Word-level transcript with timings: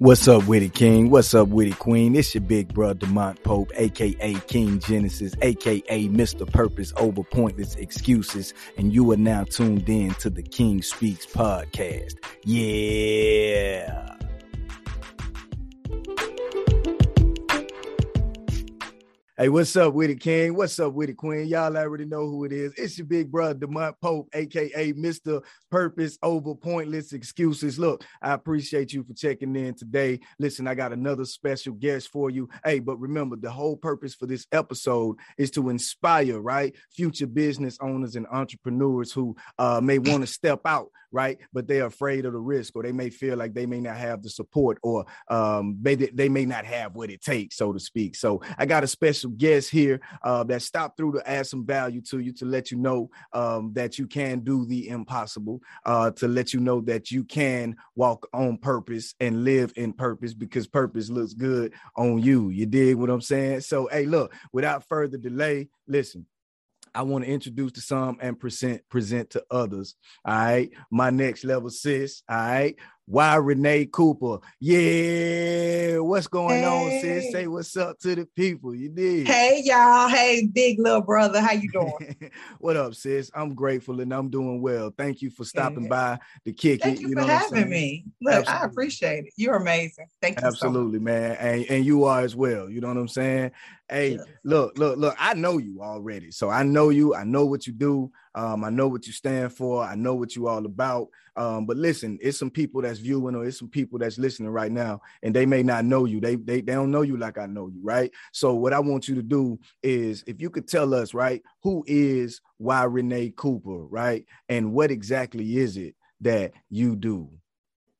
What's 0.00 0.26
up, 0.28 0.46
Witty 0.46 0.70
King? 0.70 1.10
What's 1.10 1.34
up, 1.34 1.48
Witty 1.48 1.72
Queen? 1.72 2.16
It's 2.16 2.34
your 2.34 2.40
big 2.40 2.72
brother, 2.72 3.06
Demont 3.06 3.42
Pope, 3.42 3.70
aka 3.76 4.32
King 4.46 4.80
Genesis, 4.80 5.34
aka 5.42 6.08
Mr. 6.08 6.50
Purpose 6.50 6.94
over 6.96 7.22
pointless 7.22 7.74
excuses, 7.74 8.54
and 8.78 8.94
you 8.94 9.12
are 9.12 9.18
now 9.18 9.44
tuned 9.44 9.86
in 9.90 10.14
to 10.14 10.30
the 10.30 10.42
King 10.42 10.80
Speaks 10.80 11.26
podcast. 11.26 12.14
Yeah. 12.44 14.09
Hey, 19.40 19.48
what's 19.48 19.74
up 19.74 19.94
with 19.94 20.10
it, 20.10 20.20
King? 20.20 20.54
What's 20.54 20.78
up 20.80 20.92
with 20.92 21.08
it, 21.08 21.16
Queen? 21.16 21.46
Y'all 21.46 21.74
already 21.74 22.04
know 22.04 22.28
who 22.28 22.44
it 22.44 22.52
is. 22.52 22.74
It's 22.76 22.98
your 22.98 23.06
big 23.06 23.32
brother, 23.32 23.54
Demont 23.54 23.94
Pope, 24.02 24.28
aka 24.34 24.92
Mr. 24.92 25.42
Purpose 25.70 26.18
over 26.22 26.54
pointless 26.54 27.14
excuses. 27.14 27.78
Look, 27.78 28.04
I 28.20 28.34
appreciate 28.34 28.92
you 28.92 29.02
for 29.02 29.14
checking 29.14 29.56
in 29.56 29.72
today. 29.72 30.20
Listen, 30.38 30.68
I 30.68 30.74
got 30.74 30.92
another 30.92 31.24
special 31.24 31.72
guest 31.72 32.10
for 32.10 32.28
you. 32.28 32.50
Hey, 32.66 32.80
but 32.80 32.98
remember, 32.98 33.34
the 33.34 33.50
whole 33.50 33.78
purpose 33.78 34.14
for 34.14 34.26
this 34.26 34.46
episode 34.52 35.16
is 35.38 35.50
to 35.52 35.70
inspire, 35.70 36.38
right? 36.38 36.76
Future 36.94 37.26
business 37.26 37.78
owners 37.80 38.16
and 38.16 38.26
entrepreneurs 38.30 39.10
who 39.10 39.34
uh, 39.58 39.80
may 39.82 39.98
want 39.98 40.20
to 40.20 40.26
step 40.26 40.60
out, 40.66 40.90
right? 41.12 41.38
But 41.52 41.66
they're 41.66 41.86
afraid 41.86 42.24
of 42.26 42.32
the 42.32 42.38
risk, 42.38 42.76
or 42.76 42.82
they 42.82 42.92
may 42.92 43.10
feel 43.10 43.36
like 43.36 43.54
they 43.54 43.66
may 43.66 43.80
not 43.80 43.96
have 43.96 44.22
the 44.22 44.30
support, 44.30 44.78
or 44.82 45.04
um, 45.28 45.76
they, 45.80 45.94
they 45.94 46.28
may 46.28 46.44
not 46.44 46.64
have 46.64 46.94
what 46.94 47.10
it 47.10 47.22
takes, 47.22 47.56
so 47.56 47.72
to 47.72 47.80
speak. 47.80 48.16
So 48.16 48.42
I 48.58 48.66
got 48.66 48.84
a 48.84 48.86
special 48.86 49.30
guest 49.30 49.70
here 49.70 50.00
uh, 50.22 50.44
that 50.44 50.62
stopped 50.62 50.96
through 50.96 51.12
to 51.12 51.28
add 51.28 51.46
some 51.46 51.66
value 51.66 52.00
to 52.02 52.18
you, 52.20 52.32
to 52.34 52.44
let 52.44 52.70
you 52.70 52.78
know 52.78 53.10
um, 53.32 53.72
that 53.74 53.98
you 53.98 54.06
can 54.06 54.40
do 54.40 54.64
the 54.66 54.88
impossible, 54.88 55.60
uh, 55.84 56.10
to 56.12 56.28
let 56.28 56.52
you 56.52 56.60
know 56.60 56.80
that 56.82 57.10
you 57.10 57.24
can 57.24 57.76
walk 57.94 58.28
on 58.32 58.56
purpose 58.58 59.14
and 59.20 59.44
live 59.44 59.72
in 59.76 59.92
purpose 59.92 60.34
because 60.34 60.66
purpose 60.66 61.10
looks 61.10 61.34
good 61.34 61.72
on 61.96 62.18
you. 62.18 62.50
You 62.50 62.66
dig 62.66 62.96
what 62.96 63.10
I'm 63.10 63.20
saying? 63.20 63.60
So, 63.60 63.88
hey, 63.90 64.06
look, 64.06 64.34
without 64.52 64.86
further 64.88 65.18
delay, 65.18 65.68
listen. 65.86 66.26
I 66.94 67.02
want 67.02 67.24
to 67.24 67.30
introduce 67.30 67.72
to 67.72 67.80
some 67.80 68.18
and 68.20 68.38
present 68.38 68.82
present 68.88 69.30
to 69.30 69.44
others. 69.50 69.94
All 70.24 70.34
right, 70.34 70.70
my 70.90 71.10
next 71.10 71.44
level 71.44 71.70
sis. 71.70 72.22
All 72.28 72.36
right, 72.36 72.76
why 73.10 73.34
Renee 73.34 73.86
Cooper? 73.86 74.38
Yeah, 74.60 75.98
what's 75.98 76.28
going 76.28 76.60
hey. 76.60 76.64
on, 76.64 77.00
sis? 77.00 77.32
Say 77.32 77.46
what's 77.48 77.76
up 77.76 77.98
to 78.00 78.14
the 78.14 78.24
people. 78.24 78.72
You 78.72 78.88
did. 78.88 79.26
Hey 79.26 79.62
y'all. 79.64 80.08
Hey, 80.08 80.46
big 80.46 80.78
little 80.78 81.00
brother. 81.00 81.40
How 81.40 81.52
you 81.52 81.68
doing? 81.72 82.30
what 82.60 82.76
up, 82.76 82.94
sis? 82.94 83.28
I'm 83.34 83.54
grateful 83.54 84.00
and 84.00 84.12
I'm 84.14 84.30
doing 84.30 84.62
well. 84.62 84.94
Thank 84.96 85.22
you 85.22 85.30
for 85.30 85.44
stopping 85.44 85.88
by 85.88 86.20
to 86.44 86.52
kick 86.52 86.82
Thank 86.82 86.98
it. 86.98 87.02
You, 87.02 87.08
you 87.08 87.14
for 87.16 87.22
having 87.22 87.68
me. 87.68 88.04
Look, 88.22 88.34
Absolutely. 88.34 88.62
I 88.62 88.66
appreciate 88.66 89.24
it. 89.24 89.32
You're 89.36 89.56
amazing. 89.56 90.06
Thank 90.22 90.40
you. 90.40 90.46
Absolutely, 90.46 91.00
so 91.00 91.04
man. 91.04 91.36
And, 91.40 91.66
and 91.68 91.84
you 91.84 92.04
are 92.04 92.20
as 92.20 92.36
well. 92.36 92.70
You 92.70 92.80
know 92.80 92.88
what 92.88 92.96
I'm 92.96 93.08
saying? 93.08 93.50
Hey, 93.88 94.12
yeah. 94.12 94.22
look, 94.44 94.78
look, 94.78 94.98
look, 94.98 95.16
I 95.18 95.34
know 95.34 95.58
you 95.58 95.82
already. 95.82 96.30
So 96.30 96.48
I 96.48 96.62
know 96.62 96.90
you. 96.90 97.16
I 97.16 97.24
know 97.24 97.44
what 97.44 97.66
you 97.66 97.72
do. 97.72 98.12
Um, 98.34 98.64
I 98.64 98.70
know 98.70 98.88
what 98.88 99.06
you 99.06 99.12
stand 99.12 99.52
for. 99.52 99.82
I 99.84 99.94
know 99.94 100.14
what 100.14 100.36
you 100.36 100.48
all 100.48 100.64
about. 100.64 101.08
Um, 101.36 101.66
but 101.66 101.76
listen, 101.76 102.18
it's 102.20 102.38
some 102.38 102.50
people 102.50 102.82
that's 102.82 102.98
viewing 102.98 103.34
or 103.34 103.44
it's 103.44 103.58
some 103.58 103.68
people 103.68 103.98
that's 103.98 104.18
listening 104.18 104.50
right 104.50 104.70
now, 104.70 105.00
and 105.22 105.34
they 105.34 105.46
may 105.46 105.62
not 105.62 105.84
know 105.84 106.04
you. 106.04 106.20
They, 106.20 106.36
they 106.36 106.60
they 106.60 106.72
don't 106.74 106.90
know 106.90 107.02
you 107.02 107.16
like 107.16 107.38
I 107.38 107.46
know 107.46 107.68
you, 107.68 107.80
right? 107.82 108.10
So 108.32 108.54
what 108.54 108.72
I 108.72 108.80
want 108.80 109.08
you 109.08 109.14
to 109.16 109.22
do 109.22 109.58
is 109.82 110.24
if 110.26 110.40
you 110.40 110.50
could 110.50 110.68
tell 110.68 110.92
us, 110.94 111.14
right, 111.14 111.42
who 111.62 111.84
is 111.86 112.40
why 112.58 112.84
Renee 112.84 113.32
Cooper, 113.36 113.86
right? 113.86 114.24
And 114.48 114.72
what 114.72 114.90
exactly 114.90 115.58
is 115.58 115.76
it 115.76 115.94
that 116.20 116.52
you 116.68 116.96
do? 116.96 117.30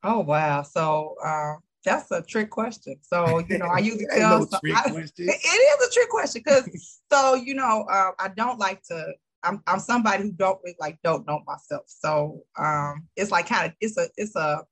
Oh 0.02 0.20
wow. 0.20 0.62
So 0.62 1.16
uh, 1.24 1.54
that's 1.84 2.10
a 2.10 2.22
trick 2.22 2.50
question. 2.50 2.96
So, 3.02 3.40
you 3.48 3.58
know, 3.58 3.66
I 3.66 3.78
usually 3.80 4.06
tell 4.14 4.40
no 4.40 4.46
some, 4.46 4.60
I, 4.64 4.82
it 5.18 5.20
is 5.20 5.88
a 5.88 5.92
trick 5.92 6.08
question 6.08 6.42
because 6.44 7.00
so 7.10 7.34
you 7.34 7.54
know, 7.54 7.86
uh, 7.90 8.10
I 8.18 8.28
don't 8.28 8.58
like 8.58 8.82
to 8.84 9.12
I'm 9.42 9.62
I'm 9.66 9.80
somebody 9.80 10.24
who 10.24 10.32
don't 10.32 10.60
really 10.64 10.76
like 10.78 10.98
don't 11.02 11.26
know 11.26 11.40
myself. 11.46 11.84
So 11.86 12.42
um 12.58 13.06
it's 13.16 13.30
like 13.30 13.46
kind 13.46 13.66
of 13.66 13.72
it's 13.80 13.96
a 13.96 14.08
it's 14.16 14.36
a 14.36 14.64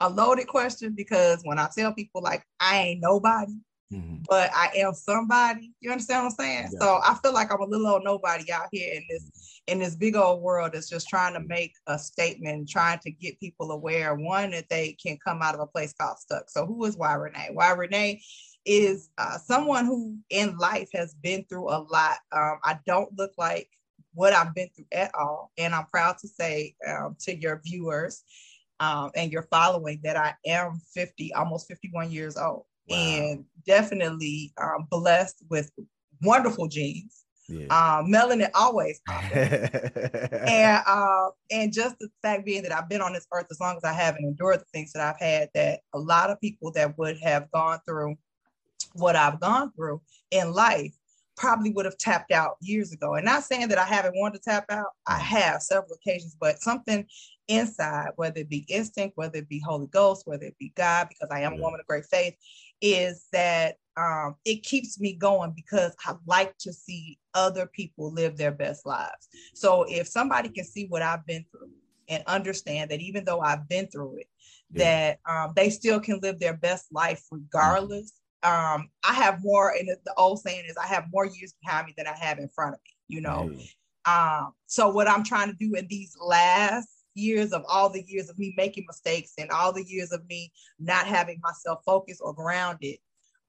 a 0.00 0.10
loaded 0.10 0.46
question 0.46 0.94
because 0.96 1.40
when 1.44 1.58
I 1.58 1.68
tell 1.76 1.92
people 1.92 2.22
like 2.22 2.44
I 2.60 2.78
ain't 2.78 3.00
nobody, 3.00 3.54
mm-hmm. 3.92 4.16
but 4.28 4.50
I 4.54 4.70
am 4.76 4.94
somebody, 4.94 5.72
you 5.80 5.90
understand 5.90 6.24
what 6.24 6.30
I'm 6.30 6.36
saying? 6.36 6.68
Yeah. 6.72 6.78
So 6.80 7.00
I 7.02 7.16
feel 7.22 7.32
like 7.32 7.52
I'm 7.52 7.60
a 7.60 7.66
little 7.66 7.86
old 7.86 8.04
nobody 8.04 8.50
out 8.52 8.68
here 8.72 8.94
in 8.94 9.04
this 9.08 9.60
in 9.66 9.78
this 9.78 9.96
big 9.96 10.16
old 10.16 10.42
world 10.42 10.72
that's 10.72 10.88
just 10.88 11.08
trying 11.08 11.34
to 11.34 11.40
make 11.40 11.72
a 11.86 11.98
statement, 11.98 12.68
trying 12.68 12.98
to 13.00 13.10
get 13.10 13.40
people 13.40 13.72
aware, 13.72 14.14
one, 14.14 14.50
that 14.52 14.68
they 14.68 14.96
can 15.02 15.18
come 15.24 15.42
out 15.42 15.54
of 15.54 15.60
a 15.60 15.66
place 15.66 15.92
called 15.92 16.18
stuck. 16.18 16.48
So 16.48 16.66
who 16.66 16.84
is 16.84 16.96
Why 16.96 17.14
Renee? 17.14 17.50
Why 17.52 17.72
Renee 17.72 18.22
is 18.64 19.10
uh, 19.18 19.38
someone 19.38 19.86
who 19.86 20.18
in 20.30 20.56
life 20.58 20.88
has 20.92 21.14
been 21.14 21.44
through 21.48 21.70
a 21.70 21.78
lot. 21.78 22.18
Um, 22.32 22.58
I 22.64 22.78
don't 22.86 23.16
look 23.16 23.32
like 23.38 23.68
what 24.16 24.32
I've 24.32 24.54
been 24.54 24.68
through 24.74 24.86
at 24.92 25.14
all. 25.14 25.52
And 25.58 25.74
I'm 25.74 25.86
proud 25.86 26.18
to 26.18 26.28
say 26.28 26.74
um, 26.88 27.16
to 27.20 27.36
your 27.36 27.60
viewers 27.64 28.24
um, 28.80 29.10
and 29.14 29.30
your 29.30 29.42
following 29.42 30.00
that 30.04 30.16
I 30.16 30.34
am 30.46 30.80
50, 30.92 31.34
almost 31.34 31.68
51 31.68 32.10
years 32.10 32.36
old, 32.36 32.64
wow. 32.88 32.96
and 32.96 33.44
definitely 33.66 34.52
um, 34.60 34.88
blessed 34.90 35.44
with 35.48 35.70
wonderful 36.22 36.66
genes. 36.66 37.22
Yeah. 37.48 37.66
Um, 37.66 38.10
melanin 38.10 38.50
always 38.54 39.00
and 39.32 40.82
uh, 40.84 41.28
and 41.52 41.72
just 41.72 41.96
the 42.00 42.08
fact 42.20 42.44
being 42.44 42.64
that 42.64 42.72
I've 42.72 42.88
been 42.88 43.00
on 43.00 43.12
this 43.12 43.28
earth 43.32 43.46
as 43.52 43.60
long 43.60 43.76
as 43.76 43.84
I 43.84 43.92
have 43.92 44.16
and 44.16 44.26
endured 44.26 44.58
the 44.58 44.64
things 44.72 44.92
that 44.94 45.00
I've 45.00 45.20
had, 45.20 45.50
that 45.54 45.78
a 45.94 45.98
lot 45.98 46.30
of 46.30 46.40
people 46.40 46.72
that 46.72 46.98
would 46.98 47.20
have 47.20 47.48
gone 47.52 47.78
through 47.86 48.16
what 48.94 49.14
I've 49.14 49.38
gone 49.38 49.70
through 49.76 50.00
in 50.32 50.52
life 50.52 50.92
probably 51.36 51.70
would 51.70 51.84
have 51.84 51.98
tapped 51.98 52.32
out 52.32 52.56
years 52.60 52.92
ago. 52.92 53.14
And 53.14 53.24
not 53.24 53.44
saying 53.44 53.68
that 53.68 53.78
I 53.78 53.84
haven't 53.84 54.16
wanted 54.16 54.42
to 54.42 54.50
tap 54.50 54.66
out, 54.70 54.92
I 55.06 55.18
have 55.18 55.62
several 55.62 55.94
occasions, 55.94 56.36
but 56.38 56.60
something 56.60 57.06
inside, 57.48 58.10
whether 58.16 58.40
it 58.40 58.48
be 58.48 58.64
instinct, 58.68 59.16
whether 59.16 59.38
it 59.38 59.48
be 59.48 59.60
Holy 59.60 59.86
Ghost, 59.86 60.26
whether 60.26 60.44
it 60.44 60.58
be 60.58 60.72
God, 60.76 61.08
because 61.08 61.28
I 61.30 61.40
am 61.40 61.54
a 61.54 61.60
woman 61.60 61.80
of 61.80 61.86
great 61.86 62.06
faith, 62.06 62.34
is 62.80 63.26
that 63.32 63.76
um, 63.96 64.36
it 64.44 64.62
keeps 64.62 65.00
me 65.00 65.14
going 65.14 65.52
because 65.54 65.94
I 66.04 66.14
like 66.26 66.56
to 66.58 66.72
see 66.72 67.18
other 67.34 67.66
people 67.66 68.12
live 68.12 68.36
their 68.36 68.52
best 68.52 68.84
lives. 68.84 69.28
So 69.54 69.84
if 69.88 70.06
somebody 70.06 70.48
can 70.48 70.64
see 70.64 70.86
what 70.88 71.02
I've 71.02 71.26
been 71.26 71.44
through 71.50 71.70
and 72.08 72.22
understand 72.26 72.90
that 72.90 73.00
even 73.00 73.24
though 73.24 73.40
I've 73.40 73.68
been 73.68 73.88
through 73.88 74.18
it, 74.18 74.28
yeah. 74.72 75.18
that 75.24 75.30
um, 75.30 75.52
they 75.56 75.70
still 75.70 76.00
can 76.00 76.20
live 76.20 76.38
their 76.38 76.56
best 76.56 76.86
life 76.92 77.24
regardless 77.30 78.12
um, 78.42 78.90
I 79.04 79.14
have 79.14 79.42
more, 79.42 79.70
and 79.70 79.88
the 79.88 80.14
old 80.16 80.40
saying 80.40 80.64
is, 80.68 80.76
I 80.76 80.86
have 80.86 81.06
more 81.12 81.26
years 81.26 81.54
behind 81.62 81.86
me 81.86 81.94
than 81.96 82.06
I 82.06 82.16
have 82.16 82.38
in 82.38 82.48
front 82.48 82.74
of 82.74 82.80
me, 82.84 83.16
you 83.16 83.20
know. 83.20 83.50
Um, 84.06 84.52
so 84.66 84.88
what 84.88 85.08
I'm 85.08 85.24
trying 85.24 85.48
to 85.48 85.56
do 85.58 85.74
in 85.74 85.86
these 85.88 86.16
last 86.20 86.88
years 87.14 87.52
of 87.52 87.64
all 87.68 87.88
the 87.88 88.04
years 88.06 88.28
of 88.28 88.38
me 88.38 88.54
making 88.56 88.84
mistakes 88.86 89.32
and 89.38 89.50
all 89.50 89.72
the 89.72 89.84
years 89.84 90.12
of 90.12 90.24
me 90.28 90.52
not 90.78 91.06
having 91.06 91.40
myself 91.42 91.80
focused 91.84 92.20
or 92.22 92.32
grounded, 92.32 92.98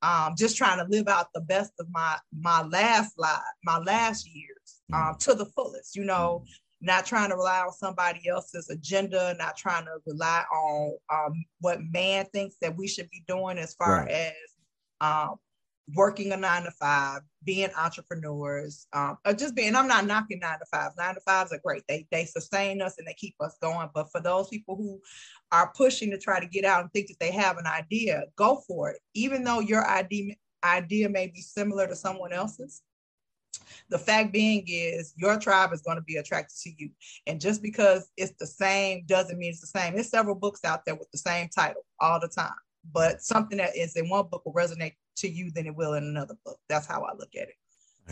um, 0.02 0.36
just 0.38 0.58
trying 0.58 0.78
to 0.78 0.90
live 0.90 1.08
out 1.08 1.28
the 1.34 1.42
best 1.42 1.74
of 1.80 1.88
my 1.92 2.18
my 2.40 2.64
last 2.64 3.20
life, 3.20 3.42
my 3.64 3.78
last 3.80 4.28
years 4.28 4.82
um, 4.94 5.14
mm. 5.14 5.20
to 5.20 5.34
the 5.34 5.46
fullest, 5.46 5.96
you 5.96 6.04
know. 6.04 6.44
Mm. 6.44 6.50
Not 6.80 7.08
trying 7.08 7.32
to 7.32 7.36
rely 7.36 7.62
on 7.62 7.72
somebody 7.72 8.30
else's 8.30 8.70
agenda, 8.70 9.36
not 9.40 9.58
trying 9.58 9.86
to 9.86 9.94
rely 10.06 10.44
on 10.54 10.96
um, 11.12 11.44
what 11.60 11.80
man 11.92 12.28
thinks 12.32 12.58
that 12.62 12.78
we 12.78 12.88
should 12.88 13.10
be 13.10 13.24
doing 13.28 13.58
as 13.58 13.74
far 13.74 14.02
right. 14.02 14.12
as 14.12 14.34
um, 15.02 15.36
working 15.96 16.32
a 16.34 16.38
nine 16.38 16.64
to 16.64 16.72
five, 16.72 17.22
being 17.44 17.70
entrepreneurs, 17.78 18.88
um, 18.94 19.18
or 19.26 19.34
just 19.34 19.56
being, 19.56 19.76
I'm 19.76 19.88
not 19.88 20.06
knocking 20.06 20.40
nine 20.40 20.60
to 20.60 20.66
fives. 20.66 20.96
Nine 20.98 21.16
to 21.16 21.22
fives 21.22 21.54
are 21.54 21.62
great. 21.64 21.84
They, 21.88 22.08
they 22.12 22.26
sustain 22.26 22.82
us 22.82 22.96
and 22.98 23.08
they 23.08 23.14
keep 23.14 23.36
us 23.40 23.56
going. 23.62 23.90
But 23.94 24.12
for 24.12 24.22
those 24.22 24.50
people 24.50 24.76
who 24.76 25.00
are 25.52 25.72
pushing 25.76 26.12
to 26.12 26.18
try 26.18 26.40
to 26.40 26.48
get 26.48 26.66
out 26.66 26.82
and 26.82 26.92
think 26.92 27.08
that 27.08 27.20
they 27.20 27.32
have 27.32 27.58
an 27.58 27.68
idea, 27.68 28.24
go 28.36 28.62
for 28.68 28.92
it. 28.92 29.00
Even 29.14 29.44
though 29.44 29.60
your 29.60 29.88
idea, 29.88 30.36
idea 30.64 31.08
may 31.08 31.28
be 31.28 31.42
similar 31.42 31.88
to 31.88 31.96
someone 31.96 32.34
else's, 32.34 32.82
the 33.90 33.98
fact 33.98 34.34
being 34.34 34.66
is 34.68 35.14
your 35.16 35.40
tribe 35.40 35.72
is 35.72 35.82
going 35.82 35.98
to 35.98 36.04
be 36.04 36.18
attracted 36.18 36.58
to 36.64 36.72
you. 36.78 36.90
And 37.26 37.40
just 37.40 37.62
because 37.62 38.12
it's 38.18 38.34
the 38.40 38.48
same 38.48 39.04
doesn't 39.06 39.38
mean 39.38 39.52
it's 39.52 39.62
the 39.62 39.68
same. 39.68 39.94
There's 39.94 40.10
several 40.10 40.36
books 40.36 40.66
out 40.66 40.84
there 40.86 40.96
with 40.96 41.10
the 41.12 41.18
same 41.18 41.48
title 41.48 41.86
all 42.00 42.20
the 42.20 42.28
time 42.28 42.52
but 42.94 43.22
something 43.22 43.58
that 43.58 43.76
is 43.76 43.96
in 43.96 44.10
one 44.10 44.28
book 44.28 44.46
will 44.46 44.54
resonate 44.54 44.94
to 45.18 45.30
you 45.30 45.52
than 45.52 45.66
it 45.66 45.76
will 45.76 45.94
in 45.94 46.04
another 46.04 46.36
book. 46.46 46.60
That's 46.70 46.88
how 46.88 47.04
I 47.04 47.14
look 47.14 47.36
at 47.36 47.50
it. 47.50 47.56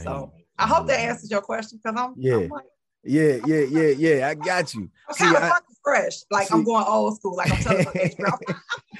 So 0.03 0.33
I 0.57 0.67
hope 0.67 0.87
that 0.87 0.99
answers 0.99 1.31
your 1.31 1.41
question 1.41 1.79
because 1.81 1.99
I'm 1.99 2.13
yeah. 2.17 2.35
I'm 2.35 2.49
like, 2.49 2.65
yeah, 3.03 3.37
yeah, 3.45 3.61
yeah, 3.61 3.89
yeah. 3.89 4.27
I 4.27 4.33
got 4.33 4.73
you. 4.73 4.89
I'm 5.19 5.33
kind 5.33 5.45
of 5.45 5.77
fresh. 5.83 6.23
Like 6.31 6.47
see, 6.47 6.53
I'm 6.53 6.63
going 6.63 6.85
old 6.87 7.15
school. 7.17 7.35
Like 7.37 7.51
I'm 7.51 7.57
telling 7.59 7.85
you, 7.93 8.25
I'm, 8.25 8.33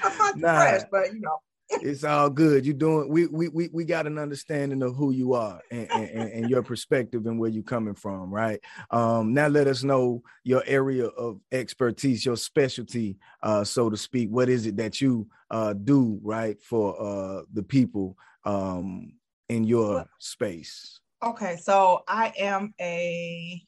I'm, 0.02 0.22
I'm 0.22 0.40
nah, 0.40 0.56
fresh, 0.56 0.82
but 0.90 1.12
you 1.12 1.20
know. 1.20 1.38
It's 1.68 2.04
all 2.04 2.30
good. 2.30 2.64
You're 2.64 2.74
doing. 2.74 3.08
We 3.08 3.26
we 3.26 3.48
we 3.48 3.68
we 3.72 3.84
got 3.84 4.06
an 4.06 4.18
understanding 4.18 4.82
of 4.82 4.94
who 4.94 5.12
you 5.12 5.34
are 5.34 5.60
and, 5.70 5.90
and, 5.90 6.30
and 6.30 6.50
your 6.50 6.62
perspective 6.62 7.26
and 7.26 7.38
where 7.38 7.50
you're 7.50 7.62
coming 7.62 7.94
from, 7.94 8.32
right? 8.32 8.60
Um, 8.90 9.34
now 9.34 9.48
let 9.48 9.66
us 9.66 9.82
know 9.82 10.22
your 10.44 10.62
area 10.66 11.06
of 11.06 11.40
expertise, 11.52 12.24
your 12.24 12.36
specialty, 12.36 13.18
uh, 13.42 13.64
so 13.64 13.90
to 13.90 13.96
speak. 13.96 14.30
What 14.30 14.48
is 14.48 14.66
it 14.66 14.76
that 14.76 15.00
you 15.00 15.28
uh, 15.50 15.72
do, 15.72 16.20
right, 16.22 16.60
for 16.62 17.00
uh, 17.00 17.42
the 17.52 17.62
people 17.62 18.16
um, 18.44 19.12
in 19.48 19.64
your 19.64 20.06
space? 20.18 21.00
Okay, 21.22 21.56
so 21.56 22.04
I 22.06 22.32
am 22.38 22.74
a 22.80 23.62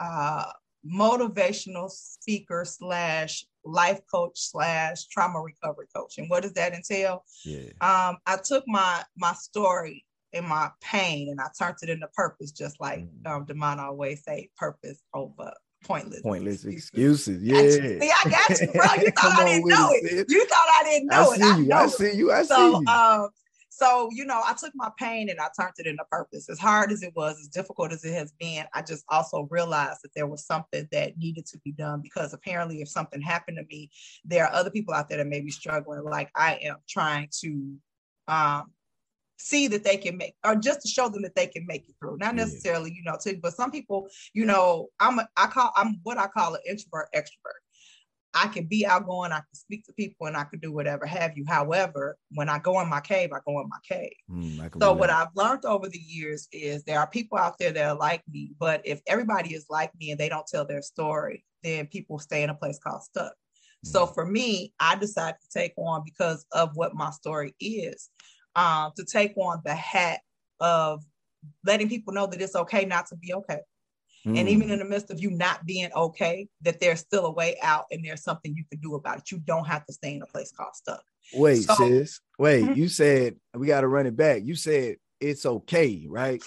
uh, 0.00 0.46
motivational 0.84 1.90
speaker 1.90 2.64
slash 2.64 3.46
life 3.64 4.00
coach 4.10 4.32
slash 4.34 5.06
trauma 5.06 5.40
recovery 5.40 5.86
coach. 5.94 6.18
And 6.18 6.28
what 6.28 6.42
does 6.42 6.52
that 6.54 6.74
entail? 6.74 7.24
Yeah. 7.44 7.70
Um, 7.80 8.18
I 8.26 8.38
took 8.42 8.64
my 8.66 9.02
my 9.16 9.32
story 9.34 10.04
and 10.32 10.46
my 10.46 10.70
pain 10.80 11.30
and 11.30 11.40
I 11.40 11.46
turned 11.58 11.76
it 11.82 11.90
into 11.90 12.08
purpose, 12.08 12.52
just 12.52 12.80
like 12.80 13.00
mm. 13.00 13.26
um 13.26 13.46
Demond 13.46 13.78
always 13.78 14.22
say, 14.24 14.50
purpose 14.56 15.02
over 15.14 15.52
pointless. 15.84 16.22
Pointless 16.22 16.64
excuses. 16.64 17.42
Yeah. 17.42 17.60
See, 17.60 18.10
I 18.10 18.30
got 18.30 18.60
you, 18.60 18.66
bro. 18.72 19.02
You 19.02 19.10
thought 19.16 19.40
I 19.40 19.44
didn't 19.44 19.68
know 19.68 19.88
it. 19.92 20.12
it. 20.12 20.26
You 20.28 20.46
thought 20.46 20.66
I 20.68 20.84
didn't 20.84 21.06
know 21.08 21.30
I 21.30 21.34
it. 21.34 21.40
See 21.40 21.64
you. 21.64 21.72
I, 21.72 21.82
I 21.82 21.86
see 21.86 22.16
you. 22.16 22.32
I 22.32 22.42
so, 22.42 22.56
see 22.56 22.78
you. 22.80 22.86
Um, 22.88 23.28
so, 23.76 24.08
you 24.12 24.24
know, 24.24 24.40
I 24.44 24.54
took 24.54 24.70
my 24.76 24.88
pain 24.96 25.28
and 25.28 25.40
I 25.40 25.48
turned 25.58 25.74
it 25.78 25.86
into 25.88 26.04
purpose. 26.08 26.48
As 26.48 26.60
hard 26.60 26.92
as 26.92 27.02
it 27.02 27.12
was, 27.16 27.40
as 27.40 27.48
difficult 27.48 27.92
as 27.92 28.04
it 28.04 28.12
has 28.12 28.30
been, 28.38 28.66
I 28.72 28.82
just 28.82 29.04
also 29.08 29.48
realized 29.50 29.98
that 30.04 30.14
there 30.14 30.28
was 30.28 30.46
something 30.46 30.86
that 30.92 31.18
needed 31.18 31.44
to 31.46 31.58
be 31.64 31.72
done 31.72 32.00
because 32.00 32.32
apparently, 32.32 32.82
if 32.82 32.88
something 32.88 33.20
happened 33.20 33.56
to 33.56 33.64
me, 33.64 33.90
there 34.24 34.46
are 34.46 34.54
other 34.54 34.70
people 34.70 34.94
out 34.94 35.08
there 35.08 35.18
that 35.18 35.26
may 35.26 35.40
be 35.40 35.50
struggling. 35.50 36.04
Like 36.04 36.30
I 36.36 36.60
am 36.62 36.76
trying 36.88 37.30
to 37.40 37.74
um, 38.28 38.70
see 39.38 39.66
that 39.66 39.82
they 39.82 39.96
can 39.96 40.18
make 40.18 40.36
or 40.44 40.54
just 40.54 40.82
to 40.82 40.88
show 40.88 41.08
them 41.08 41.22
that 41.22 41.34
they 41.34 41.48
can 41.48 41.66
make 41.66 41.88
it 41.88 41.96
through. 41.98 42.18
Not 42.18 42.36
necessarily 42.36 42.92
you 42.92 43.02
know 43.02 43.18
to 43.22 43.36
but 43.42 43.54
some 43.54 43.72
people 43.72 44.08
you 44.34 44.44
know 44.44 44.90
i'm 45.00 45.18
a, 45.18 45.28
i 45.36 45.46
call 45.46 45.72
i'm 45.74 45.98
what 46.04 46.18
i 46.18 46.28
call 46.28 46.54
an 46.54 46.60
introvert 46.66 47.08
extrovert 47.14 47.63
I 48.34 48.48
can 48.48 48.66
be 48.66 48.84
outgoing, 48.84 49.30
I 49.30 49.36
can 49.36 49.54
speak 49.54 49.84
to 49.86 49.92
people, 49.92 50.26
and 50.26 50.36
I 50.36 50.44
can 50.44 50.58
do 50.58 50.72
whatever 50.72 51.06
have 51.06 51.36
you. 51.36 51.44
However, 51.46 52.18
when 52.32 52.48
I 52.48 52.58
go 52.58 52.80
in 52.80 52.88
my 52.88 53.00
cave, 53.00 53.30
I 53.32 53.38
go 53.46 53.60
in 53.60 53.68
my 53.68 53.78
cave. 53.88 54.12
Mm, 54.28 54.80
so 54.80 54.92
what 54.92 55.08
I've 55.10 55.28
learned 55.36 55.64
over 55.64 55.88
the 55.88 55.98
years 55.98 56.48
is 56.50 56.82
there 56.82 56.98
are 56.98 57.06
people 57.06 57.38
out 57.38 57.58
there 57.58 57.70
that 57.70 57.84
are 57.84 57.96
like 57.96 58.22
me, 58.28 58.50
but 58.58 58.82
if 58.84 59.00
everybody 59.06 59.54
is 59.54 59.66
like 59.70 59.92
me 60.00 60.10
and 60.10 60.18
they 60.18 60.28
don't 60.28 60.46
tell 60.46 60.66
their 60.66 60.82
story, 60.82 61.44
then 61.62 61.86
people 61.86 62.18
stay 62.18 62.42
in 62.42 62.50
a 62.50 62.54
place 62.54 62.78
called 62.78 63.02
stuck. 63.02 63.32
Mm. 63.86 63.90
So 63.90 64.06
for 64.06 64.26
me, 64.26 64.72
I 64.80 64.96
decided 64.96 65.36
to 65.40 65.58
take 65.58 65.74
on 65.76 66.02
because 66.04 66.44
of 66.50 66.70
what 66.74 66.94
my 66.94 67.10
story 67.10 67.54
is, 67.60 68.10
um, 68.56 68.90
to 68.96 69.04
take 69.04 69.36
on 69.36 69.60
the 69.64 69.74
hat 69.74 70.20
of 70.58 71.04
letting 71.64 71.88
people 71.88 72.12
know 72.12 72.26
that 72.26 72.40
it's 72.40 72.56
okay 72.56 72.84
not 72.84 73.06
to 73.06 73.16
be 73.16 73.32
okay. 73.34 73.60
Mm. 74.26 74.38
And 74.38 74.48
even 74.48 74.70
in 74.70 74.78
the 74.78 74.84
midst 74.84 75.10
of 75.10 75.20
you 75.20 75.30
not 75.30 75.66
being 75.66 75.90
okay, 75.94 76.48
that 76.62 76.80
there's 76.80 77.00
still 77.00 77.26
a 77.26 77.30
way 77.30 77.56
out 77.62 77.84
and 77.90 78.04
there's 78.04 78.22
something 78.22 78.54
you 78.56 78.64
can 78.70 78.80
do 78.80 78.94
about 78.94 79.18
it. 79.18 79.30
You 79.30 79.38
don't 79.38 79.66
have 79.66 79.84
to 79.86 79.92
stay 79.92 80.14
in 80.14 80.22
a 80.22 80.26
place 80.26 80.50
called 80.50 80.74
stuck. 80.74 81.02
Wait, 81.34 81.62
so, 81.62 81.74
sis. 81.74 82.20
Wait, 82.38 82.64
mm-hmm. 82.64 82.72
you 82.74 82.88
said 82.88 83.36
we 83.54 83.66
got 83.66 83.82
to 83.82 83.88
run 83.88 84.06
it 84.06 84.16
back. 84.16 84.42
You 84.44 84.54
said 84.54 84.96
it's 85.20 85.44
okay, 85.44 86.06
right? 86.08 86.42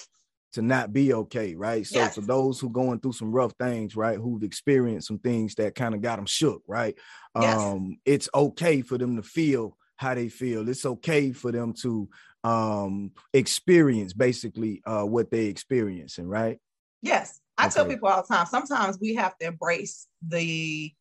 To 0.53 0.62
not 0.62 0.91
be 0.91 1.13
okay, 1.13 1.56
right? 1.56 1.85
So 1.85 2.00
yes. 2.00 2.15
for 2.15 2.21
those 2.21 2.59
who 2.59 2.69
going 2.69 3.00
through 3.00 3.13
some 3.13 3.31
rough 3.31 3.53
things, 3.59 3.95
right, 3.95 4.18
who've 4.18 4.44
experienced 4.44 5.07
some 5.07 5.19
things 5.19 5.56
that 5.56 5.75
kind 5.75 5.94
of 5.94 6.01
got 6.01 6.15
them 6.15 6.25
shook, 6.25 6.63
right? 6.68 6.97
Yes. 7.39 7.59
Um, 7.59 7.97
it's 8.06 8.30
okay 8.33 8.81
for 8.81 8.97
them 8.97 9.18
to 9.18 9.23
feel 9.23 9.77
how 9.97 10.15
they 10.15 10.30
feel. 10.30 10.68
It's 10.68 10.85
okay 10.85 11.31
for 11.31 11.51
them 11.51 11.73
to 11.81 12.09
um 12.44 13.12
experience 13.33 14.13
basically 14.13 14.81
uh 14.85 15.03
what 15.03 15.30
they 15.30 15.45
experiencing, 15.45 16.27
right? 16.27 16.59
Yes. 17.01 17.39
I 17.57 17.65
okay. 17.65 17.74
tell 17.74 17.86
people 17.86 18.07
all 18.07 18.21
the 18.21 18.33
time, 18.33 18.45
sometimes 18.45 19.00
we 19.00 19.15
have 19.15 19.38
to 19.39 19.48
embrace 19.48 20.07
the 20.27 20.92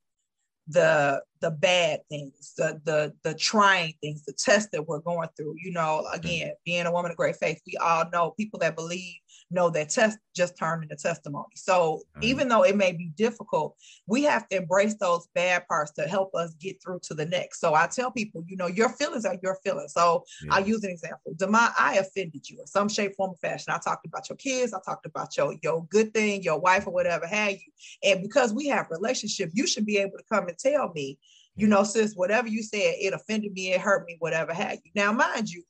the 0.69 1.23
the 1.41 1.51
bad 1.51 2.01
things, 2.09 2.55
the 2.57 2.81
the 2.85 3.13
the 3.23 3.35
trying 3.35 3.95
things, 4.01 4.25
the 4.25 4.33
tests 4.33 4.71
that 4.73 4.87
we're 4.87 5.01
going 5.01 5.29
through. 5.37 5.55
You 5.63 5.73
know, 5.73 6.05
mm. 6.07 6.15
again, 6.15 6.53
being 6.65 6.87
a 6.87 6.93
woman 6.93 7.11
of 7.11 7.17
great 7.17 7.37
faith, 7.37 7.61
we 7.67 7.77
all 7.77 8.05
know 8.11 8.33
people 8.33 8.59
that 8.61 8.77
believe 8.77 9.15
know 9.51 9.71
that 9.71 9.91
test 9.91 10.19
just 10.35 10.59
turned 10.59 10.83
into 10.83 10.97
testimony. 10.97 11.55
So 11.55 12.03
mm-hmm. 12.17 12.23
even 12.25 12.49
though 12.49 12.63
it 12.63 12.77
may 12.77 12.93
be 12.93 13.13
difficult, 13.17 13.77
we 14.07 14.23
have 14.25 14.49
to 14.49 14.57
embrace 14.57 14.97
those 14.99 15.29
bad 15.35 15.67
parts 15.69 15.93
to 15.93 16.03
help 16.03 16.35
us 16.35 16.55
get 16.55 16.83
through 16.83 17.01
to 17.05 17.15
the 17.15 17.27
next. 17.27 17.61
So 17.61 17.75
I 17.75 17.87
tell 17.87 18.11
people, 18.11 18.45
you 18.47 18.57
know, 18.57 18.67
your 18.67 18.89
feelings 18.91 19.25
are 19.25 19.37
your 19.43 19.57
feelings. 19.65 19.93
So 19.93 20.25
yeah. 20.45 20.55
I'll 20.55 20.67
use 20.67 20.83
an 20.85 20.91
example. 20.91 21.33
Demond, 21.37 21.73
I 21.79 21.97
offended 21.97 22.49
you 22.49 22.61
in 22.61 22.67
some 22.67 22.89
shape, 22.89 23.15
form, 23.17 23.33
or 23.33 23.37
fashion. 23.37 23.73
I 23.73 23.79
talked 23.79 24.07
about 24.07 24.29
your 24.29 24.37
kids, 24.37 24.75
I 24.75 24.81
talked 24.85 25.07
about 25.07 25.37
your 25.37 25.55
your 25.63 25.85
good 25.87 26.13
thing, 26.13 26.43
your 26.43 26.59
wife 26.59 26.87
or 26.87 26.93
whatever 26.93 27.27
have 27.27 27.53
you. 27.53 27.73
And 28.03 28.23
because 28.23 28.53
we 28.53 28.69
have 28.69 28.91
relationship, 28.91 29.51
you 29.53 29.67
should 29.67 29.87
be 29.87 29.99
able 29.99 30.19
to 30.19 30.25
come 30.31 30.49
and 30.49 30.59
tell 30.59 30.93
me, 30.93 31.19
you 31.55 31.67
know, 31.67 31.85
sis, 31.85 32.15
whatever 32.15 32.49
you 32.49 32.63
said, 32.63 32.95
it 33.01 33.15
offended 33.15 33.53
me, 33.53 33.73
it 33.73 33.81
hurt 33.81 34.07
me, 34.07 34.17
whatever 34.19 34.53
had 34.53 34.79
you. 34.85 34.91
Now, 34.95 35.13
mind 35.13 35.49
you, 35.49 35.63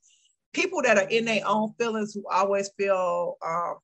people 0.53 0.83
that 0.83 0.99
are 0.99 1.09
in 1.09 1.25
their 1.25 1.43
own 1.47 1.73
feelings 1.79 2.15
who 2.15 2.25
always 2.31 2.71
feel 2.79 3.37
um, 3.47 3.77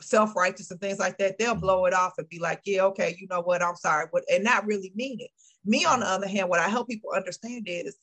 self-righteous 0.00 0.70
and 0.70 0.80
things 0.80 0.98
like 0.98 1.18
that, 1.18 1.38
they'll 1.38 1.54
blow 1.54 1.84
it 1.86 1.94
off 1.94 2.14
and 2.18 2.28
be 2.28 2.38
like, 2.38 2.60
yeah, 2.64 2.82
okay, 2.82 3.16
you 3.18 3.26
know 3.30 3.40
what, 3.40 3.62
I'm 3.62 3.76
sorry, 3.76 4.06
but 4.12 4.24
and 4.32 4.44
not 4.44 4.66
really 4.66 4.92
mean 4.94 5.20
it. 5.20 5.30
Me, 5.64 5.84
on 5.84 6.00
the 6.00 6.06
other 6.06 6.28
hand, 6.28 6.48
what 6.48 6.60
I 6.60 6.68
help 6.68 6.88
people 6.88 7.10
understand 7.14 7.66
is 7.66 7.96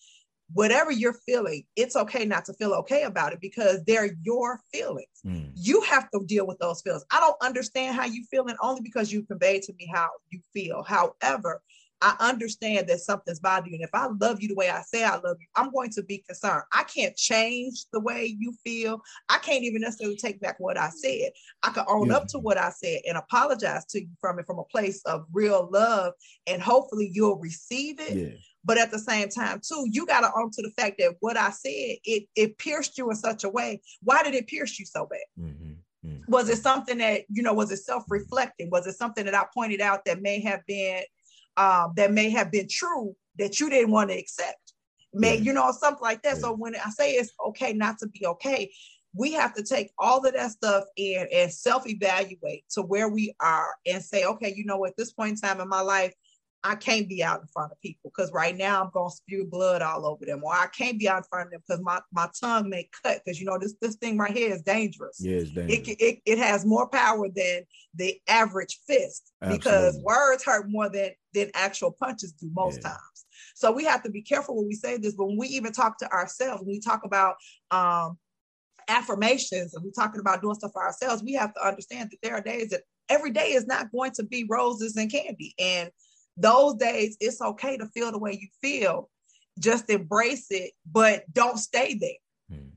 whatever 0.54 0.92
you're 0.92 1.14
feeling, 1.26 1.64
it's 1.76 1.96
okay 1.96 2.26
not 2.26 2.46
to 2.46 2.54
feel 2.54 2.74
okay 2.74 3.04
about 3.04 3.34
it 3.34 3.40
because 3.40 3.84
they're 3.86 4.16
your 4.22 4.60
feelings. 4.74 5.08
Mm. 5.26 5.52
You 5.56 5.82
have 5.82 6.10
to 6.12 6.26
deal 6.26 6.46
with 6.46 6.60
those 6.60 6.82
feelings. 6.82 7.06
I 7.12 7.20
don't 7.20 7.38
understand 7.42 7.96
how 7.96 8.06
you 8.06 8.26
feeling 8.30 8.56
only 8.62 8.82
because 8.82 9.12
you 9.12 9.24
conveyed 9.24 9.64
to 9.64 9.74
me 9.74 9.90
how 9.94 10.10
you 10.30 10.42
feel. 10.54 10.84
However, 10.84 11.62
I 12.02 12.16
understand 12.20 12.88
that 12.88 13.00
something's 13.00 13.40
bothering 13.40 13.74
you. 13.74 13.80
And 13.80 13.84
if 13.84 13.94
I 13.94 14.08
love 14.20 14.42
you 14.42 14.48
the 14.48 14.56
way 14.56 14.70
I 14.70 14.82
say 14.82 15.04
I 15.04 15.16
love 15.18 15.38
you, 15.40 15.48
I'm 15.56 15.72
going 15.72 15.92
to 15.92 16.04
be 16.04 16.20
concerned. 16.20 16.64
I 16.74 16.84
can't 16.84 17.16
change 17.16 17.86
the 17.94 18.00
way 18.00 18.36
you 18.40 18.54
feel. 18.64 19.02
I 19.30 19.38
can't 19.38 19.64
even 19.64 19.82
necessarily 19.82 20.18
take 20.18 20.40
back 20.42 20.60
what 20.60 20.78
I 20.78 20.90
said. 20.90 21.32
I 21.64 21.70
can 21.70 21.86
own 21.88 22.08
yeah. 22.08 22.18
up 22.18 22.28
to 22.30 22.40
what 22.40 22.58
I 22.58 22.72
said 22.72 23.02
and 23.08 23.18
apologize 23.18 23.86
to 23.88 24.02
you 24.02 24.10
from 24.20 24.40
it 24.40 24.48
from 24.48 24.60
a 24.60 24.64
place 24.64 25.02
of 25.04 25.26
real 25.32 25.70
love. 25.72 26.14
And 26.48 26.62
hopefully 26.62 27.10
you'll 27.14 27.40
receive 27.40 28.00
it. 28.00 28.14
Yeah. 28.14 28.38
But 28.64 28.78
at 28.78 28.92
the 28.92 29.00
same 29.00 29.30
time, 29.30 29.60
too, 29.60 29.88
you 29.90 30.06
got 30.06 30.22
to 30.22 30.32
own 30.36 30.52
to 30.52 30.62
the 30.62 30.72
fact 30.72 30.98
that 31.00 31.16
what 31.20 31.38
I 31.38 31.50
said, 31.50 31.98
it, 32.04 32.28
it 32.36 32.58
pierced 32.58 32.98
you 32.98 33.10
in 33.10 33.16
such 33.16 33.44
a 33.44 33.50
way. 33.50 33.82
Why 34.04 34.24
did 34.24 34.36
it 34.36 34.48
pierce 34.48 34.78
you 34.80 34.86
so 34.86 35.08
bad? 35.08 35.20
Mm-hmm. 35.40 35.72
Mm-hmm. 36.06 36.32
Was 36.32 36.50
it 36.50 36.58
something 36.58 36.98
that, 36.98 37.24
you 37.30 37.44
know, 37.44 37.54
was 37.54 37.72
it 37.72 37.78
self 37.78 38.06
reflecting? 38.10 38.70
Was 38.72 38.88
it 38.88 38.98
something 38.98 39.26
that 39.26 39.36
I 39.36 39.46
pointed 39.54 39.82
out 39.82 40.06
that 40.06 40.22
may 40.22 40.42
have 40.42 40.66
been 40.66 41.04
um, 41.58 41.94
that 41.96 42.12
may 42.12 42.30
have 42.30 42.52
been 42.52 42.68
true 42.70 43.16
that 43.38 43.60
you 43.60 43.70
didn't 43.70 43.92
want 43.92 44.10
to 44.10 44.18
accept. 44.18 44.74
May, 45.14 45.38
you 45.38 45.52
know, 45.54 45.72
something 45.72 46.02
like 46.02 46.24
that. 46.24 46.38
So 46.38 46.54
when 46.54 46.76
I 46.76 46.90
say 46.90 47.14
it's 47.14 47.32
okay 47.48 47.74
not 47.74 47.98
to 48.00 48.08
be 48.08 48.26
okay, 48.26 48.72
we 49.14 49.34
have 49.34 49.54
to 49.56 49.64
take 49.64 49.92
all 49.98 50.26
of 50.26 50.34
that 50.34 50.52
stuff 50.52 50.86
in 50.96 51.28
and 51.34 51.52
self-evaluate 51.52 52.64
to 52.72 52.82
where 52.82 53.10
we 53.10 53.36
are 53.42 53.68
and 53.86 54.02
say, 54.02 54.24
okay, 54.24 54.54
you 54.56 54.64
know, 54.66 54.86
at 54.86 54.96
this 54.96 55.12
point 55.12 55.32
in 55.32 55.36
time 55.38 55.60
in 55.60 55.68
my 55.68 55.82
life, 55.82 56.14
I 56.64 56.76
can't 56.76 57.10
be 57.10 57.24
out 57.24 57.42
in 57.42 57.48
front 57.48 57.72
of 57.72 57.82
people 57.82 58.12
because 58.16 58.32
right 58.32 58.56
now 58.56 58.84
I'm 58.84 58.92
gonna 58.94 59.10
spew 59.10 59.48
blood 59.50 59.82
all 59.82 60.06
over 60.06 60.26
them, 60.26 60.44
or 60.44 60.54
I 60.54 60.68
can't 60.68 61.00
be 61.00 61.10
out 61.10 61.18
in 61.18 61.24
front 61.24 61.48
of 61.48 61.52
them 61.52 61.62
because 61.68 61.82
my, 61.82 62.00
my 62.14 62.30
tongue 62.40 62.70
may 62.70 62.88
cut 63.04 63.22
because 63.24 63.40
you 63.40 63.48
know 63.48 63.58
this 63.58 63.74
this 63.82 63.96
thing 63.96 64.18
right 64.18 64.36
here 64.36 64.54
is 64.54 64.62
dangerous. 64.62 65.18
Yeah, 65.20 65.38
it's 65.38 65.52
dangerous. 65.52 65.88
It, 65.88 65.98
it, 66.00 66.20
it 66.26 66.38
has 66.38 66.66
more 66.66 66.88
power 66.88 67.28
than 67.30 67.64
the 67.96 68.20
average 68.28 68.80
fist 68.86 69.32
Absolutely. 69.42 69.58
because 69.58 70.00
words 70.04 70.44
hurt 70.44 70.70
more 70.70 70.90
than 70.90 71.12
than 71.34 71.50
actual 71.56 71.92
punches 71.92 72.34
do 72.34 72.50
most 72.54 72.82
yeah. 72.82 72.90
times. 72.90 73.26
So 73.56 73.72
we 73.72 73.84
have 73.86 74.04
to 74.04 74.12
be 74.12 74.22
careful 74.22 74.56
when 74.56 74.68
we 74.68 74.76
say 74.76 74.98
this, 74.98 75.16
but 75.16 75.26
when 75.26 75.38
we 75.38 75.48
even 75.48 75.72
talk 75.72 75.98
to 76.00 76.12
ourselves, 76.12 76.62
when 76.62 76.74
we 76.74 76.80
talk 76.80 77.06
about 77.06 77.36
um, 77.72 78.18
affirmations 78.88 79.74
and 79.74 79.84
we're 79.84 79.92
talking 79.92 80.20
about 80.20 80.42
doing 80.42 80.56
stuff 80.56 80.72
for 80.74 80.84
ourselves, 80.84 81.24
we 81.24 81.34
have 81.34 81.54
to 81.56 81.68
understand 81.68 82.12
that 82.12 82.18
there 82.22 82.36
are 82.36 82.42
days 82.42 82.70
that 82.70 82.82
every 83.10 83.32
day 83.32 83.52
is 83.52 83.68
not 83.68 83.92
going 83.92 84.12
to 84.12 84.24
be 84.24 84.46
roses 84.50 84.96
and 84.96 85.12
candy 85.12 85.54
and 85.60 85.90
those 86.42 86.76
days 86.76 87.18
it's 87.20 87.42
okay 87.42 87.78
to 87.78 87.86
feel 87.88 88.12
the 88.12 88.20
way 88.20 88.38
you 88.40 88.48
feel 88.62 89.10
just 89.60 89.90
embrace 89.90 90.48
it 90.50 90.72
but 90.90 91.24
don't 91.32 91.58
stay 91.58 91.94
there 91.96 92.58
mm. 92.58 92.70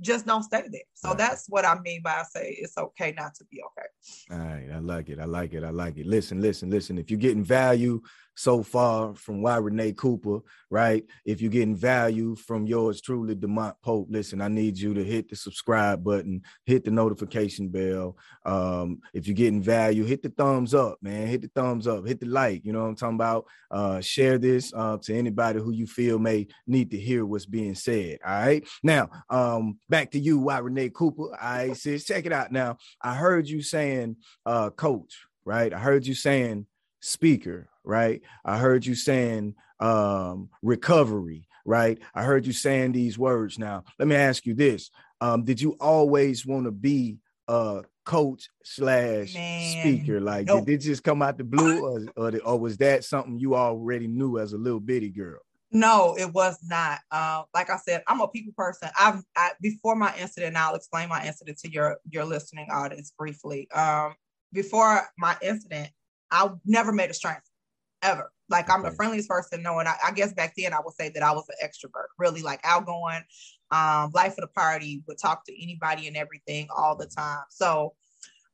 just 0.00 0.26
don't 0.26 0.42
stay 0.42 0.64
there. 0.70 0.82
So 0.94 1.08
right. 1.08 1.18
that's 1.18 1.46
what 1.48 1.64
I 1.64 1.78
mean 1.80 2.02
by 2.02 2.20
I 2.20 2.22
say 2.22 2.56
it's 2.60 2.76
okay 2.76 3.14
not 3.16 3.34
to 3.36 3.44
be 3.50 3.62
okay. 3.62 3.88
All 4.30 4.38
right, 4.38 4.68
I 4.72 4.78
like 4.78 5.08
it. 5.08 5.18
I 5.18 5.24
like 5.24 5.54
it. 5.54 5.64
I 5.64 5.70
like 5.70 5.96
it. 5.96 6.06
Listen, 6.06 6.40
listen, 6.40 6.70
listen. 6.70 6.98
If 6.98 7.10
you're 7.10 7.18
getting 7.18 7.42
value 7.44 8.00
so 8.38 8.62
far 8.62 9.16
from 9.16 9.42
why 9.42 9.56
Renee 9.56 9.92
Cooper, 9.94 10.38
right? 10.70 11.04
If 11.24 11.40
you're 11.40 11.50
getting 11.50 11.74
value 11.74 12.36
from 12.36 12.68
yours 12.68 13.00
truly, 13.00 13.34
Demont 13.34 13.74
Pope, 13.82 14.06
listen, 14.10 14.40
I 14.40 14.46
need 14.46 14.78
you 14.78 14.94
to 14.94 15.02
hit 15.02 15.28
the 15.28 15.34
subscribe 15.34 16.04
button, 16.04 16.42
hit 16.64 16.84
the 16.84 16.92
notification 16.92 17.68
bell. 17.68 18.16
Um, 18.46 19.00
if 19.12 19.26
you're 19.26 19.34
getting 19.34 19.60
value, 19.60 20.04
hit 20.04 20.22
the 20.22 20.28
thumbs 20.28 20.72
up, 20.72 20.98
man. 21.02 21.26
Hit 21.26 21.42
the 21.42 21.50
thumbs 21.52 21.88
up, 21.88 22.06
hit 22.06 22.20
the 22.20 22.26
like. 22.26 22.64
You 22.64 22.72
know 22.72 22.82
what 22.82 22.90
I'm 22.90 22.94
talking 22.94 23.16
about? 23.16 23.46
Uh, 23.72 24.00
share 24.00 24.38
this 24.38 24.72
uh, 24.72 24.98
to 25.02 25.16
anybody 25.16 25.58
who 25.58 25.72
you 25.72 25.88
feel 25.88 26.20
may 26.20 26.46
need 26.64 26.92
to 26.92 26.96
hear 26.96 27.26
what's 27.26 27.44
being 27.44 27.74
said. 27.74 28.20
All 28.24 28.40
right. 28.40 28.64
Now, 28.84 29.10
um, 29.30 29.80
back 29.88 30.12
to 30.12 30.18
you, 30.20 30.38
why 30.38 30.58
Renee 30.58 30.90
Cooper. 30.90 31.30
Right, 31.42 31.76
sis, 31.76 32.04
check 32.04 32.24
it 32.24 32.32
out. 32.32 32.52
Now, 32.52 32.76
I 33.02 33.16
heard 33.16 33.48
you 33.48 33.62
saying 33.62 34.16
uh 34.46 34.70
coach, 34.70 35.26
right? 35.44 35.74
I 35.74 35.80
heard 35.80 36.06
you 36.06 36.14
saying 36.14 36.66
speaker, 37.00 37.68
right? 37.88 38.20
I 38.44 38.58
heard 38.58 38.84
you 38.84 38.94
saying 38.94 39.54
um, 39.80 40.50
recovery, 40.62 41.48
right? 41.64 41.98
I 42.14 42.22
heard 42.22 42.46
you 42.46 42.52
saying 42.52 42.92
these 42.92 43.18
words. 43.18 43.58
Now, 43.58 43.84
let 43.98 44.06
me 44.06 44.14
ask 44.14 44.46
you 44.46 44.54
this: 44.54 44.90
um, 45.20 45.42
Did 45.42 45.60
you 45.60 45.76
always 45.80 46.46
want 46.46 46.66
to 46.66 46.70
be 46.70 47.16
a 47.48 47.82
coach 48.04 48.50
slash 48.62 49.30
speaker? 49.30 50.20
Like, 50.20 50.46
nope. 50.46 50.66
did 50.66 50.74
it 50.74 50.84
just 50.84 51.02
come 51.02 51.22
out 51.22 51.38
the 51.38 51.44
blue, 51.44 51.82
or, 51.82 52.06
or, 52.16 52.38
or 52.44 52.60
was 52.60 52.76
that 52.76 53.04
something 53.04 53.38
you 53.38 53.56
already 53.56 54.06
knew 54.06 54.38
as 54.38 54.52
a 54.52 54.58
little 54.58 54.80
bitty 54.80 55.08
girl? 55.08 55.40
No, 55.70 56.14
it 56.18 56.32
was 56.32 56.58
not. 56.62 57.00
Uh, 57.10 57.42
like 57.54 57.68
I 57.68 57.76
said, 57.76 58.02
I'm 58.06 58.20
a 58.20 58.28
people 58.28 58.52
person. 58.56 58.88
I've 58.98 59.22
I, 59.34 59.52
before 59.60 59.96
my 59.96 60.14
incident. 60.18 60.56
I'll 60.56 60.74
explain 60.74 61.08
my 61.08 61.26
incident 61.26 61.58
to 61.60 61.72
your 61.72 61.96
your 62.10 62.26
listening 62.26 62.68
audience 62.70 63.12
briefly. 63.18 63.70
Um, 63.70 64.14
before 64.52 65.06
my 65.18 65.36
incident, 65.42 65.90
I 66.30 66.50
never 66.64 66.92
made 66.92 67.10
a 67.10 67.14
stranger 67.14 67.42
ever. 68.02 68.30
Like 68.48 68.70
I'm 68.70 68.82
the 68.82 68.90
friendliest 68.90 69.28
person 69.28 69.62
knowing. 69.62 69.86
I, 69.86 69.94
I, 70.06 70.12
guess 70.12 70.32
back 70.32 70.54
then 70.56 70.72
I 70.72 70.80
would 70.82 70.94
say 70.94 71.10
that 71.10 71.22
I 71.22 71.32
was 71.32 71.46
an 71.48 71.68
extrovert, 71.68 72.06
really 72.18 72.42
like 72.42 72.60
outgoing, 72.64 73.22
um, 73.70 74.10
life 74.14 74.32
of 74.32 74.42
the 74.42 74.48
party, 74.48 75.02
would 75.06 75.18
talk 75.18 75.44
to 75.46 75.62
anybody 75.62 76.06
and 76.06 76.16
everything 76.16 76.68
all 76.74 76.96
the 76.96 77.06
time. 77.06 77.42
So 77.50 77.94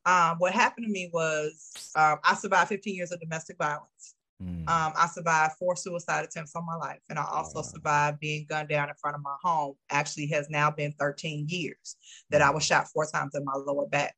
um, 0.06 0.36
what 0.38 0.52
happened 0.52 0.86
to 0.86 0.92
me 0.92 1.10
was 1.12 1.70
um, 1.96 2.18
I 2.24 2.34
survived 2.34 2.68
15 2.68 2.94
years 2.94 3.12
of 3.12 3.20
domestic 3.20 3.56
violence. 3.56 4.14
Mm. 4.42 4.68
Um, 4.68 4.92
I 4.96 5.06
survived 5.06 5.54
four 5.58 5.76
suicide 5.76 6.24
attempts 6.24 6.56
on 6.56 6.66
my 6.66 6.74
life, 6.74 7.00
and 7.08 7.18
I 7.18 7.24
also 7.24 7.62
survived 7.62 8.18
being 8.18 8.46
gunned 8.48 8.68
down 8.68 8.88
in 8.88 8.94
front 8.96 9.14
of 9.14 9.22
my 9.22 9.36
home. 9.42 9.76
Actually, 9.90 10.26
has 10.28 10.50
now 10.50 10.70
been 10.70 10.92
13 10.98 11.46
years 11.48 11.96
that 12.30 12.42
I 12.42 12.50
was 12.50 12.64
shot 12.64 12.88
four 12.88 13.06
times 13.06 13.34
in 13.34 13.44
my 13.44 13.54
lower 13.54 13.86
back, 13.86 14.16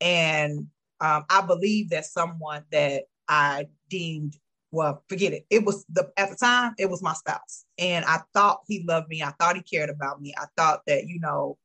and 0.00 0.66
um, 1.00 1.24
I 1.30 1.42
believe 1.42 1.90
that 1.90 2.06
someone 2.06 2.64
that 2.72 3.04
I 3.28 3.68
deemed 3.88 4.36
well, 4.72 5.04
forget 5.08 5.34
it. 5.34 5.46
It 5.50 5.64
was 5.64 5.84
the 5.90 6.10
at 6.16 6.30
the 6.30 6.36
time 6.36 6.74
it 6.78 6.88
was 6.90 7.02
my 7.02 7.12
spouse, 7.12 7.66
and 7.78 8.04
I 8.06 8.20
thought 8.32 8.62
he 8.66 8.82
loved 8.88 9.08
me. 9.08 9.22
I 9.22 9.32
thought 9.38 9.54
he 9.54 9.62
cared 9.62 9.90
about 9.90 10.20
me. 10.20 10.34
I 10.36 10.46
thought 10.56 10.80
that 10.86 11.06
you 11.06 11.20
know 11.20 11.58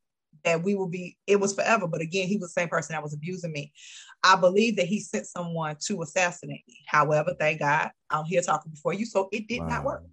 that 0.44 0.62
we 0.62 0.76
would 0.76 0.92
be. 0.92 1.18
It 1.26 1.40
was 1.40 1.56
forever, 1.56 1.88
but 1.88 2.02
again, 2.02 2.28
he 2.28 2.36
was 2.36 2.54
the 2.54 2.62
same 2.62 2.70
person 2.70 2.94
that 2.94 3.02
was 3.02 3.14
abusing 3.14 3.54
me. 3.54 3.72
I 4.24 4.36
believe 4.36 4.76
that 4.76 4.88
he 4.88 5.00
sent 5.00 5.26
someone 5.26 5.78
to 5.86 6.02
assassinate 6.02 6.64
me. 6.68 6.84
However, 6.86 7.34
thank 7.40 7.60
God, 7.60 7.92
I'm 8.10 8.26
here 8.26 8.42
talking 8.42 8.74
before 8.74 8.94
you, 8.94 9.06
so 9.06 9.30
it 9.32 9.48
did 9.48 9.62
wow. 9.62 9.68
not 9.68 9.86
work. 9.86 10.04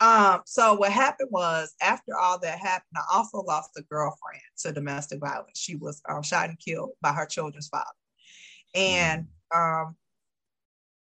Um, 0.00 0.40
so 0.46 0.74
what 0.74 0.92
happened 0.92 1.28
was 1.30 1.74
after 1.82 2.16
all 2.16 2.38
that 2.38 2.58
happened, 2.58 2.96
I 2.96 3.02
also 3.12 3.42
lost 3.42 3.70
a 3.76 3.82
girlfriend 3.82 4.40
to 4.60 4.72
domestic 4.72 5.20
violence. 5.20 5.58
She 5.58 5.74
was 5.74 6.00
um, 6.08 6.22
shot 6.22 6.48
and 6.48 6.58
killed 6.58 6.92
by 7.02 7.12
her 7.12 7.26
children's 7.26 7.68
father. 7.68 7.84
And 8.74 9.26
um, 9.54 9.96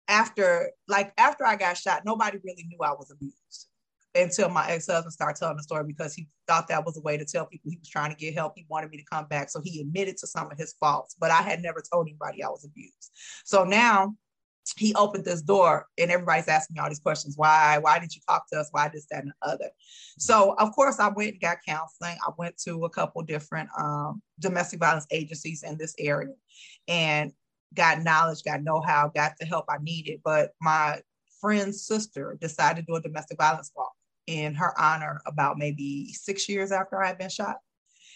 after, 0.09 0.71
like 0.89 1.13
after 1.19 1.45
I 1.45 1.57
got 1.57 1.77
shot, 1.77 2.05
nobody 2.05 2.39
really 2.43 2.65
knew 2.69 2.79
I 2.83 2.93
was 2.93 3.11
abused 3.11 3.69
until 4.15 4.49
my 4.49 4.69
ex-husband 4.71 5.13
started 5.13 5.39
telling 5.39 5.57
the 5.57 5.63
story 5.63 5.85
because 5.87 6.15
he 6.15 6.29
thought 6.47 6.67
that 6.69 6.85
was 6.85 6.97
a 6.97 7.01
way 7.03 7.17
to 7.17 7.25
tell 7.25 7.47
people 7.47 7.71
he 7.71 7.79
was 7.79 7.89
trying 7.89 8.11
to 8.11 8.17
get 8.17 8.35
help. 8.35 8.55
He 8.57 8.67
wanted 8.69 8.91
me 8.91 8.97
to 8.97 9.05
come 9.05 9.27
back. 9.27 9.51
So 9.51 9.61
he 9.63 9.81
admitted 9.81 10.17
to 10.19 10.27
some 10.27 10.51
of 10.51 10.59
his 10.59 10.75
faults, 10.81 11.15
but 11.21 11.31
I 11.31 11.43
had 11.43 11.63
never 11.63 11.83
told 11.93 12.09
anybody 12.09 12.43
I 12.43 12.49
was 12.49 12.65
abused. 12.65 13.13
So 13.45 13.65
now 13.65 14.15
he 14.77 14.95
opened 14.95 15.25
this 15.25 15.43
door 15.43 15.87
and 15.97 16.11
everybody's 16.11 16.49
asking 16.49 16.75
me 16.75 16.81
all 16.81 16.89
these 16.89 16.99
questions. 16.99 17.35
Why? 17.37 17.79
Why 17.79 17.99
did 17.99 18.15
you 18.15 18.21
talk 18.29 18.49
to 18.53 18.59
us? 18.59 18.69
Why 18.71 18.89
this, 18.89 19.07
that, 19.11 19.23
and 19.23 19.33
the 19.43 19.49
other? 19.49 19.71
So 20.19 20.55
of 20.59 20.73
course 20.75 20.99
I 20.99 21.09
went 21.09 21.33
and 21.33 21.41
got 21.41 21.59
counseling. 21.67 22.17
I 22.27 22.31
went 22.37 22.59
to 22.65 22.85
a 22.85 22.91
couple 22.91 23.23
different 23.23 23.69
um, 23.79 24.23
domestic 24.39 24.81
violence 24.81 25.07
agencies 25.11 25.63
in 25.63 25.79
this 25.79 25.95
area. 25.99 26.35
And 26.87 27.33
got 27.75 28.03
knowledge, 28.03 28.43
got 28.43 28.63
know-how, 28.63 29.13
got 29.15 29.33
the 29.39 29.47
help 29.47 29.67
I 29.69 29.79
needed. 29.83 30.21
But 30.25 30.53
my 30.61 31.01
friend's 31.41 31.87
sister 31.87 32.37
decided 32.41 32.87
to 32.87 32.93
do 32.93 32.97
a 32.97 33.01
domestic 33.01 33.39
violence 33.39 33.71
walk 33.77 33.93
in 34.27 34.55
her 34.55 34.79
honor 34.79 35.21
about 35.27 35.59
maybe 35.59 36.13
six 36.13 36.49
years 36.49 36.73
after 36.73 37.03
I 37.03 37.09
had 37.09 37.19
been 37.19 37.31
shot. 37.31 37.57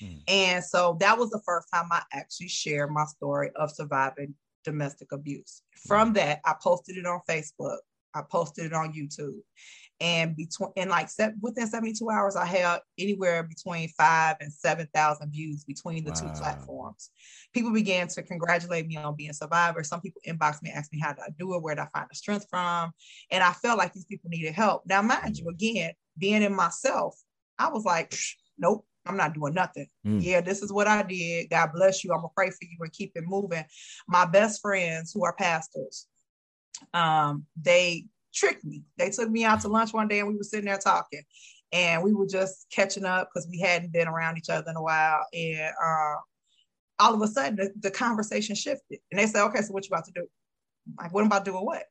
Hmm. 0.01 0.19
And 0.29 0.65
so 0.65 0.97
that 1.01 1.19
was 1.19 1.31
the 1.31 1.41
first 1.45 1.69
time 1.73 1.87
I 1.91 2.03
actually 2.13 2.49
shared 2.49 2.91
my 2.91 3.05
story 3.05 3.51
of 3.57 3.71
surviving 3.71 4.35
domestic 4.65 5.13
abuse. 5.13 5.63
From 5.87 6.09
hmm. 6.09 6.15
that, 6.15 6.41
I 6.45 6.55
posted 6.63 6.97
it 6.97 7.07
on 7.07 7.21
Facebook. 7.29 7.79
I 8.15 8.23
posted 8.31 8.67
it 8.67 8.73
on 8.75 8.93
YouTube 8.93 9.41
and 10.03 10.37
between 10.37 10.71
and 10.77 10.91
like 10.91 11.09
set, 11.09 11.33
within 11.41 11.67
72 11.67 12.11
hours 12.11 12.37
i 12.37 12.45
had 12.45 12.81
anywhere 12.99 13.43
between 13.45 13.89
five 13.91 14.37
and 14.41 14.53
seven 14.53 14.89
thousand 14.93 15.31
views 15.31 15.65
between 15.65 16.05
the 16.05 16.11
wow. 16.11 16.17
two 16.21 16.29
platforms 16.41 17.11
people 17.55 17.73
began 17.73 18.09
to 18.09 18.23
congratulate 18.23 18.87
me 18.87 18.97
on 18.97 19.15
being 19.15 19.31
a 19.31 19.35
survivor 19.35 19.83
some 19.85 20.01
people 20.01 20.21
inboxed 20.27 20.63
me 20.63 20.71
asked 20.71 20.93
me 20.93 21.01
how 21.01 21.13
did 21.13 21.23
i 21.23 21.31
do 21.39 21.55
it 21.55 21.63
where 21.63 21.75
did 21.75 21.83
i 21.83 21.89
find 21.99 22.09
the 22.11 22.17
strength 22.17 22.47
from 22.51 22.91
and 23.31 23.43
i 23.43 23.53
felt 23.53 23.79
like 23.79 23.93
these 23.93 24.05
people 24.05 24.29
needed 24.29 24.53
help 24.53 24.83
now 24.87 25.01
mind 25.01 25.39
you 25.39 25.49
again 25.49 25.93
being 26.19 26.43
in 26.43 26.55
myself 26.55 27.17
i 27.59 27.69
was 27.69 27.85
like 27.85 28.15
nope 28.59 28.85
I'm 29.05 29.17
not 29.17 29.35
doing 29.35 29.55
nothing. 29.55 29.89
Mm. 30.07 30.23
Yeah, 30.23 30.43
this 30.43 30.63
is 30.63 30.73
what 30.73 30.87
I 30.87 31.03
did. 31.03 31.51
God 31.51 31.71
bless 31.75 32.05
you. 32.05 32.13
I'm 32.13 32.19
gonna 32.19 32.29
pray 32.37 32.51
for 32.51 32.59
you 32.63 32.79
and 32.81 32.93
keep 32.93 33.11
it 33.17 33.25
moving. 33.27 33.65
My 34.07 34.27
best 34.27 34.61
friends 34.61 35.13
who 35.13 35.25
are 35.25 35.35
pastors, 35.35 36.07
um, 36.95 37.47
they 37.61 38.07
tricked 38.33 38.65
me. 38.65 38.83
They 38.99 39.11
took 39.11 39.31
me 39.31 39.45
out 39.45 39.61
to 39.63 39.69
lunch 39.69 39.93
one 39.93 40.09
day 40.09 40.21
and 40.21 40.29
we 40.29 40.37
were 40.37 40.43
sitting 40.43 40.67
there 40.67 40.79
talking 40.79 41.23
and 41.73 42.03
we 42.03 42.13
were 42.13 42.27
just 42.27 42.67
catching 42.71 43.05
up 43.05 43.31
because 43.33 43.49
we 43.49 43.59
hadn't 43.59 43.93
been 43.93 44.09
around 44.09 44.37
each 44.37 44.51
other 44.51 44.71
in 44.71 44.77
a 44.77 44.83
while. 44.83 45.25
And 45.33 45.73
uh, 45.83 46.15
all 46.99 47.15
of 47.15 47.23
a 47.23 47.27
sudden 47.27 47.57
the, 47.57 47.73
the, 47.81 47.91
conversation 47.91 48.55
shifted 48.55 48.99
and 49.11 49.19
they 49.19 49.27
said, 49.27 49.45
okay, 49.47 49.63
so 49.63 49.73
what 49.73 49.85
you 49.85 49.95
about 49.95 50.05
to 50.05 50.13
do? 50.13 50.27
I'm 50.99 51.05
like, 51.05 51.15
what 51.15 51.25
am 51.25 51.33
I 51.33 51.41
doing 51.41 51.65
what? 51.65 51.85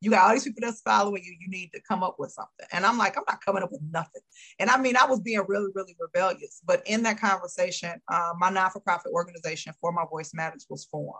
You 0.00 0.10
got 0.10 0.26
all 0.26 0.32
these 0.32 0.44
people 0.44 0.60
that's 0.62 0.80
following 0.82 1.22
you. 1.24 1.34
You 1.40 1.48
need 1.48 1.70
to 1.74 1.80
come 1.88 2.04
up 2.04 2.16
with 2.18 2.30
something. 2.30 2.66
And 2.72 2.86
I'm 2.86 2.98
like, 2.98 3.16
I'm 3.16 3.24
not 3.28 3.44
coming 3.44 3.64
up 3.64 3.72
with 3.72 3.80
nothing. 3.90 4.22
And 4.60 4.70
I 4.70 4.80
mean, 4.80 4.96
I 4.96 5.06
was 5.06 5.20
being 5.20 5.42
really, 5.48 5.70
really 5.74 5.96
rebellious. 5.98 6.60
But 6.64 6.82
in 6.86 7.02
that 7.02 7.20
conversation, 7.20 8.00
uh, 8.06 8.32
my 8.38 8.48
non 8.48 8.70
for 8.70 8.78
profit 8.80 9.12
organization, 9.12 9.72
For 9.80 9.90
My 9.90 10.04
Voice 10.08 10.32
Matters, 10.34 10.66
was 10.70 10.84
formed. 10.84 11.18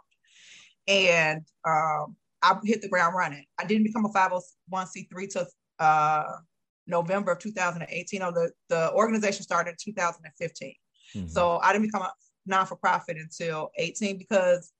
And 0.87 1.43
um, 1.67 2.15
I 2.43 2.57
hit 2.65 2.83
the 2.83 2.89
ground 2.89 3.15
running. 3.17 3.45
I 3.59 3.65
didn't 3.65 3.85
become 3.85 4.05
a 4.05 4.11
501c3 4.11 5.31
till 5.31 5.47
uh, 5.79 6.25
November 6.87 7.33
of 7.33 7.39
2018. 7.39 8.23
Oh, 8.23 8.31
the, 8.31 8.51
the 8.69 8.93
organization 8.93 9.43
started 9.43 9.71
in 9.71 9.77
2015. 9.81 10.75
Mm-hmm. 11.17 11.29
So 11.29 11.59
I 11.59 11.73
didn't 11.73 11.87
become 11.87 12.03
a 12.03 12.13
non 12.47 12.67
for 12.67 12.77
profit 12.77 13.17
until 13.17 13.71
18 13.77 14.19
because 14.19 14.73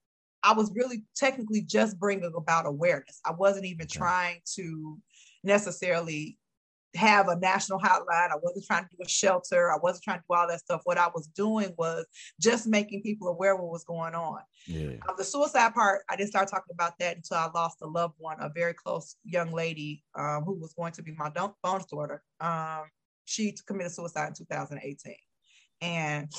I 0.43 0.53
was 0.53 0.73
really 0.75 1.03
technically 1.17 1.63
just 1.63 1.99
bringing 1.99 2.33
about 2.37 2.67
awareness. 2.67 3.21
I 3.25 3.33
wasn't 3.33 3.67
even 3.67 3.85
okay. 3.85 3.99
trying 3.99 4.41
to 4.57 4.99
necessarily 5.43 6.39
have 6.99 7.29
a 7.29 7.37
national 7.37 7.79
hotline. 7.79 8.31
I 8.31 8.37
wasn't 8.43 8.67
trying 8.67 8.85
to 8.85 8.91
do 8.91 9.03
a 9.05 9.09
shelter. 9.09 9.73
I 9.73 9.79
wasn't 9.83 10.05
trying 10.05 10.19
to 10.19 10.25
do 10.29 10.35
all 10.35 10.49
that 10.49 10.61
stuff. 10.61 10.83
What 10.85 10.99
I 10.99 11.09
was 11.15 11.27
doing 11.29 11.73
was 11.79 12.05
just 12.41 12.67
making 12.67 13.03
people 13.03 13.29
aware 13.29 13.55
of 13.55 13.61
what 13.61 13.71
was 13.71 13.85
going 13.85 14.15
on. 14.15 14.41
Yeah. 14.67 14.97
Um, 15.09 15.15
the 15.17 15.25
suicide 15.25 15.75
part, 15.75 16.03
I 16.11 16.17
didn't 16.17 16.31
start 16.31 16.49
talking 16.49 16.75
about 16.75 16.99
that 16.99 17.17
until 17.17 17.39
I 17.39 17.49
lost 17.55 17.79
a 17.83 17.87
loved 17.87 18.15
one, 18.19 18.37
a 18.41 18.51
very 18.55 18.75
close 18.75 19.17
young 19.25 19.53
lady 19.53 20.03
um, 20.19 20.43
who 20.45 20.55
was 20.55 20.75
going 20.75 20.93
to 20.93 21.03
be 21.03 21.15
my 21.17 21.31
bonus 21.63 21.87
daughter. 21.87 22.23
Um, 22.41 22.85
she 23.25 23.55
committed 23.67 23.93
suicide 23.93 24.29
in 24.29 24.35
2018. 24.35 25.15
And 25.81 26.31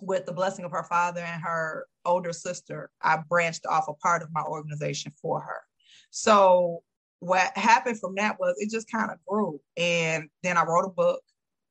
with 0.00 0.26
the 0.26 0.32
blessing 0.32 0.64
of 0.64 0.72
her 0.72 0.84
father 0.84 1.20
and 1.20 1.42
her 1.42 1.86
older 2.04 2.32
sister, 2.32 2.90
I 3.02 3.18
branched 3.28 3.66
off 3.66 3.88
a 3.88 3.94
part 3.94 4.22
of 4.22 4.28
my 4.32 4.42
organization 4.42 5.12
for 5.20 5.40
her. 5.40 5.62
So 6.10 6.82
what 7.20 7.56
happened 7.56 7.98
from 7.98 8.14
that 8.16 8.38
was 8.38 8.54
it 8.58 8.70
just 8.70 8.90
kind 8.90 9.10
of 9.10 9.18
grew. 9.26 9.60
And 9.76 10.28
then 10.42 10.56
I 10.56 10.64
wrote 10.64 10.84
a 10.84 10.90
book 10.90 11.20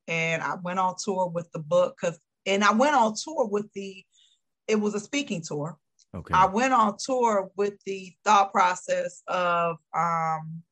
and 0.07 0.41
I 0.41 0.55
went 0.63 0.79
on 0.79 0.95
tour 1.03 1.27
with 1.27 1.51
the 1.51 1.59
book 1.59 1.95
because 1.99 2.19
and 2.45 2.63
I 2.63 2.71
went 2.71 2.95
on 2.95 3.13
tour 3.15 3.47
with 3.47 3.71
the 3.73 4.03
it 4.67 4.79
was 4.79 4.95
a 4.95 4.99
speaking 4.99 5.41
tour. 5.41 5.77
Okay. 6.13 6.33
I 6.33 6.45
went 6.45 6.73
on 6.73 6.97
tour 6.97 7.51
with 7.55 7.73
the 7.85 8.13
thought 8.23 8.51
process 8.51 9.21
of 9.27 9.77
um 9.93 10.63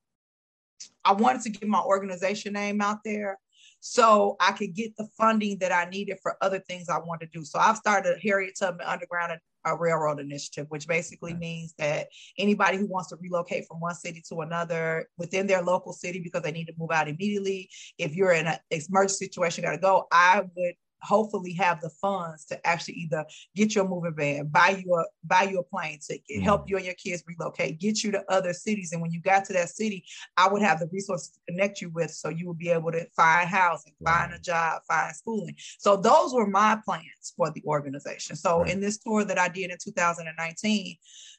I 1.04 1.12
wanted 1.12 1.42
to 1.42 1.50
get 1.50 1.68
my 1.68 1.80
organization 1.80 2.54
name 2.54 2.80
out 2.80 2.98
there. 3.04 3.38
So 3.86 4.34
I 4.40 4.52
could 4.52 4.74
get 4.74 4.96
the 4.96 5.06
funding 5.18 5.58
that 5.58 5.70
I 5.70 5.84
needed 5.84 6.16
for 6.22 6.38
other 6.40 6.58
things 6.58 6.88
I 6.88 6.96
want 7.00 7.20
to 7.20 7.26
do. 7.26 7.44
So 7.44 7.58
I've 7.58 7.76
started 7.76 8.18
Harriet 8.22 8.56
Tubman 8.58 8.86
Underground 8.86 9.38
a 9.66 9.76
Railroad 9.76 10.20
Initiative, 10.20 10.64
which 10.70 10.88
basically 10.88 11.32
right. 11.32 11.40
means 11.40 11.74
that 11.76 12.08
anybody 12.38 12.78
who 12.78 12.86
wants 12.86 13.10
to 13.10 13.16
relocate 13.20 13.66
from 13.68 13.80
one 13.80 13.94
city 13.94 14.22
to 14.30 14.40
another 14.40 15.06
within 15.18 15.46
their 15.46 15.60
local 15.60 15.92
city 15.92 16.18
because 16.18 16.40
they 16.40 16.50
need 16.50 16.64
to 16.66 16.74
move 16.78 16.92
out 16.92 17.08
immediately, 17.08 17.68
if 17.98 18.14
you're 18.14 18.32
in 18.32 18.46
an 18.46 18.56
emergency 18.70 19.26
situation, 19.26 19.64
got 19.64 19.72
to 19.72 19.78
go, 19.78 20.06
I 20.10 20.40
would 20.40 20.74
hopefully 21.04 21.52
have 21.52 21.80
the 21.80 21.90
funds 21.90 22.44
to 22.46 22.66
actually 22.66 22.94
either 22.94 23.24
get 23.54 23.74
you 23.74 23.82
a 23.82 23.88
moving 23.88 24.14
van, 24.14 24.46
buy 24.46 24.82
you 24.84 24.94
a 24.94 25.04
buy 25.24 25.42
you 25.42 25.58
a 25.58 25.62
plane 25.62 25.98
ticket, 26.06 26.24
mm-hmm. 26.30 26.44
help 26.44 26.68
you 26.68 26.76
and 26.76 26.84
your 26.84 26.94
kids 26.94 27.22
relocate, 27.26 27.78
get 27.78 28.02
you 28.02 28.10
to 28.10 28.24
other 28.28 28.52
cities. 28.52 28.92
And 28.92 29.00
when 29.00 29.10
you 29.10 29.20
got 29.20 29.44
to 29.46 29.52
that 29.54 29.70
city, 29.70 30.04
I 30.36 30.48
would 30.48 30.62
have 30.62 30.80
the 30.80 30.88
resources 30.92 31.30
to 31.30 31.52
connect 31.52 31.80
you 31.80 31.90
with 31.90 32.10
so 32.10 32.28
you 32.28 32.48
would 32.48 32.58
be 32.58 32.70
able 32.70 32.92
to 32.92 33.06
find 33.16 33.48
housing, 33.48 33.94
right. 34.00 34.12
find 34.12 34.34
a 34.34 34.38
job, 34.38 34.82
find 34.88 35.14
schooling. 35.14 35.56
So 35.78 35.96
those 35.96 36.32
were 36.32 36.46
my 36.46 36.78
plans 36.84 37.32
for 37.36 37.50
the 37.50 37.62
organization. 37.66 38.36
So 38.36 38.60
right. 38.60 38.70
in 38.70 38.80
this 38.80 38.98
tour 38.98 39.24
that 39.24 39.38
I 39.38 39.48
did 39.48 39.70
in 39.70 39.76
2019, 39.82 40.96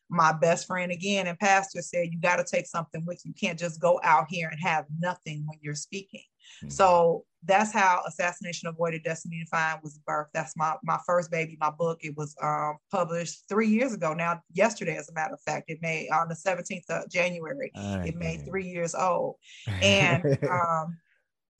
my 0.09 0.31
best 0.31 0.67
friend 0.67 0.91
again 0.91 1.27
and 1.27 1.39
pastor 1.39 1.81
said 1.81 2.09
you 2.11 2.19
got 2.19 2.35
to 2.35 2.43
take 2.43 2.67
something 2.67 3.03
with 3.05 3.25
you. 3.25 3.29
You 3.29 3.47
can't 3.47 3.59
just 3.59 3.81
go 3.81 3.99
out 4.03 4.27
here 4.29 4.49
and 4.49 4.59
have 4.61 4.85
nothing 4.99 5.43
when 5.47 5.57
you're 5.61 5.75
speaking. 5.75 6.21
Mm-hmm. 6.63 6.69
So 6.69 7.25
that's 7.45 7.71
how 7.71 8.01
Assassination 8.07 8.67
Avoided 8.67 9.03
Destiny 9.03 9.41
Defined 9.43 9.79
was 9.83 9.99
birthed. 10.07 10.31
That's 10.33 10.55
my 10.55 10.75
my 10.83 10.99
first 11.05 11.31
baby, 11.31 11.57
my 11.59 11.69
book. 11.69 11.99
It 12.03 12.15
was 12.17 12.35
um, 12.41 12.77
published 12.91 13.43
three 13.47 13.67
years 13.67 13.93
ago 13.93 14.13
now, 14.13 14.41
yesterday, 14.53 14.97
as 14.97 15.09
a 15.09 15.13
matter 15.13 15.33
of 15.33 15.41
fact. 15.41 15.69
It 15.69 15.79
made 15.81 16.09
on 16.09 16.27
the 16.27 16.35
17th 16.35 16.89
of 16.89 17.09
January. 17.09 17.71
it 18.03 18.15
made 18.15 18.41
three 18.45 18.67
years 18.67 18.95
old. 18.95 19.35
And 19.81 20.23
um, 20.51 20.97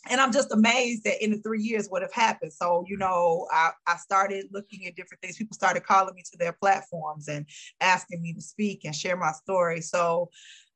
and 0.10 0.22
I'm 0.22 0.32
just 0.32 0.52
amazed 0.52 1.04
that 1.06 1.24
in 1.24 1.32
the 1.32 1.38
three 1.38 1.62
years 1.62 1.88
what 1.88 2.04
have 2.04 2.14
happened. 2.14 2.54
So, 2.54 2.86
you 2.88 2.98
know, 2.98 3.48
I, 3.52 3.72
I 3.88 3.96
started 3.98 4.46
looking 4.52 4.86
at 4.86 4.96
different 4.96 5.22
things. 5.22 5.38
People 5.38 5.56
started 5.56 5.84
calling 5.84 6.14
me 6.14 6.22
to 6.32 6.38
their 6.38 6.54
platforms 6.54 7.28
and 7.28 7.46
asking 7.82 8.22
me 8.22 8.34
to 8.34 8.42
speak 8.42 8.86
and 8.86 8.96
share 8.96 9.18
my 9.18 9.32
story. 9.32 9.82
So 9.82 10.30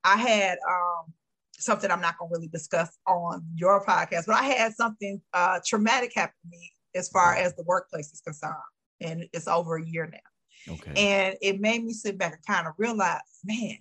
I 0.03 0.15
had 0.15 0.57
um 0.67 1.13
something 1.59 1.91
I'm 1.91 2.01
not 2.01 2.17
going 2.17 2.29
to 2.29 2.35
really 2.35 2.47
discuss 2.47 2.97
on 3.07 3.45
your 3.55 3.83
podcast, 3.85 4.25
but 4.27 4.35
I 4.35 4.43
had 4.43 4.73
something 4.73 5.21
uh, 5.33 5.59
traumatic 5.65 6.13
happen 6.15 6.35
to 6.43 6.49
me 6.49 6.71
as 6.95 7.09
far 7.09 7.35
as 7.35 7.55
the 7.55 7.63
workplace 7.63 8.11
is 8.11 8.21
concerned. 8.21 8.55
And 9.01 9.25
it's 9.33 9.47
over 9.47 9.77
a 9.77 9.85
year 9.85 10.09
now. 10.11 10.73
Okay. 10.73 10.91
And 10.95 11.35
it 11.41 11.61
made 11.61 11.83
me 11.83 11.93
sit 11.93 12.17
back 12.17 12.33
and 12.33 12.45
kind 12.45 12.67
of 12.67 12.73
realize, 12.77 13.21
man, 13.45 13.77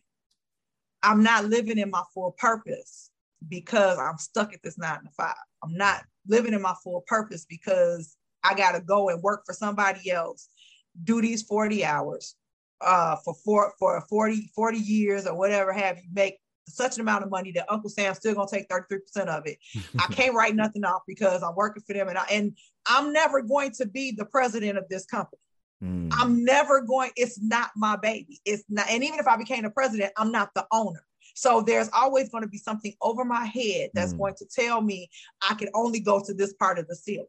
I'm 1.03 1.23
not 1.23 1.45
living 1.45 1.79
in 1.79 1.91
my 1.91 2.03
full 2.15 2.33
purpose 2.33 3.11
because 3.49 3.99
I'm 3.99 4.19
stuck 4.19 4.53
at 4.53 4.63
this 4.63 4.79
nine 4.79 5.03
to 5.03 5.11
five. 5.17 5.35
I'm 5.63 5.77
not 5.77 6.05
living 6.27 6.55
in 6.55 6.63
my 6.63 6.75
full 6.83 7.03
purpose 7.07 7.47
because 7.49 8.17
I 8.45 8.55
got 8.55 8.73
to 8.73 8.81
go 8.81 9.09
and 9.09 9.23
work 9.23 9.45
for 9.47 9.53
somebody 9.53 10.11
else, 10.11 10.49
do 11.05 11.21
these 11.21 11.43
40 11.43 11.85
hours 11.85 12.37
uh, 12.81 13.17
for, 13.25 13.35
four, 13.45 13.73
for 13.79 14.01
40, 14.09 14.51
40 14.55 14.79
years 14.79 15.27
or 15.27 15.37
whatever 15.37 15.73
have 15.73 15.99
you, 15.99 16.09
make 16.13 16.39
such 16.75 16.97
an 16.97 17.03
amount 17.03 17.25
of 17.25 17.31
money 17.31 17.53
that 17.53 17.71
Uncle 17.71 17.91
Sam's 17.91 18.19
still 18.19 18.35
gonna 18.35 18.49
take 18.51 18.69
33% 18.69 19.27
of 19.27 19.47
it. 19.47 19.59
I 19.99 20.07
can't 20.13 20.35
write 20.35 20.55
nothing 20.55 20.85
off 20.85 21.03
because 21.07 21.43
I'm 21.43 21.55
working 21.55 21.83
for 21.87 21.93
them 21.93 22.09
and 22.09 22.19
I 22.19 22.25
and 22.31 22.57
I'm 22.87 23.13
never 23.13 23.43
going 23.43 23.73
to 23.73 23.87
be 23.87 24.13
the 24.13 24.25
president 24.25 24.79
of 24.79 24.89
this 24.89 25.05
company. 25.05 25.41
Mm. 25.83 26.11
I'm 26.13 26.45
never 26.45 26.81
going, 26.81 27.11
it's 27.17 27.41
not 27.41 27.71
my 27.77 27.97
baby. 27.97 28.41
It's 28.45 28.65
not, 28.69 28.89
and 28.91 29.05
even 29.05 29.21
if 29.21 29.29
I 29.29 29.37
became 29.37 29.63
the 29.63 29.71
president, 29.71 30.13
I'm 30.17 30.33
not 30.33 30.51
the 30.55 30.67
owner. 30.73 31.05
So 31.35 31.63
there's 31.63 31.89
always 31.93 32.31
going 32.31 32.43
to 32.43 32.49
be 32.49 32.59
something 32.59 32.95
over 33.01 33.25
my 33.25 33.45
head 33.45 33.91
that's 33.95 34.13
mm. 34.13 34.19
going 34.19 34.35
to 34.39 34.47
tell 34.47 34.81
me 34.81 35.09
I 35.49 35.55
can 35.55 35.69
only 35.75 36.01
go 36.01 36.21
to 36.25 36.35
this 36.35 36.53
part 36.55 36.79
of 36.79 36.89
the 36.89 36.97
ceiling. 36.97 37.27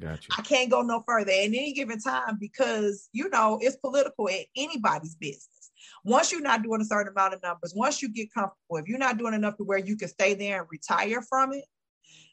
Gotcha. 0.00 0.28
I 0.38 0.40
can't 0.40 0.70
go 0.70 0.80
no 0.80 1.02
further 1.06 1.30
at 1.30 1.36
any 1.36 1.74
given 1.74 2.00
time 2.00 2.38
because 2.40 3.10
you 3.12 3.28
know 3.28 3.58
it's 3.60 3.76
political 3.76 4.30
at 4.30 4.46
anybody's 4.56 5.14
business. 5.14 5.59
Once 6.04 6.32
you're 6.32 6.40
not 6.40 6.62
doing 6.62 6.80
a 6.80 6.84
certain 6.84 7.12
amount 7.12 7.34
of 7.34 7.42
numbers, 7.42 7.72
once 7.74 8.02
you 8.02 8.08
get 8.08 8.32
comfortable, 8.32 8.76
if 8.76 8.86
you're 8.88 8.98
not 8.98 9.18
doing 9.18 9.34
enough 9.34 9.56
to 9.56 9.64
where 9.64 9.78
you 9.78 9.96
can 9.96 10.08
stay 10.08 10.34
there 10.34 10.60
and 10.60 10.68
retire 10.70 11.22
from 11.22 11.52
it, 11.52 11.64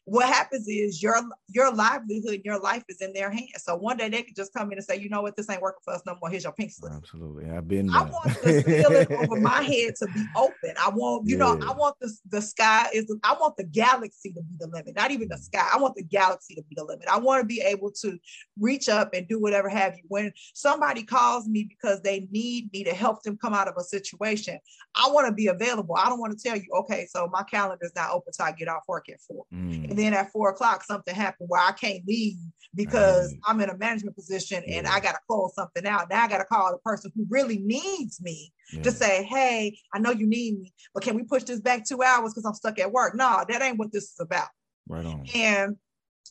what 0.08 0.26
happens 0.26 0.70
is 0.70 1.04
your 1.04 1.18
your 1.50 1.70
livelihood, 1.74 2.42
your 2.46 2.58
life 2.62 2.84
is 2.88 3.02
in 3.02 3.12
their 3.12 3.30
hands. 3.30 3.64
So 3.64 3.76
one 3.76 3.98
day 3.98 4.08
they 4.08 4.24
could 4.24 4.38
just 4.38 4.54
come 4.54 4.72
in 4.72 4.78
and 4.78 4.86
say, 4.86 4.96
you 4.96 5.10
know 5.10 5.22
what, 5.22 5.36
this 5.36 5.50
ain't 5.50 5.62
working 5.62 5.82
for 5.84 5.94
us 5.94 6.02
no 6.06 6.16
more. 6.22 6.30
Here's 6.30 6.46
your 6.46 6.54
pink 6.54 6.72
slip. 6.72 6.94
Absolutely, 6.94 7.50
I've 7.50 7.68
been. 7.68 7.90
I 7.90 8.04
want 8.04 8.28
the 8.42 8.64
ceiling 8.66 9.20
over 9.20 9.36
my 9.42 9.62
head 9.62 9.96
to 9.98 10.08
be 10.14 10.26
open. 10.38 10.76
I 10.82 10.90
want, 10.90 11.28
you 11.28 11.38
yeah. 11.38 11.44
know, 11.44 11.60
I 11.68 11.74
want 11.74 11.98
the 12.00 12.10
the 12.30 12.42
sky 12.42 12.88
is. 12.94 13.14
I 13.26 13.34
want 13.34 13.58
the 13.58 13.66
galaxy 13.66 14.32
to 14.32 14.42
be 14.42 14.56
the 14.58 14.68
limit, 14.68 14.96
not 14.96 15.12
even 15.12 15.28
the 15.28 15.38
sky. 15.38 15.68
I 15.74 15.78
want 15.78 15.96
the 15.96 16.04
galaxy 16.04 16.56
to 16.56 16.62
be 16.62 16.76
the 16.78 16.86
limit. 16.86 17.10
I 17.12 17.20
want 17.20 17.42
to 17.42 17.46
be 17.46 17.60
able 17.60 17.92
to 18.04 18.18
reach 18.58 18.88
up 18.88 19.14
and 19.14 19.28
do 19.28 19.42
whatever 19.42 19.68
have 19.68 19.98
you. 19.98 20.04
When 20.08 20.32
somebody 20.54 21.04
calls 21.04 21.50
me 21.50 21.64
because 21.64 22.02
they 22.02 22.30
need 22.32 22.72
me 22.72 22.86
to 22.86 22.94
help 22.94 23.24
them 23.24 23.38
come 23.38 23.54
out 23.54 23.68
of 23.68 23.74
a 23.78 23.84
situation, 23.84 24.58
I 24.96 25.10
want 25.12 25.28
to 25.28 25.34
be 25.34 25.48
available. 25.48 25.98
I 25.98 26.08
don't 26.08 26.22
want 26.22 26.38
to 26.38 26.42
tell 26.42 26.56
you, 26.56 26.68
okay, 26.80 27.08
so 27.10 27.28
my 27.30 27.44
calendar 27.44 27.84
is 27.84 27.94
not 27.94 28.12
open 28.12 28.32
till 28.32 28.46
I 28.46 28.54
get 28.54 28.70
off 28.70 28.84
work 28.88 29.10
at 29.10 29.20
four. 29.20 29.44
Mm 29.54 29.97
then 29.98 30.14
at 30.14 30.32
four 30.32 30.50
o'clock, 30.50 30.84
something 30.84 31.14
happened 31.14 31.50
where 31.50 31.62
I 31.62 31.72
can't 31.72 32.06
leave 32.08 32.38
because 32.76 33.32
right. 33.32 33.42
I'm 33.46 33.62
in 33.62 33.70
a 33.70 33.78
management 33.78 34.16
position 34.16 34.64
yeah. 34.66 34.78
and 34.78 34.88
I 34.88 35.00
got 35.00 35.14
to 35.14 35.20
close 35.28 35.54
something 35.56 35.86
out. 35.86 36.10
Now 36.10 36.24
I 36.24 36.28
got 36.28 36.40
to 36.40 36.46
call 36.46 36.72
the 36.72 36.78
person 36.80 37.12
who 37.16 37.26
really 37.30 37.60
needs 37.60 38.22
me 38.22 38.54
yeah. 38.72 38.84
to 38.84 38.92
say, 38.92 39.24
Hey, 39.24 39.78
I 39.94 40.00
know 40.00 40.12
you 40.12 40.28
need 40.28 40.60
me, 40.60 40.74
but 40.94 41.04
can 41.04 41.16
we 41.16 41.24
push 41.24 41.44
this 41.44 41.60
back 41.60 41.86
two 41.86 42.04
hours 42.04 42.34
because 42.34 42.46
I'm 42.46 42.54
stuck 42.54 42.80
at 42.80 42.92
work? 42.92 43.16
No, 43.16 43.44
that 43.48 43.62
ain't 43.62 43.80
what 43.80 43.92
this 43.92 44.04
is 44.06 44.20
about. 44.20 44.50
Right 44.88 45.06
on. 45.06 45.26
And 45.34 45.76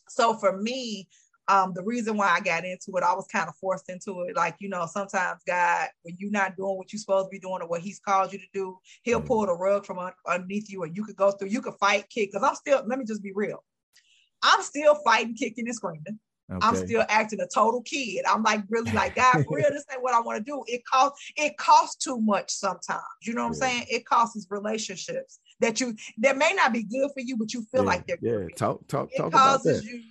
so 0.08 0.34
for 0.34 0.56
me, 0.56 1.08
um, 1.48 1.72
the 1.74 1.82
reason 1.82 2.16
why 2.16 2.28
I 2.28 2.40
got 2.40 2.64
into 2.64 2.96
it, 2.96 3.04
I 3.04 3.14
was 3.14 3.26
kind 3.28 3.48
of 3.48 3.56
forced 3.56 3.88
into 3.88 4.22
it. 4.22 4.36
Like, 4.36 4.56
you 4.58 4.68
know, 4.68 4.86
sometimes 4.86 5.40
God, 5.46 5.88
when 6.02 6.16
you're 6.18 6.30
not 6.30 6.56
doing 6.56 6.76
what 6.76 6.92
you're 6.92 7.00
supposed 7.00 7.26
to 7.26 7.30
be 7.30 7.38
doing 7.38 7.62
or 7.62 7.68
what 7.68 7.82
He's 7.82 8.00
called 8.00 8.32
you 8.32 8.38
to 8.38 8.46
do, 8.52 8.78
He'll 9.02 9.18
mm-hmm. 9.18 9.26
pull 9.26 9.46
the 9.46 9.54
rug 9.54 9.86
from 9.86 9.98
un- 9.98 10.12
underneath 10.26 10.70
you 10.70 10.82
and 10.82 10.96
you 10.96 11.04
could 11.04 11.16
go 11.16 11.30
through, 11.30 11.48
you 11.48 11.62
could 11.62 11.74
fight, 11.74 12.08
kick. 12.08 12.32
Cause 12.32 12.42
I'm 12.42 12.54
still, 12.54 12.82
let 12.86 12.98
me 12.98 13.04
just 13.04 13.22
be 13.22 13.32
real. 13.34 13.62
I'm 14.42 14.62
still 14.62 14.96
fighting, 15.04 15.34
kicking, 15.34 15.66
and 15.66 15.74
screaming. 15.74 16.18
Okay. 16.48 16.64
I'm 16.64 16.76
still 16.76 17.04
acting 17.08 17.40
a 17.40 17.46
total 17.52 17.82
kid. 17.82 18.24
I'm 18.24 18.44
like 18.44 18.62
really 18.68 18.92
like 18.92 19.16
God, 19.16 19.44
for 19.44 19.56
real, 19.56 19.68
this 19.70 19.84
ain't 19.92 20.02
what 20.02 20.14
I 20.14 20.20
want 20.20 20.38
to 20.38 20.44
do. 20.44 20.62
It 20.68 20.82
costs 20.84 21.32
it 21.36 21.56
costs 21.56 21.96
too 21.96 22.20
much 22.20 22.50
sometimes. 22.50 23.02
You 23.22 23.34
know 23.34 23.48
what 23.48 23.56
yeah. 23.58 23.66
I'm 23.66 23.72
saying? 23.72 23.86
It 23.90 24.06
costs 24.06 24.46
relationships 24.48 25.40
that 25.58 25.80
you 25.80 25.96
that 26.18 26.36
may 26.36 26.52
not 26.54 26.72
be 26.72 26.84
good 26.84 27.10
for 27.12 27.20
you, 27.20 27.36
but 27.36 27.52
you 27.52 27.62
feel 27.72 27.82
yeah. 27.82 27.88
like 27.88 28.06
they're 28.06 28.18
yeah. 28.20 28.46
Talk 28.54 28.86
talk 28.86 29.08
it 29.12 29.16
talk 29.16 29.28
about 29.28 29.64
that. 29.64 29.82
You, 29.82 30.02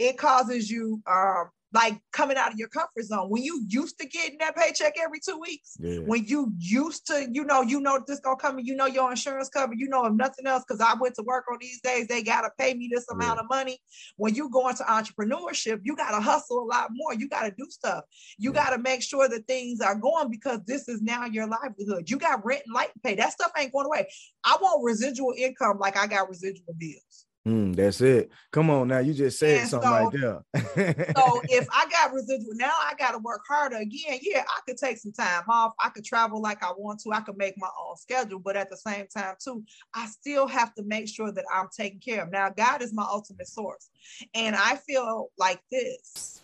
it 0.00 0.16
causes 0.16 0.70
you 0.70 1.02
um, 1.06 1.50
like 1.72 2.00
coming 2.12 2.36
out 2.36 2.52
of 2.52 2.58
your 2.58 2.68
comfort 2.68 3.04
zone. 3.04 3.28
When 3.28 3.42
you 3.42 3.64
used 3.68 3.98
to 3.98 4.08
getting 4.08 4.38
that 4.38 4.56
paycheck 4.56 4.94
every 5.00 5.20
two 5.20 5.38
weeks 5.38 5.76
yeah. 5.78 5.98
when 5.98 6.24
you 6.24 6.52
used 6.58 7.06
to 7.08 7.28
you 7.30 7.44
know 7.44 7.62
you 7.62 7.80
know 7.80 8.02
this 8.06 8.18
gonna 8.20 8.36
come 8.36 8.58
and 8.58 8.66
you 8.66 8.74
know 8.74 8.86
your 8.86 9.10
insurance 9.10 9.48
cover 9.48 9.74
you 9.76 9.88
know 9.88 10.04
if 10.06 10.14
nothing 10.14 10.46
else 10.46 10.64
because 10.66 10.80
i 10.80 10.94
went 10.98 11.14
to 11.14 11.22
work 11.22 11.44
on 11.52 11.58
these 11.60 11.80
days 11.80 12.06
they 12.08 12.22
gotta 12.22 12.48
pay 12.58 12.74
me 12.74 12.88
this 12.92 13.08
amount 13.10 13.36
yeah. 13.36 13.42
of 13.42 13.48
money. 13.48 13.78
When 14.16 14.34
you 14.34 14.48
go 14.50 14.68
into 14.68 14.82
entrepreneurship 14.84 15.80
you 15.84 15.94
gotta 15.94 16.20
hustle 16.20 16.62
a 16.62 16.66
lot 16.66 16.88
more. 16.92 17.14
You 17.14 17.28
gotta 17.28 17.52
do 17.56 17.66
stuff. 17.68 18.04
You 18.38 18.52
yeah. 18.52 18.64
gotta 18.64 18.78
make 18.78 19.02
sure 19.02 19.28
that 19.28 19.46
things 19.46 19.80
are 19.80 19.94
going 19.94 20.30
because 20.30 20.60
this 20.66 20.88
is 20.88 21.02
now 21.02 21.26
your 21.26 21.46
livelihood. 21.46 22.08
You 22.08 22.18
got 22.18 22.44
rent 22.44 22.62
and 22.66 22.74
light 22.74 22.90
pay. 23.02 23.14
That 23.14 23.32
stuff 23.32 23.52
ain't 23.58 23.72
going 23.72 23.86
away. 23.86 24.08
I 24.44 24.56
want 24.60 24.82
residual 24.82 25.34
income 25.36 25.78
like 25.78 25.96
i 25.96 26.06
got 26.06 26.28
residual 26.28 26.74
bills 26.78 27.26
Mm, 27.48 27.74
that's 27.74 28.02
it. 28.02 28.30
Come 28.52 28.68
on 28.68 28.88
now, 28.88 28.98
you 28.98 29.14
just 29.14 29.38
said 29.38 29.60
and 29.60 29.68
something 29.68 29.88
so, 29.88 29.94
right 29.94 30.12
there. 30.12 31.14
so 31.16 31.40
if 31.48 31.66
I 31.72 31.86
got 31.90 32.12
residual 32.12 32.52
now, 32.54 32.70
I 32.70 32.92
got 32.98 33.12
to 33.12 33.18
work 33.18 33.40
harder 33.48 33.76
again. 33.76 34.18
Yeah, 34.20 34.44
I 34.46 34.60
could 34.66 34.76
take 34.76 34.98
some 34.98 35.12
time 35.12 35.44
off. 35.48 35.72
I 35.82 35.88
could 35.88 36.04
travel 36.04 36.42
like 36.42 36.62
I 36.62 36.72
want 36.76 37.00
to. 37.00 37.12
I 37.12 37.20
could 37.20 37.38
make 37.38 37.54
my 37.56 37.70
own 37.82 37.96
schedule, 37.96 38.40
but 38.40 38.56
at 38.56 38.68
the 38.68 38.76
same 38.76 39.06
time 39.06 39.36
too, 39.42 39.64
I 39.94 40.06
still 40.06 40.46
have 40.48 40.74
to 40.74 40.82
make 40.82 41.08
sure 41.08 41.32
that 41.32 41.44
I'm 41.52 41.68
taken 41.74 41.98
care 41.98 42.22
of. 42.24 42.30
Now, 42.30 42.50
God 42.50 42.82
is 42.82 42.92
my 42.92 43.06
ultimate 43.10 43.48
source, 43.48 43.88
and 44.34 44.54
I 44.54 44.76
feel 44.76 45.30
like 45.38 45.62
this: 45.70 46.42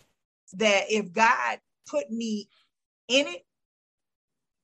that 0.55 0.85
if 0.89 1.13
God 1.13 1.59
put 1.87 2.11
me 2.11 2.49
in 3.09 3.27
it, 3.27 3.46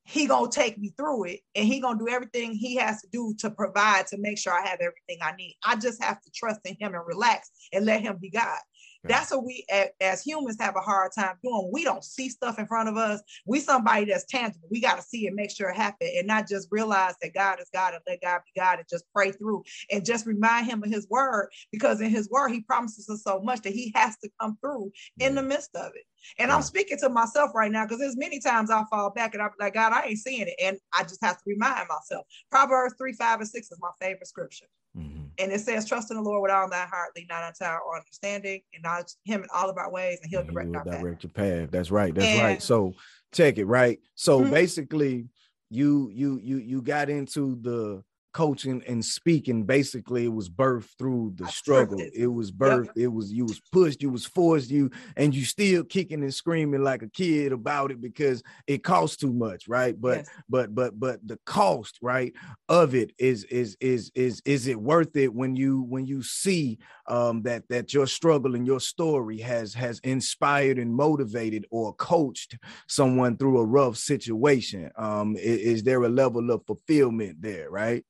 he 0.05 0.27
gonna 0.27 0.51
take 0.51 0.79
me 0.79 0.93
through 0.97 1.25
it 1.25 1.41
and 1.55 1.67
he 1.67 1.81
gonna 1.81 1.99
do 1.99 2.09
everything 2.09 2.53
he 2.53 2.77
has 2.77 3.01
to 3.03 3.09
do 3.13 3.35
to 3.39 3.51
provide 3.51 4.07
to 4.09 4.19
make 4.19 4.39
sure 4.39 4.53
I 4.53 4.67
have 4.67 4.81
everything 4.81 5.19
I 5.23 5.33
need. 5.37 5.57
I 5.65 5.77
just 5.77 6.03
have 6.03 6.21
to 6.23 6.31
trust 6.35 6.61
in 6.65 6.77
him 6.79 6.95
and 6.95 7.07
relax 7.07 7.51
and 7.73 7.87
let 7.87 8.03
him 8.03 8.19
be 8.21 8.31
God. 8.31 8.59
That's 9.05 9.31
what 9.31 9.45
we 9.45 9.67
as 10.01 10.23
humans 10.23 10.57
have 10.61 10.77
a 10.77 10.81
hard 10.81 11.13
time 11.17 11.37
doing. 11.43 11.71
We 11.73 11.85
don't 11.85 12.05
see 12.05 12.29
stuff 12.29 12.59
in 12.59 12.67
front 12.67 12.89
of 12.89 12.97
us. 12.97 13.21
We 13.47 13.61
somebody 13.61 14.05
that's 14.05 14.25
tangible. 14.27 14.69
We 14.71 14.81
got 14.81 14.97
to 14.97 15.03
see 15.03 15.27
it, 15.27 15.35
make 15.35 15.51
sure 15.51 15.71
it 15.71 15.77
happen, 15.77 16.09
and 16.17 16.27
not 16.27 16.49
just 16.49 16.69
realize 16.71 17.15
that 17.23 17.35
God 17.35 17.61
is 17.61 17.69
God 17.73 17.95
and 17.95 18.03
let 18.07 18.23
God 18.23 18.41
be 18.45 18.61
God 18.61 18.79
and 18.79 18.89
just 18.89 19.05
pray 19.15 19.33
through 19.33 19.65
and 19.91 20.05
just 20.05 20.27
remind 20.27 20.67
him 20.67 20.83
of 20.83 20.91
his 20.91 21.09
word 21.09 21.51
because 21.71 22.01
in 22.01 22.11
his 22.11 22.29
word 22.31 22.51
he 22.51 22.61
promises 22.61 23.09
us 23.09 23.23
so 23.25 23.41
much 23.41 23.63
that 23.63 23.73
he 23.73 23.93
has 23.95 24.17
to 24.19 24.31
come 24.41 24.57
through 24.61 24.93
in 25.19 25.35
the 25.35 25.43
midst 25.43 25.75
of 25.75 25.93
it. 25.95 26.05
And 26.39 26.49
yeah. 26.49 26.57
I'm 26.57 26.63
speaking 26.63 26.99
to 26.99 27.09
myself 27.09 27.51
right 27.55 27.71
now 27.71 27.85
because 27.85 27.99
there's 27.99 28.17
many 28.17 28.41
times 28.41 28.71
I 28.71 28.85
fall 28.91 29.11
back 29.11 29.35
and 29.35 29.43
I'm 29.43 29.51
like, 29.59 29.75
God, 29.75 29.93
I 29.93 30.07
ain't 30.07 30.19
seeing 30.19 30.47
it. 30.47 30.55
And 30.63 30.79
I 30.97 31.03
just 31.03 31.23
have 31.23 31.37
to 31.39 31.43
remind 31.47 31.89
myself. 31.89 32.27
Proverbs 32.51 32.95
3, 32.99 33.13
5, 33.13 33.41
and 33.41 33.49
6 33.49 33.71
is 33.71 33.79
my 33.81 33.91
favorite 34.01 34.29
scripture. 34.29 34.67
Mm-hmm. 34.97 35.23
And 35.39 35.53
it 35.53 35.61
says, 35.61 35.89
trust 35.89 36.11
in 36.11 36.19
the 36.19 36.23
Lord 36.23 36.43
with 36.43 36.51
all 36.51 36.69
thy 36.69 36.85
heart, 36.85 37.11
lean 37.17 37.27
not 37.31 37.43
unto 37.43 37.65
our 37.65 37.81
understanding, 37.97 38.61
and 38.75 38.83
not 38.83 39.11
him 39.25 39.43
in 39.43 39.49
all 39.55 39.71
of 39.71 39.79
our 39.79 39.91
ways, 39.91 40.19
and 40.23 40.31
he'll 40.31 40.45
direct, 40.45 40.69
he 40.69 40.77
will 40.77 41.01
direct 41.01 41.23
your 41.23 41.31
path. 41.31 41.71
That's 41.71 41.91
right. 41.91 42.15
That's 42.15 42.27
and, 42.27 42.43
right. 42.43 42.63
So 42.63 42.95
take 43.33 43.59
it, 43.59 43.65
right? 43.65 43.99
So 44.15 44.41
mm-hmm. 44.41 44.51
basically, 44.51 45.29
you 45.71 46.11
you 46.13 46.39
you 46.43 46.59
you 46.59 46.83
got 46.83 47.09
into 47.09 47.59
the 47.63 48.03
coaching 48.33 48.83
and 48.87 49.05
speaking 49.05 49.65
basically 49.65 50.25
it 50.25 50.33
was 50.33 50.49
birthed 50.49 50.97
through 50.99 51.33
the 51.37 51.45
I 51.45 51.51
struggle. 51.51 51.99
it 52.01 52.27
was 52.27 52.53
birthed 52.53 52.87
yep. 52.87 52.97
it 52.97 53.09
was 53.09 53.33
you 53.33 53.45
was 53.45 53.61
pushed 53.73 54.03
you 54.03 54.11
was 54.11 54.27
forced 54.27 54.71
you 54.71 54.91
and 55.17 55.35
you 55.35 55.45
still 55.45 55.85
kicking 55.85 56.23
and 56.23 56.33
screaming 56.35 56.83
like 56.83 57.03
a 57.03 57.09
kid 57.09 57.53
about 57.53 57.91
it 57.91 58.01
because 58.01 58.43
it 58.67 58.85
costs 58.85 59.17
too 59.17 59.33
much 59.33 59.69
right? 59.69 59.99
But 60.01 60.19
yes. 60.19 60.29
but 60.49 60.75
but 60.75 60.99
but 60.99 61.27
the 61.27 61.39
cost 61.47 61.99
right 62.03 62.33
of 62.69 62.95
it 62.95 63.13
is 63.19 63.45
is 63.45 63.77
is 63.81 64.11
is 64.15 64.43
is 64.45 64.67
it 64.67 64.81
worth 64.81 65.17
it 65.17 65.33
when 65.33 65.57
you 65.57 65.83
when 65.83 66.07
you 66.07 66.23
see 66.23 66.79
um 67.09 67.43
that 67.43 67.69
that 67.69 67.95
your 67.95 68.07
struggle 68.07 68.55
and 68.55 68.67
your 68.67 68.81
story 68.81 69.39
has 69.39 69.75
has 69.75 69.99
inspired 70.01 70.79
and 70.79 70.95
motivated 70.95 71.67
or 71.71 71.95
coached 71.95 72.57
someone 72.89 73.37
through 73.37 73.59
a 73.59 73.65
rough 73.65 73.97
situation? 73.97 74.91
Um 74.97 75.37
is, 75.37 75.59
is 75.59 75.83
there 75.83 76.03
a 76.03 76.09
level 76.09 76.51
of 76.51 76.65
fulfillment 76.67 77.41
there 77.41 77.71
right 77.71 78.05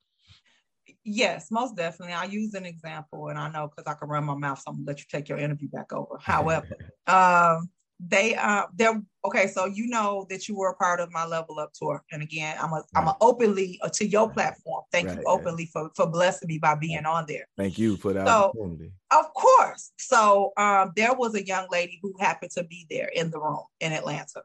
Yes, 1.05 1.51
most 1.51 1.77
definitely. 1.77 2.15
I'll 2.15 2.29
use 2.29 2.55
an 2.55 2.65
example, 2.65 3.29
and 3.29 3.39
I 3.39 3.51
know 3.51 3.69
because 3.69 3.91
I 3.91 3.99
can 3.99 4.09
run 4.09 4.25
my 4.25 4.37
mouth, 4.37 4.59
so 4.59 4.65
I'm 4.69 4.77
gonna 4.77 4.87
let 4.87 5.01
you 5.01 5.07
take 5.11 5.29
your 5.29 5.39
interview 5.39 5.69
back 5.69 5.93
over. 5.93 6.17
However, 6.21 6.67
um, 7.07 7.71
they 7.99 8.35
uh 8.37 8.67
they're 8.75 9.01
okay. 9.25 9.49
So 9.49 9.67
you 9.67 9.89
know 9.89 10.27
that 10.31 10.49
you 10.49 10.57
were 10.57 10.71
a 10.71 10.77
part 10.77 11.01
of 11.01 11.11
my 11.11 11.25
level 11.25 11.59
up 11.59 11.73
tour, 11.73 12.05
and 12.13 12.23
again, 12.23 12.57
I'm 12.61 12.73
a 12.73 12.77
right. 12.77 12.85
I'm 12.95 13.09
a 13.09 13.17
openly 13.21 13.81
uh, 13.83 13.89
to 13.95 14.07
your 14.07 14.31
platform. 14.31 14.85
Thank 14.93 15.09
right, 15.09 15.19
you 15.19 15.25
openly 15.27 15.69
right. 15.75 15.91
for 15.91 15.91
for 15.97 16.11
blessing 16.11 16.49
me 16.49 16.59
by 16.59 16.77
being 16.77 17.05
on 17.05 17.25
there. 17.27 17.49
Thank 17.57 17.79
you 17.79 17.97
for 17.97 18.13
that 18.13 18.27
so, 18.27 18.51
opportunity. 18.51 18.93
Of 19.11 19.35
course. 19.35 19.91
So 19.99 20.53
um, 20.57 20.93
there 20.95 21.15
was 21.15 21.35
a 21.35 21.45
young 21.45 21.67
lady 21.71 21.99
who 22.01 22.15
happened 22.21 22.53
to 22.53 22.65
be 22.65 22.87
there 22.89 23.11
in 23.15 23.31
the 23.31 23.41
room 23.41 23.65
in 23.81 23.93
Atlanta. 23.93 24.43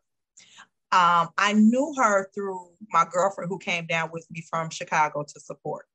Um, 0.92 1.30
I 1.38 1.54
knew 1.54 1.94
her 1.98 2.30
through 2.34 2.70
my 2.92 3.06
girlfriend 3.12 3.50
who 3.50 3.60
came 3.60 3.86
down 3.86 4.10
with 4.12 4.26
me 4.32 4.44
from 4.50 4.70
Chicago 4.70 5.24
to 5.24 5.40
support. 5.40 5.86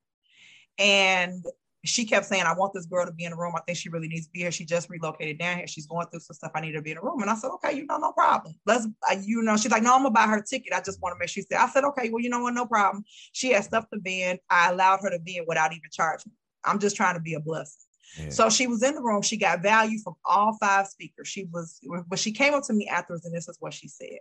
And 0.79 1.45
she 1.85 2.05
kept 2.05 2.27
saying, 2.27 2.45
I 2.45 2.55
want 2.55 2.73
this 2.73 2.87
girl 2.87 3.05
to 3.05 3.13
be 3.13 3.25
in 3.25 3.33
the 3.33 3.37
room. 3.37 3.55
I 3.57 3.61
think 3.61 3.77
she 3.77 3.89
really 3.89 4.07
needs 4.07 4.27
to 4.27 4.33
be 4.33 4.41
here. 4.41 4.53
She 4.53 4.65
just 4.65 4.89
relocated 4.89 5.39
down 5.39 5.59
here. 5.59 5.67
She's 5.67 5.87
going 5.87 6.07
through 6.07 6.21
some 6.21 6.35
stuff. 6.35 6.53
I 6.55 6.61
need 6.61 6.75
her 6.75 6.79
to 6.79 6.83
be 6.83 6.93
in 6.93 6.97
the 6.97 7.03
room. 7.03 7.21
And 7.21 7.31
I 7.31 7.35
said, 7.35 7.51
okay, 7.55 7.73
you 7.77 7.87
know, 7.87 7.99
no 7.99 8.13
problem. 8.13 8.55
Let's, 8.67 8.87
you 9.23 9.43
know, 9.43 9.57
she's 9.57 9.73
like, 9.73 9.83
no, 9.83 9.95
I'm 9.95 10.03
gonna 10.03 10.13
buy 10.13 10.29
her 10.29 10.41
ticket. 10.41 10.73
I 10.73 10.81
just 10.81 11.03
want 11.03 11.15
to 11.15 11.19
make 11.19 11.29
sure. 11.29 11.43
She 11.43 11.47
said, 11.51 11.59
I 11.59 11.69
said, 11.69 11.85
okay, 11.85 12.09
well, 12.11 12.23
you 12.23 12.31
know 12.31 12.41
what? 12.41 12.55
No 12.55 12.67
problem. 12.67 13.05
She 13.33 13.51
had 13.51 13.65
stuff 13.65 13.87
to 13.93 13.99
vend. 14.01 14.39
I 14.49 14.71
allowed 14.71 15.01
her 15.01 15.11
to 15.11 15.19
vend 15.19 15.47
without 15.49 15.73
even 15.73 15.91
charging. 15.91 16.33
I'm 16.65 16.79
just 16.79 16.95
trying 16.95 17.15
to 17.15 17.21
be 17.21 17.35
a 17.35 17.41
blessing. 17.41 17.83
Yeah. 18.17 18.31
So 18.31 18.49
she 18.49 18.69
was 18.69 18.83
in 18.83 18.95
the 18.95 19.03
room. 19.03 19.23
She 19.23 19.37
got 19.37 19.63
value 19.63 19.99
from 19.99 20.15
all 20.25 20.57
five 20.61 20.87
speakers. 20.87 21.27
She 21.27 21.47
was, 21.53 21.81
but 22.07 22.19
she 22.19 22.31
came 22.31 22.55
up 22.55 22.63
to 22.65 22.73
me 22.73 22.87
afterwards, 22.87 23.25
and 23.25 23.35
this 23.35 23.49
is 23.49 23.57
what 23.59 23.75
she 23.75 23.89
said. 23.89 24.19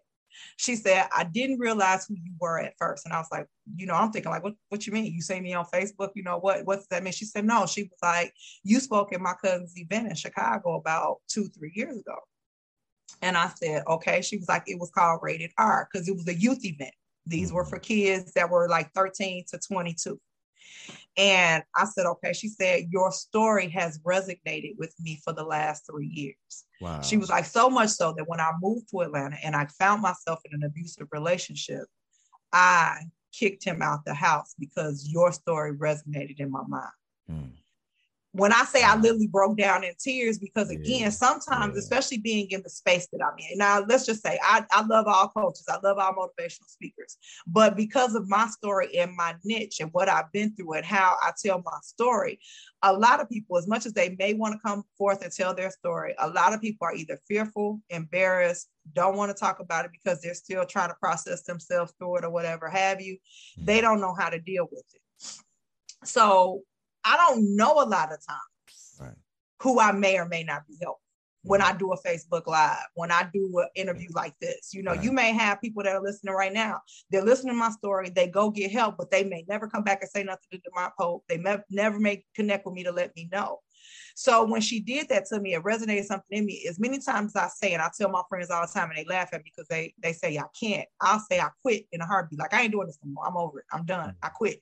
She 0.58 0.76
said, 0.76 1.08
I 1.16 1.24
didn't 1.24 1.60
realize 1.60 2.06
who 2.06 2.16
you 2.16 2.34
were 2.40 2.60
at 2.60 2.74
first. 2.78 3.06
And 3.06 3.14
I 3.14 3.18
was 3.18 3.28
like, 3.32 3.48
you 3.76 3.86
know, 3.86 3.94
I'm 3.94 4.12
thinking 4.12 4.32
like, 4.32 4.44
what, 4.44 4.54
what 4.70 4.86
you 4.86 4.94
mean? 4.94 5.14
You 5.14 5.22
see 5.22 5.40
me 5.40 5.54
on 5.54 5.66
Facebook, 5.66 6.10
you 6.16 6.24
know, 6.24 6.38
what, 6.38 6.66
what 6.66 6.78
does 6.78 6.88
that 6.88 7.04
mean? 7.04 7.14
She 7.14 7.26
said, 7.26 7.46
no, 7.46 7.66
she 7.66 7.84
was 7.84 8.00
like, 8.02 8.34
you 8.64 8.80
spoke 8.80 9.14
at 9.14 9.22
my 9.22 9.34
cousin's 9.34 9.78
event 9.78 10.08
in 10.08 10.16
Chicago 10.16 10.76
about 10.76 11.18
two, 11.28 11.48
three 11.50 11.72
years 11.76 11.98
ago. 12.00 12.16
And 13.22 13.38
I 13.38 13.50
said, 13.56 13.84
okay. 13.88 14.22
She 14.22 14.38
was 14.38 14.48
like, 14.48 14.64
it 14.68 14.80
was 14.80 14.92
called 14.92 15.20
Rated 15.22 15.52
R 15.58 15.88
because 15.92 16.08
it 16.08 16.16
was 16.16 16.28
a 16.28 16.36
youth 16.36 16.64
event. 16.64 16.94
These 17.26 17.54
were 17.54 17.64
mm-hmm. 17.64 17.70
for 17.70 17.80
kids 17.80 18.34
that 18.34 18.50
were 18.50 18.68
like 18.68 18.92
13 18.94 19.46
to 19.50 19.60
22. 19.60 20.20
And 21.18 21.64
I 21.76 21.86
said, 21.86 22.06
okay. 22.06 22.34
She 22.34 22.48
said, 22.48 22.88
your 22.90 23.12
story 23.12 23.70
has 23.70 24.00
resonated 24.00 24.78
with 24.78 24.94
me 25.00 25.20
for 25.24 25.34
the 25.34 25.44
last 25.44 25.86
three 25.90 26.08
years. 26.08 26.66
Wow. 26.80 27.02
She 27.02 27.18
was 27.18 27.30
like, 27.30 27.46
so 27.46 27.70
much 27.70 27.90
so 27.90 28.14
that 28.18 28.28
when 28.28 28.40
I 28.40 28.52
moved 28.62 28.90
to 28.90 29.02
Atlanta 29.02 29.38
and 29.44 29.56
I 29.56 29.66
found 29.78 30.02
myself 30.02 30.40
in 30.46 30.54
an 30.54 30.64
abusive 30.64 31.08
relationship, 31.12 31.84
I 32.54 33.02
kicked 33.34 33.64
him 33.64 33.82
out 33.82 34.06
the 34.06 34.14
house 34.14 34.56
because 34.58 35.08
your 35.10 35.32
story 35.32 35.76
resonated 35.76 36.40
in 36.40 36.52
my 36.52 36.64
mind. 36.68 36.92
Mm 37.30 37.61
when 38.34 38.54
I 38.54 38.64
say 38.64 38.82
I 38.84 38.96
literally 38.96 39.28
broke 39.28 39.58
down 39.58 39.84
in 39.84 39.94
tears, 40.00 40.40
because 40.40 40.70
again, 40.70 41.02
yeah. 41.02 41.10
sometimes, 41.10 41.74
yeah. 41.76 41.80
especially 41.80 42.18
being 42.18 42.48
in 42.52 42.62
the 42.64 42.70
space 42.70 43.08
that 43.12 43.24
I'm 43.24 43.38
in, 43.38 43.58
now 43.58 43.84
let's 43.88 44.06
just 44.06 44.24
say 44.24 44.40
I, 44.42 44.66
I 44.72 44.86
love 44.86 45.06
all 45.08 45.28
coaches, 45.28 45.66
I 45.70 45.78
love 45.84 45.98
all 45.98 46.14
motivational 46.14 46.68
speakers, 46.68 47.18
but 47.46 47.76
because 47.76 48.16
of 48.16 48.30
my 48.30 48.48
story 48.48 48.98
and 48.98 49.16
my 49.16 49.36
niche 49.44 49.78
and 49.82 49.90
what 49.92 50.08
I've 50.08 50.32
been 50.32 50.56
through 50.56 50.74
and 50.74 50.86
how 50.86 51.18
I 51.22 51.32
tell 51.44 51.62
my 51.66 51.78
story, 51.84 52.40
a 52.84 52.94
lot 52.94 53.20
of 53.20 53.30
people, 53.30 53.58
as 53.58 53.68
much 53.68 53.86
as 53.86 53.94
they 53.94 54.16
may 54.18 54.34
want 54.34 54.54
to 54.54 54.60
come 54.66 54.84
forth 54.98 55.22
and 55.24 55.32
tell 55.32 55.54
their 55.54 55.70
story, 55.70 56.16
a 56.18 56.30
lot 56.30 56.54
of 56.54 56.62
people 56.62 56.88
are 56.88 56.96
either 56.96 57.20
fearful, 57.28 57.82
embarrassed, 57.90 58.70
don't 58.94 59.18
want 59.18 59.36
to 59.36 59.40
talk 59.40 59.60
about 59.60 59.86
it 59.86 59.92
because 59.92 60.22
they're 60.22 60.34
still 60.34 60.66
trying 60.66 60.90
to 60.90 60.96
process 60.96 61.44
themselves 61.44 61.94
through 62.00 62.18
it 62.18 62.26
or 62.26 62.30
whatever 62.30 62.70
have 62.70 63.02
you. 63.02 63.14
Mm-hmm. 63.14 63.66
They 63.66 63.82
don't 63.82 64.02
know 64.02 64.16
how 64.18 64.30
to 64.30 64.40
deal 64.40 64.68
with 64.72 64.86
it. 64.94 65.02
So 66.04 66.62
I 67.04 67.18
don't 67.18 67.56
know 67.56 67.74
a 67.82 67.86
lot 67.86 68.12
of 68.12 68.20
times 68.26 68.98
right. 69.00 69.16
who 69.62 69.80
I 69.80 69.92
may 69.92 70.18
or 70.18 70.28
may 70.28 70.44
not 70.44 70.68
be 70.68 70.78
helping 70.82 71.02
when 71.44 71.62
I 71.62 71.74
do 71.76 71.92
a 71.92 72.02
Facebook 72.02 72.46
Live, 72.46 72.86
when 72.94 73.12
I 73.12 73.28
do 73.34 73.52
an 73.60 73.70
interview 73.76 74.10
like 74.14 74.36
this. 74.40 74.74
You 74.74 74.84
know, 74.84 74.92
right. 74.92 75.04
you 75.04 75.12
may 75.12 75.34
have 75.34 75.62
people 75.62 75.84
that 75.84 75.96
are 75.96 76.02
listening 76.02 76.36
right 76.36 76.54
now. 76.54 76.82
They're 77.10 77.24
listening 77.24 77.54
to 77.54 77.60
my 77.60 77.72
story. 77.72 78.10
They 78.10 78.28
go 78.28 78.52
get 78.52 78.72
help, 78.72 78.98
but 78.98 79.12
they 79.12 79.24
may 79.24 79.44
never 79.48 79.68
come 79.68 79.84
back 79.84 80.00
and 80.02 80.10
say 80.10 80.24
nothing 80.24 80.48
to 80.52 80.72
my 80.74 80.90
Pope. 81.00 81.24
They 81.28 81.38
may, 81.38 81.58
never 81.70 82.00
may 82.00 82.24
connect 82.36 82.66
with 82.66 82.76
me 82.76 82.84
to 82.84 82.92
let 82.92 83.16
me 83.16 83.28
know. 83.32 83.60
So 84.14 84.46
when 84.46 84.62
she 84.62 84.80
did 84.80 85.10
that 85.10 85.26
to 85.28 85.40
me, 85.40 85.56
it 85.56 85.64
resonated 85.64 86.04
something 86.04 86.38
in 86.38 86.46
me. 86.46 86.66
As 86.70 86.80
many 86.80 87.00
times 87.00 87.36
as 87.36 87.44
I 87.44 87.48
say, 87.48 87.74
and 87.74 87.82
I 87.82 87.90
tell 87.98 88.10
my 88.10 88.22
friends 88.30 88.52
all 88.52 88.62
the 88.62 88.72
time, 88.72 88.90
and 88.90 88.98
they 88.98 89.06
laugh 89.12 89.30
at 89.34 89.44
me 89.44 89.52
because 89.56 89.68
they 89.68 89.94
they 90.00 90.14
say 90.14 90.38
I 90.38 90.44
can't. 90.60 90.88
I'll 91.00 91.20
say 91.20 91.40
I 91.40 91.50
quit 91.64 91.86
in 91.92 92.02
a 92.02 92.06
heartbeat. 92.06 92.40
Like 92.40 92.54
I 92.54 92.62
ain't 92.62 92.72
doing 92.72 92.88
this 92.88 93.00
anymore. 93.04 93.26
I'm 93.28 93.38
over 93.38 93.60
it. 93.60 93.66
I'm 93.72 93.86
done. 93.86 94.10
Mm. 94.10 94.16
I 94.22 94.30
quit. 94.30 94.62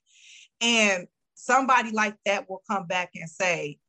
And 0.61 1.07
somebody 1.39 1.91
like 1.91 2.15
that 2.25 2.49
will 2.49 2.61
come 2.69 2.85
back 2.85 3.11
and 3.15 3.29
say 3.29 3.79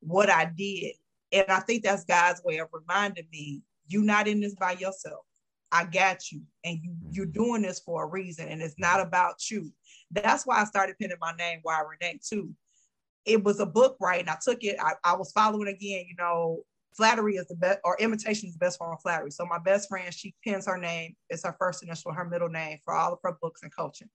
what 0.00 0.30
I 0.30 0.50
did. 0.56 0.94
And 1.32 1.44
I 1.48 1.60
think 1.60 1.82
that's 1.82 2.04
God's 2.04 2.42
way 2.44 2.58
of 2.58 2.68
reminding 2.72 3.26
me, 3.30 3.62
you're 3.86 4.02
not 4.02 4.26
in 4.26 4.40
this 4.40 4.54
by 4.54 4.72
yourself. 4.72 5.24
I 5.70 5.84
got 5.84 6.30
you, 6.30 6.40
and 6.64 6.78
you 6.82 6.94
you're 7.10 7.26
mm-hmm. 7.26 7.42
doing 7.42 7.62
this 7.62 7.80
for 7.80 8.04
a 8.04 8.06
reason, 8.06 8.48
and 8.48 8.62
it's 8.62 8.78
not 8.78 9.00
about 9.00 9.50
you. 9.50 9.72
That's 10.12 10.46
why 10.46 10.60
I 10.60 10.64
started 10.64 10.96
pinning 10.98 11.16
my 11.20 11.32
name, 11.32 11.58
Why 11.62 11.82
Renee, 11.82 12.20
too. 12.26 12.54
It 13.26 13.42
was 13.42 13.58
a 13.60 13.66
book, 13.66 13.96
right? 14.00 14.20
And 14.20 14.30
I 14.30 14.36
took 14.42 14.62
it. 14.62 14.76
I, 14.80 14.92
I 15.02 15.16
was 15.16 15.32
following 15.32 15.68
again, 15.68 16.06
you 16.08 16.14
know, 16.16 16.62
flattery 16.96 17.36
is 17.36 17.46
the 17.48 17.56
best 17.56 17.78
or 17.84 17.96
imitation 17.98 18.48
is 18.48 18.54
the 18.54 18.58
best 18.58 18.78
form 18.78 18.92
of 18.92 19.02
flattery. 19.02 19.30
So 19.30 19.44
my 19.46 19.58
best 19.58 19.88
friend, 19.88 20.12
she 20.12 20.34
pins 20.44 20.66
her 20.66 20.78
name, 20.78 21.14
it's 21.28 21.44
her 21.44 21.56
first 21.58 21.82
initial, 21.82 22.12
her 22.12 22.24
middle 22.24 22.48
name 22.48 22.78
for 22.84 22.94
all 22.94 23.12
of 23.12 23.18
her 23.22 23.36
books 23.40 23.62
and 23.62 23.74
coaching. 23.74 24.08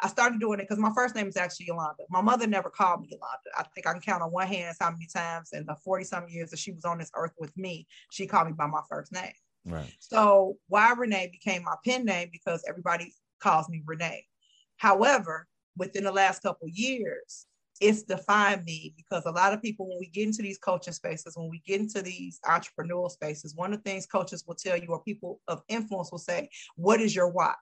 I 0.00 0.08
started 0.08 0.40
doing 0.40 0.60
it 0.60 0.64
because 0.64 0.78
my 0.78 0.92
first 0.94 1.14
name 1.14 1.28
is 1.28 1.36
actually 1.36 1.66
Yolanda. 1.66 2.04
My 2.10 2.20
mother 2.20 2.46
never 2.46 2.70
called 2.70 3.00
me 3.00 3.08
Yolanda. 3.10 3.50
I 3.56 3.64
think 3.74 3.86
I 3.86 3.92
can 3.92 4.02
count 4.02 4.22
on 4.22 4.30
one 4.30 4.46
hand 4.46 4.76
how 4.80 4.90
many 4.90 5.06
times 5.12 5.50
in 5.52 5.64
the 5.66 5.76
40 5.84 6.04
some 6.04 6.28
years 6.28 6.50
that 6.50 6.58
she 6.58 6.72
was 6.72 6.84
on 6.84 6.98
this 6.98 7.10
earth 7.16 7.32
with 7.38 7.56
me, 7.56 7.86
she 8.10 8.26
called 8.26 8.48
me 8.48 8.52
by 8.52 8.66
my 8.66 8.82
first 8.88 9.12
name. 9.12 9.32
Right. 9.64 9.92
So 9.98 10.56
why 10.68 10.92
Renee 10.92 11.30
became 11.32 11.64
my 11.64 11.74
pen 11.84 12.04
name 12.04 12.28
because 12.30 12.62
everybody 12.68 13.12
calls 13.40 13.68
me 13.68 13.82
Renee. 13.84 14.24
However, 14.76 15.48
within 15.76 16.04
the 16.04 16.12
last 16.12 16.42
couple 16.42 16.68
years, 16.68 17.46
it's 17.80 18.02
defined 18.02 18.64
me 18.64 18.94
because 18.96 19.24
a 19.26 19.30
lot 19.30 19.52
of 19.52 19.62
people, 19.62 19.88
when 19.88 19.98
we 19.98 20.08
get 20.08 20.26
into 20.26 20.42
these 20.42 20.58
coaching 20.58 20.92
spaces, 20.92 21.36
when 21.36 21.50
we 21.50 21.60
get 21.66 21.80
into 21.80 22.02
these 22.02 22.40
entrepreneurial 22.46 23.10
spaces, 23.10 23.54
one 23.54 23.72
of 23.72 23.82
the 23.82 23.90
things 23.90 24.06
coaches 24.06 24.44
will 24.46 24.54
tell 24.54 24.76
you 24.76 24.88
or 24.88 25.02
people 25.02 25.40
of 25.48 25.62
influence 25.68 26.10
will 26.10 26.18
say, 26.18 26.48
What 26.76 27.00
is 27.00 27.14
your 27.14 27.28
why? 27.28 27.54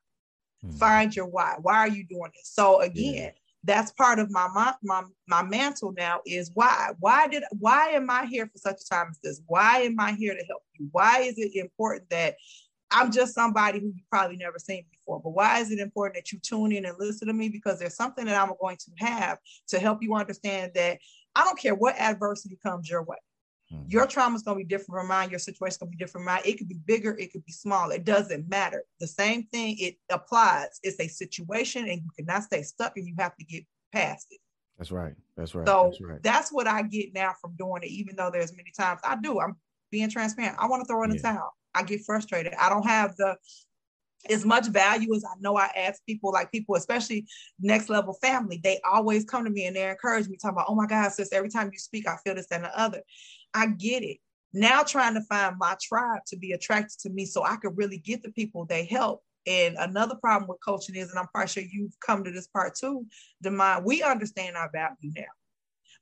Mm-hmm. 0.64 0.77
Find 0.77 1.14
your 1.14 1.27
why. 1.27 1.57
Why 1.61 1.79
are 1.79 1.88
you 1.88 2.05
doing 2.05 2.31
this? 2.35 2.50
So 2.53 2.81
again, 2.81 3.14
yeah. 3.14 3.31
that's 3.64 3.92
part 3.92 4.18
of 4.18 4.31
my, 4.31 4.48
my 4.55 4.74
my 4.83 5.03
my 5.27 5.42
mantle 5.42 5.92
now 5.96 6.20
is 6.24 6.50
why. 6.55 6.90
Why 7.00 7.27
did 7.27 7.42
why 7.59 7.88
am 7.88 8.09
I 8.09 8.27
here 8.27 8.46
for 8.46 8.59
such 8.59 8.81
a 8.83 8.94
time 8.94 9.09
as 9.11 9.18
this? 9.22 9.42
Why 9.46 9.81
am 9.81 9.98
I 9.98 10.12
here 10.12 10.35
to 10.35 10.44
help 10.44 10.62
you? 10.74 10.88
Why 10.92 11.20
is 11.20 11.35
it 11.38 11.57
important 11.57 12.09
that 12.11 12.37
I'm 12.90 13.11
just 13.11 13.35
somebody 13.35 13.81
who 13.81 13.87
you've 13.87 14.11
probably 14.11 14.37
never 14.37 14.59
seen 14.59 14.85
before. 14.90 15.20
But 15.20 15.31
why 15.31 15.59
is 15.61 15.70
it 15.70 15.79
important 15.79 16.16
that 16.16 16.33
you 16.33 16.38
tune 16.38 16.73
in 16.73 16.85
and 16.85 16.97
listen 16.99 17.29
to 17.29 17.35
me? 17.35 17.49
Because 17.49 17.79
there's 17.79 17.97
something 17.97 18.25
that 18.27 18.40
I'm 18.40 18.53
going 18.61 18.77
to 18.77 19.05
have 19.05 19.38
to 19.68 19.79
help 19.79 20.03
you 20.03 20.14
understand 20.14 20.73
that 20.75 20.99
I 21.35 21.44
don't 21.44 21.59
care 21.59 21.75
what 21.75 21.97
adversity 21.97 22.59
comes 22.62 22.88
your 22.88 23.03
way. 23.03 23.16
Mm-hmm. 23.73 23.88
Your 23.88 24.07
trauma 24.07 24.37
is 24.37 24.42
going 24.42 24.59
to 24.59 24.64
be 24.64 24.68
different 24.68 25.01
from 25.01 25.09
mine. 25.09 25.31
Your 25.31 25.38
situation 25.38 25.73
is 25.73 25.77
going 25.79 25.90
to 25.90 25.97
be 25.97 26.05
different 26.05 26.25
from 26.25 26.35
mine. 26.35 26.42
It 26.44 26.59
could 26.59 26.68
be 26.68 26.79
bigger. 26.85 27.16
It 27.18 27.33
could 27.33 27.44
be 27.44 27.53
small. 27.53 27.90
It 27.90 28.05
doesn't 28.05 28.49
matter. 28.49 28.85
The 29.01 29.07
same 29.07 29.44
thing, 29.44 29.77
it 29.79 29.97
applies. 30.11 30.79
It's 30.83 31.01
a 31.01 31.09
situation 31.09 31.88
and 31.88 32.01
you 32.03 32.11
cannot 32.18 32.44
stay 32.44 32.62
stuck 32.62 32.97
and 32.97 33.07
you 33.07 33.14
have 33.18 33.35
to 33.37 33.44
get 33.44 33.64
past 33.92 34.29
it. 34.31 34.40
That's 34.79 34.90
right. 34.90 35.14
That's 35.37 35.55
right. 35.55 35.66
So 35.66 35.85
that's, 35.90 36.01
right. 36.01 36.23
that's 36.23 36.53
what 36.53 36.66
I 36.66 36.83
get 36.83 37.14
now 37.14 37.33
from 37.40 37.55
doing 37.57 37.83
it, 37.83 37.90
even 37.90 38.16
though 38.16 38.31
there's 38.31 38.53
many 38.57 38.73
times 38.77 39.01
I 39.05 39.16
do. 39.16 39.40
I'm 39.40 39.57
being 39.90 40.11
transparent. 40.11 40.57
I 40.59 40.66
want 40.66 40.83
to 40.83 40.87
throw 40.87 41.03
in 41.05 41.12
yeah. 41.12 41.18
a 41.18 41.23
towel. 41.23 41.55
I 41.74 41.82
get 41.82 42.04
frustrated. 42.04 42.54
I 42.54 42.68
don't 42.68 42.87
have 42.87 43.16
the 43.16 43.37
as 44.30 44.44
much 44.44 44.68
value 44.68 45.14
as 45.14 45.24
I 45.24 45.34
know 45.40 45.56
I 45.56 45.70
ask 45.76 46.04
people, 46.06 46.32
like 46.32 46.50
people, 46.50 46.76
especially 46.76 47.26
next 47.60 47.88
level 47.88 48.14
family, 48.14 48.60
they 48.62 48.80
always 48.90 49.24
come 49.24 49.44
to 49.44 49.50
me 49.50 49.66
and 49.66 49.76
they 49.76 49.88
encourage 49.88 50.28
me, 50.28 50.37
talking 50.37 50.56
about, 50.56 50.66
oh 50.68 50.74
my 50.74 50.87
God, 50.87 51.12
sis, 51.12 51.32
every 51.32 51.50
time 51.50 51.70
you 51.72 51.78
speak, 51.78 52.08
I 52.08 52.16
feel 52.24 52.34
this 52.34 52.46
and 52.50 52.64
the 52.64 52.78
other. 52.78 53.02
I 53.52 53.66
get 53.66 54.02
it. 54.02 54.18
Now 54.52 54.82
trying 54.82 55.14
to 55.14 55.20
find 55.22 55.56
my 55.58 55.76
tribe 55.82 56.22
to 56.28 56.37
be 56.37 56.52
attracted 56.52 56.98
to 57.00 57.10
me 57.10 57.26
so 57.26 57.44
I 57.44 57.56
could 57.56 57.76
really 57.76 57.98
get 57.98 58.22
the 58.22 58.32
people 58.32 58.64
they 58.64 58.84
help. 58.84 59.22
And 59.46 59.76
another 59.78 60.14
problem 60.14 60.48
with 60.48 60.64
coaching 60.64 60.94
is, 60.94 61.10
and 61.10 61.18
I'm 61.18 61.28
pretty 61.34 61.50
sure 61.50 61.62
you've 61.70 61.98
come 62.00 62.24
to 62.24 62.30
this 62.30 62.46
part 62.46 62.76
too, 62.76 63.04
Demond, 63.44 63.84
we 63.84 64.02
understand 64.02 64.56
our 64.56 64.70
value 64.72 65.12
now. 65.14 65.24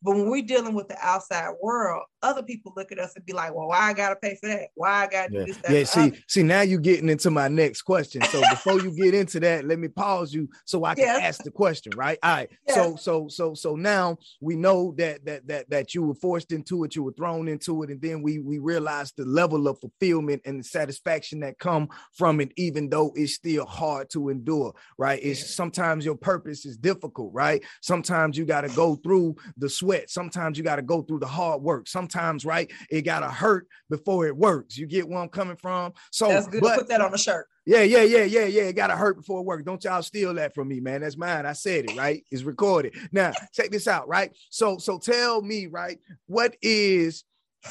But 0.02 0.16
when 0.16 0.28
we're 0.28 0.42
dealing 0.42 0.74
with 0.74 0.88
the 0.88 0.96
outside 1.00 1.54
world, 1.62 2.04
other 2.22 2.42
people 2.42 2.72
look 2.76 2.92
at 2.92 2.98
us 2.98 3.14
and 3.16 3.24
be 3.24 3.32
like, 3.32 3.54
"Well, 3.54 3.68
why 3.68 3.78
I 3.78 3.92
gotta 3.92 4.16
pay 4.16 4.36
for 4.40 4.48
that? 4.48 4.68
Why 4.74 5.04
I 5.04 5.06
gotta 5.06 5.32
yeah. 5.32 5.40
do 5.40 5.46
this?" 5.46 5.56
That, 5.58 5.72
yeah, 5.72 5.84
see, 5.84 6.00
other? 6.00 6.16
see, 6.28 6.42
now 6.42 6.60
you're 6.62 6.80
getting 6.80 7.08
into 7.08 7.30
my 7.30 7.48
next 7.48 7.82
question. 7.82 8.22
So 8.22 8.40
before 8.50 8.80
you 8.80 8.90
get 8.90 9.14
into 9.14 9.40
that, 9.40 9.64
let 9.64 9.78
me 9.78 9.88
pause 9.88 10.32
you 10.32 10.48
so 10.64 10.84
I 10.84 10.94
can 10.94 11.04
yes. 11.04 11.22
ask 11.22 11.44
the 11.44 11.50
question. 11.50 11.92
Right? 11.96 12.18
All 12.22 12.30
right. 12.30 12.48
Yes. 12.66 12.76
So, 12.76 12.96
so, 12.96 13.28
so, 13.28 13.54
so 13.54 13.76
now 13.76 14.18
we 14.40 14.56
know 14.56 14.94
that 14.98 15.24
that 15.24 15.46
that 15.48 15.70
that 15.70 15.94
you 15.94 16.02
were 16.02 16.14
forced 16.14 16.52
into 16.52 16.84
it, 16.84 16.96
you 16.96 17.02
were 17.02 17.12
thrown 17.12 17.48
into 17.48 17.82
it, 17.82 17.90
and 17.90 18.00
then 18.00 18.22
we 18.22 18.38
we 18.38 18.58
realized 18.58 19.14
the 19.16 19.24
level 19.24 19.68
of 19.68 19.78
fulfillment 19.80 20.42
and 20.44 20.60
the 20.60 20.64
satisfaction 20.64 21.40
that 21.40 21.58
come 21.58 21.88
from 22.12 22.40
it, 22.40 22.52
even 22.56 22.88
though 22.88 23.12
it's 23.14 23.34
still 23.34 23.66
hard 23.66 24.10
to 24.10 24.28
endure. 24.28 24.74
Right? 24.98 25.20
It's 25.22 25.54
sometimes 25.54 26.04
your 26.04 26.16
purpose 26.16 26.66
is 26.66 26.76
difficult. 26.76 27.32
Right? 27.32 27.62
Sometimes 27.80 28.36
you 28.36 28.44
got 28.44 28.62
to 28.62 28.68
go 28.74 28.96
through 28.96 29.36
the 29.56 29.68
sweat 29.68 29.91
sweat. 29.92 30.10
Sometimes 30.10 30.58
you 30.58 30.64
got 30.64 30.76
to 30.76 30.82
go 30.82 31.02
through 31.02 31.20
the 31.20 31.26
hard 31.26 31.62
work. 31.62 31.88
Sometimes, 31.88 32.44
right, 32.44 32.70
it 32.90 33.02
got 33.02 33.20
to 33.20 33.28
hurt 33.28 33.66
before 33.90 34.26
it 34.26 34.36
works. 34.36 34.76
You 34.76 34.86
get 34.86 35.08
where 35.08 35.18
I'm 35.18 35.28
coming 35.28 35.56
from? 35.56 35.92
So 36.10 36.28
that's 36.28 36.46
good 36.46 36.60
but, 36.60 36.74
to 36.74 36.78
put 36.78 36.88
that 36.88 37.00
on 37.00 37.12
the 37.12 37.18
shirt. 37.18 37.46
Yeah, 37.66 37.82
yeah, 37.82 38.02
yeah, 38.02 38.24
yeah, 38.24 38.46
yeah. 38.46 38.62
It 38.62 38.76
got 38.76 38.88
to 38.88 38.96
hurt 38.96 39.16
before 39.16 39.40
it 39.40 39.44
works. 39.44 39.64
Don't 39.64 39.82
y'all 39.84 40.02
steal 40.02 40.34
that 40.34 40.54
from 40.54 40.68
me, 40.68 40.80
man. 40.80 41.02
That's 41.02 41.16
mine. 41.16 41.46
I 41.46 41.52
said 41.52 41.84
it, 41.84 41.96
right? 41.96 42.24
It's 42.30 42.42
recorded. 42.42 42.94
Now, 43.12 43.32
check 43.52 43.70
this 43.70 43.86
out, 43.86 44.08
right? 44.08 44.36
So, 44.50 44.78
so 44.78 44.98
tell 44.98 45.42
me, 45.42 45.66
right, 45.66 45.98
what 46.26 46.56
is 46.62 47.24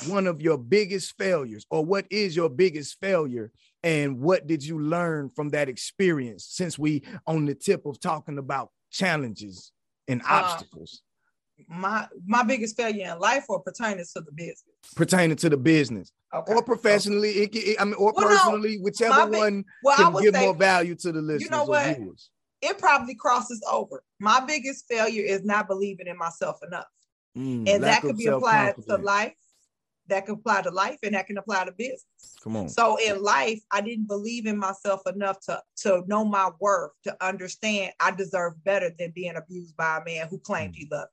one 0.08 0.28
of 0.28 0.42
your 0.42 0.58
biggest 0.58 1.18
failures 1.18 1.66
or 1.70 1.84
what 1.84 2.06
is 2.10 2.36
your 2.36 2.50
biggest 2.50 2.98
failure 3.02 3.52
and 3.84 4.22
what 4.22 4.48
did 4.48 4.64
you 4.64 4.80
learn 4.80 5.30
from 5.36 5.50
that 5.50 5.68
experience 5.68 6.46
since 6.50 6.80
we 6.80 7.04
on 7.28 7.46
the 7.46 7.54
tip 7.54 7.86
of 7.86 8.00
talking 8.00 8.38
about 8.38 8.70
challenges 8.90 9.74
and 10.08 10.22
uh, 10.22 10.26
obstacles 10.30 11.02
my 11.68 12.08
my 12.26 12.44
biggest 12.44 12.78
failure 12.78 13.12
in 13.12 13.20
life 13.20 13.46
or 13.50 13.60
pertaining 13.62 14.06
to 14.14 14.22
the 14.22 14.32
business? 14.32 14.64
Pertaining 14.96 15.38
to 15.38 15.50
the 15.50 15.58
business. 15.58 16.12
Okay. 16.34 16.54
Or 16.54 16.64
professionally, 16.64 17.44
okay. 17.44 17.44
it, 17.44 17.56
it, 17.56 17.82
I 17.82 17.86
mean, 17.86 17.96
or 17.96 18.14
well, 18.16 18.28
personally, 18.28 18.78
no, 18.78 18.84
whichever 18.84 19.28
big, 19.28 19.40
one 19.40 19.66
well, 19.84 19.98
can 19.98 20.24
give 20.24 20.36
say, 20.36 20.46
more 20.46 20.56
value 20.56 20.96
to 20.96 21.12
the 21.12 21.22
listeners. 21.22 21.42
You 21.44 21.50
know 21.50 21.66
what? 21.66 21.98
It 22.62 22.78
probably 22.78 23.16
crosses 23.16 23.62
over. 23.70 24.04
My 24.20 24.40
biggest 24.40 24.88
failure 24.88 25.24
is 25.26 25.44
not 25.44 25.68
believing 25.68 26.08
in 26.08 26.18
myself 26.18 26.60
enough. 26.66 26.86
Mm, 27.38 27.68
and 27.68 27.84
that 27.84 28.02
could 28.02 28.18
be 28.18 28.28
applied 28.28 28.76
to 28.88 28.98
life, 28.98 29.34
that 30.08 30.26
can 30.26 30.36
apply 30.36 30.62
to 30.62 30.70
life, 30.70 31.00
and 31.04 31.16
that 31.16 31.28
can 31.28 31.38
apply 31.38 31.66
to 31.66 31.72
business. 31.72 32.06
Come 32.44 32.56
on. 32.56 32.70
So 32.70 32.98
in 32.98 33.22
life, 33.24 33.62
I 33.72 33.82
didn't 33.82 34.08
believe 34.08 34.46
in 34.46 34.58
myself 34.58 35.02
enough 35.08 35.40
to, 35.48 35.62
to 35.78 36.04
know 36.08 36.24
my 36.24 36.52
worth, 36.60 36.92
to 37.06 37.26
understand 37.26 37.94
I 38.00 38.12
deserve 38.12 38.64
better 38.64 38.92
than 38.98 39.12
being 39.12 39.36
abused 39.36 39.76
by 39.76 39.98
a 39.98 40.06
man 40.06 40.28
who 40.30 40.38
claimed 40.40 40.74
mm. 40.74 40.78
he 40.78 40.88
loved 40.92 41.10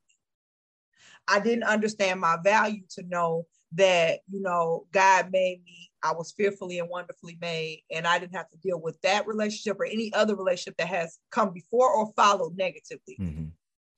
I 1.29 1.41
didn't 1.41 1.65
understand 1.65 2.21
my 2.21 2.39
value 2.43 2.83
to 2.91 3.03
know 3.05 3.47
that, 3.73 4.21
you 4.31 4.41
know, 4.41 4.87
God 4.93 5.31
made 5.31 5.63
me, 5.65 5.91
I 6.03 6.13
was 6.13 6.33
fearfully 6.33 6.79
and 6.79 6.89
wonderfully 6.89 7.37
made, 7.41 7.83
and 7.91 8.07
I 8.07 8.19
didn't 8.19 8.37
have 8.37 8.49
to 8.51 8.57
deal 8.59 8.81
with 8.81 9.01
that 9.03 9.27
relationship 9.27 9.79
or 9.79 9.85
any 9.85 10.13
other 10.15 10.35
relationship 10.35 10.77
that 10.79 10.89
has 10.89 11.19
come 11.31 11.53
before 11.53 11.91
or 11.91 12.13
followed 12.17 12.57
negatively. 12.57 13.17
Mm-hmm. 13.21 13.45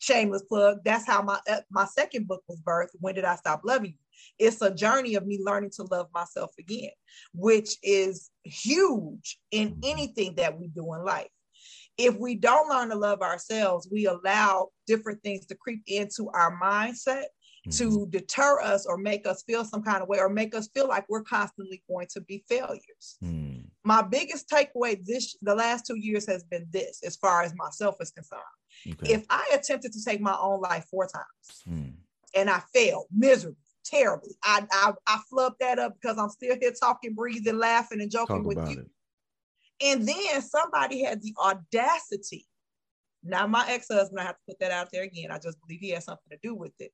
Shameless 0.01 0.43
plug. 0.43 0.79
That's 0.83 1.07
how 1.07 1.21
my 1.23 1.39
uh, 1.49 1.61
my 1.71 1.85
second 1.85 2.27
book 2.27 2.43
was 2.49 2.59
birthed. 2.63 2.97
When 3.01 3.15
did 3.15 3.27
I 3.27 3.37
stop 3.37 3.61
loving 3.65 3.91
you? 3.91 4.47
It's 4.47 4.63
a 4.63 4.75
journey 4.75 5.15
of 5.15 5.27
me 5.27 5.41
learning 5.45 5.73
to 5.77 5.83
love 5.85 6.09
myself 6.15 6.53
again, 6.59 6.91
which 7.35 7.77
is 7.83 8.31
huge 8.43 9.39
in 9.51 9.73
mm-hmm. 9.73 9.81
anything 9.85 10.35
that 10.37 10.59
we 10.59 10.69
do 10.69 10.95
in 10.95 11.05
life 11.05 11.29
if 11.97 12.17
we 12.17 12.35
don't 12.35 12.69
learn 12.69 12.89
to 12.91 12.95
love 12.97 13.21
ourselves, 13.21 13.89
we 13.91 14.07
allow 14.07 14.69
different 14.87 15.23
things 15.23 15.47
to 15.47 15.55
creep 15.55 15.83
into 15.87 16.29
our 16.31 16.59
mindset 16.61 17.25
mm-hmm. 17.67 17.71
to 17.71 18.07
deter 18.11 18.61
us 18.61 18.87
or 18.87 18.97
make 18.97 19.27
us 19.27 19.43
feel 19.43 19.65
some 19.65 19.83
kind 19.83 20.03
of 20.03 20.09
way 20.09 20.19
or 20.19 20.29
make 20.29 20.55
us 20.55 20.69
feel 20.75 20.89
like 20.89 21.05
we're 21.09 21.23
constantly 21.23 21.83
going 21.89 22.07
to 22.13 22.21
be 22.23 22.45
failures. 22.49 23.19
Mm. 23.23 23.65
My 23.85 24.03
biggest 24.03 24.49
takeaway 24.49 25.05
this 25.05 25.37
the 25.43 25.55
last 25.55 25.87
two 25.87 25.99
years 25.99 26.27
has 26.27 26.43
been 26.45 26.67
this 26.71 27.01
as 27.05 27.17
far 27.17 27.43
as 27.43 27.55
myself 27.57 27.97
is 28.01 28.11
concerned. 28.11 28.43
Okay. 28.89 29.15
If 29.15 29.25
I 29.31 29.51
attempted 29.55 29.93
to 29.93 30.05
take 30.05 30.21
my 30.21 30.37
own 30.41 30.61
life 30.61 30.87
four 30.91 31.07
times 31.07 31.63
mm. 31.69 31.93
and 32.35 32.51
I 32.51 32.63
failed 32.75 33.07
miserably, 33.15 33.57
terribly, 33.85 34.37
I, 34.43 34.67
I 34.71 34.93
I 35.07 35.21
flubbed 35.33 35.59
that 35.61 35.79
up 35.79 35.95
because 36.01 36.19
I'm 36.19 36.31
still 36.31 36.57
here 36.61 36.73
talking, 36.79 37.15
breathing, 37.15 37.59
laughing, 37.59 38.01
and 38.01 38.11
joking 38.11 38.45
Talk 38.45 38.47
with 38.47 38.71
you. 38.71 38.81
It. 38.81 38.91
And 39.83 40.07
then 40.07 40.43
somebody 40.43 41.03
had 41.03 41.23
the 41.23 41.35
audacity. 41.43 42.47
Now, 43.23 43.47
my 43.47 43.67
ex 43.69 43.87
husband, 43.91 44.21
I 44.21 44.25
have 44.25 44.37
to 44.37 44.43
put 44.49 44.61
that 44.61 44.73
out 44.73 44.89
there 44.93 45.05
again. 45.05 45.31
I 45.31 45.39
just 45.39 45.59
believe 45.61 45.81
he 45.81 45.91
has 45.91 46.05
something 46.05 46.31
to 46.31 46.39
do 46.43 46.55
with 46.55 46.73
it. 46.79 46.93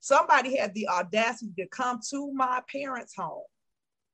Somebody 0.00 0.56
had 0.56 0.74
the 0.74 0.88
audacity 0.88 1.52
to 1.58 1.66
come 1.68 2.00
to 2.10 2.32
my 2.32 2.62
parents' 2.70 3.14
home, 3.16 3.42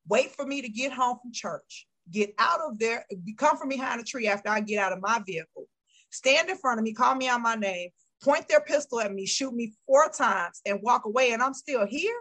wait 0.09 0.35
for 0.35 0.47
me 0.47 0.63
to 0.63 0.69
get 0.69 0.93
home 0.93 1.19
from 1.21 1.33
church, 1.33 1.87
get 2.11 2.35
out 2.39 2.61
of 2.61 2.79
there, 2.79 3.05
come 3.37 3.59
from 3.59 3.69
behind 3.69 4.01
a 4.01 4.05
tree 4.05 4.29
after 4.29 4.49
I 4.49 4.61
get 4.61 4.79
out 4.79 4.93
of 4.93 5.03
my 5.03 5.21
vehicle, 5.27 5.67
stand 6.11 6.49
in 6.49 6.57
front 6.57 6.79
of 6.79 6.85
me, 6.85 6.95
call 6.95 7.15
me 7.15 7.29
out 7.29 7.43
my 7.43 7.55
name, 7.55 7.91
point 8.23 8.49
their 8.49 8.63
pistol 8.63 9.01
at 9.01 9.13
me, 9.13 9.27
shoot 9.27 9.53
me 9.53 9.75
four 9.87 10.09
times, 10.09 10.63
and 10.65 10.81
walk 10.83 11.05
away, 11.05 11.33
and 11.33 11.43
I'm 11.43 11.55
still 11.55 11.87
here 11.87 12.17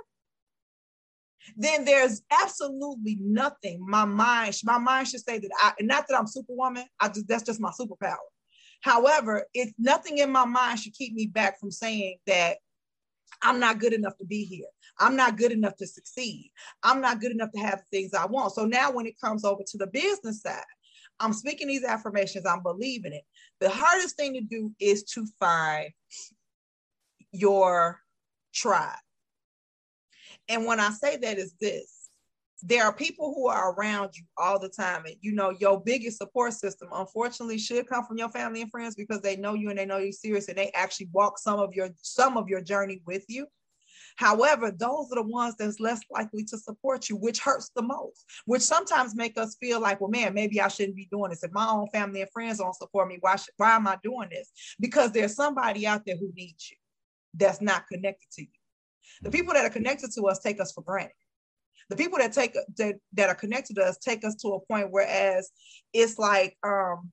then 1.56 1.86
there's 1.86 2.22
absolutely 2.32 3.18
nothing 3.22 3.80
my 3.88 4.06
mind 4.06 4.56
my 4.64 4.78
mind 4.78 5.08
should 5.08 5.24
say 5.24 5.40
that 5.40 5.52
I 5.62 5.74
not 5.82 6.08
that 6.08 6.18
I'm 6.18 6.28
superwoman 6.28 6.86
I 7.00 7.10
just 7.10 7.28
that's 7.28 7.44
just 7.44 7.62
my 7.62 7.72
superpower. 7.80 8.18
However 8.82 9.46
it's 9.54 9.74
nothing 9.78 10.20
in 10.20 10.32
my 10.32 10.46
mind 10.46 10.80
should 10.80 10.94
keep 10.94 11.14
me 11.14 11.28
back 11.28 11.60
from 11.60 11.72
saying 11.72 12.18
that 12.28 12.58
I'm 13.42 13.60
not 13.60 13.80
good 13.80 13.94
enough 13.94 14.18
to 14.18 14.26
be 14.26 14.44
here 14.44 14.68
I'm 15.00 15.16
not 15.16 15.38
good 15.38 15.52
enough 15.52 15.76
to 15.78 15.88
succeed 15.88 16.52
I'm 16.84 17.02
not 17.02 17.20
good 17.20 17.32
enough 17.32 17.52
to 17.52 17.60
have 17.60 17.80
the 17.80 17.98
things 17.98 18.14
I 18.14 18.26
want. 18.26 18.54
So 18.54 18.66
now 18.66 18.92
when 18.92 19.06
it 19.06 19.20
comes 19.20 19.44
over 19.44 19.64
to 19.66 19.78
the 19.78 19.88
business 19.88 20.42
side 20.42 20.64
I'm 21.20 21.34
speaking 21.34 21.68
these 21.68 21.84
affirmations 21.84 22.46
I'm 22.46 22.64
believing 22.64 23.14
it. 23.14 23.24
The 23.60 23.70
hardest 23.70 24.18
thing 24.18 24.34
to 24.34 24.42
do 24.42 24.74
is 24.80 25.04
to 25.16 25.26
find 25.40 25.92
your 27.32 28.00
tribe 28.54 28.98
and 30.54 30.66
when 30.66 30.80
I 30.80 30.92
say 30.92 31.18
that 31.18 31.38
is 31.38 31.56
this, 31.60 32.10
there 32.62 32.86
are 32.86 32.94
people 32.94 33.34
who 33.36 33.48
are 33.48 33.74
around 33.74 34.12
you 34.16 34.24
all 34.38 34.58
the 34.60 34.70
time. 34.70 35.06
And 35.06 35.16
you 35.22 35.34
know, 35.34 35.50
your 35.50 35.82
biggest 35.82 36.18
support 36.18 36.54
system, 36.54 36.90
unfortunately, 36.94 37.58
should 37.58 37.88
come 37.88 38.06
from 38.06 38.18
your 38.18 38.30
family 38.30 38.62
and 38.62 38.72
friends 38.72 38.96
because 38.96 39.22
they 39.22 39.36
know 39.36 39.54
you 39.54 39.70
and 39.70 39.78
they 39.78 39.86
know 39.86 39.98
you're 39.98 40.14
serious 40.14 40.48
and 40.48 40.58
they 40.58 40.72
actually 40.72 41.10
walk 41.12 41.40
some 41.40 41.60
of 41.60 41.74
your 41.74 41.90
some 42.02 42.38
of 42.38 42.48
your 42.48 42.62
journey 42.62 43.02
with 43.06 43.26
you. 43.28 43.48
However, 44.16 44.70
those 44.70 45.12
are 45.12 45.16
the 45.16 45.24
ones 45.24 45.56
that's 45.58 45.80
less 45.80 46.00
likely 46.12 46.44
to 46.46 46.58
support 46.58 47.10
you, 47.10 47.16
which 47.18 47.40
hurts 47.40 47.72
the 47.76 47.82
most, 47.82 48.26
which 48.46 48.62
sometimes 48.62 49.16
make 49.16 49.40
us 49.40 49.58
feel 49.60 49.82
like, 49.82 50.00
well, 50.00 50.10
man, 50.12 50.36
maybe 50.36 50.62
I 50.62 50.68
shouldn't 50.68 50.96
be 50.96 51.08
doing 51.12 51.32
this. 51.32 51.44
If 51.44 51.52
my 51.52 51.68
own 51.68 51.88
family 51.90 52.22
and 52.22 52.30
friends 52.32 52.60
don't 52.60 52.76
support 52.76 53.08
me, 53.08 53.18
why, 53.22 53.38
should, 53.38 53.56
why 53.58 53.76
am 53.76 53.88
I 53.88 53.98
doing 54.04 54.30
this? 54.30 54.52
Because 54.80 55.12
there's 55.12 55.36
somebody 55.36 55.88
out 55.88 56.06
there 56.06 56.16
who 56.18 56.32
needs 56.36 56.70
you 56.70 56.78
that's 57.34 57.60
not 57.60 57.88
connected 57.88 58.30
to 58.34 58.44
you. 58.44 58.63
The 59.22 59.32
people 59.32 59.54
that 59.54 59.66
are 59.66 59.70
connected 59.70 60.12
to 60.14 60.24
us 60.24 60.40
take 60.40 60.60
us 60.60 60.72
for 60.72 60.82
granted. 60.82 61.14
The 61.90 61.96
people 61.96 62.18
that 62.20 62.34
take 62.34 62.54
that, 62.78 62.96
that 63.14 63.30
are 63.30 63.36
connected 63.36 63.76
to 63.76 63.84
us 63.84 63.98
take 63.98 64.24
us 64.24 64.36
to 64.36 64.50
a 64.50 64.60
point 64.62 64.88
whereas 64.90 65.52
it's 65.94 66.18
like 66.18 66.58
um 66.64 67.12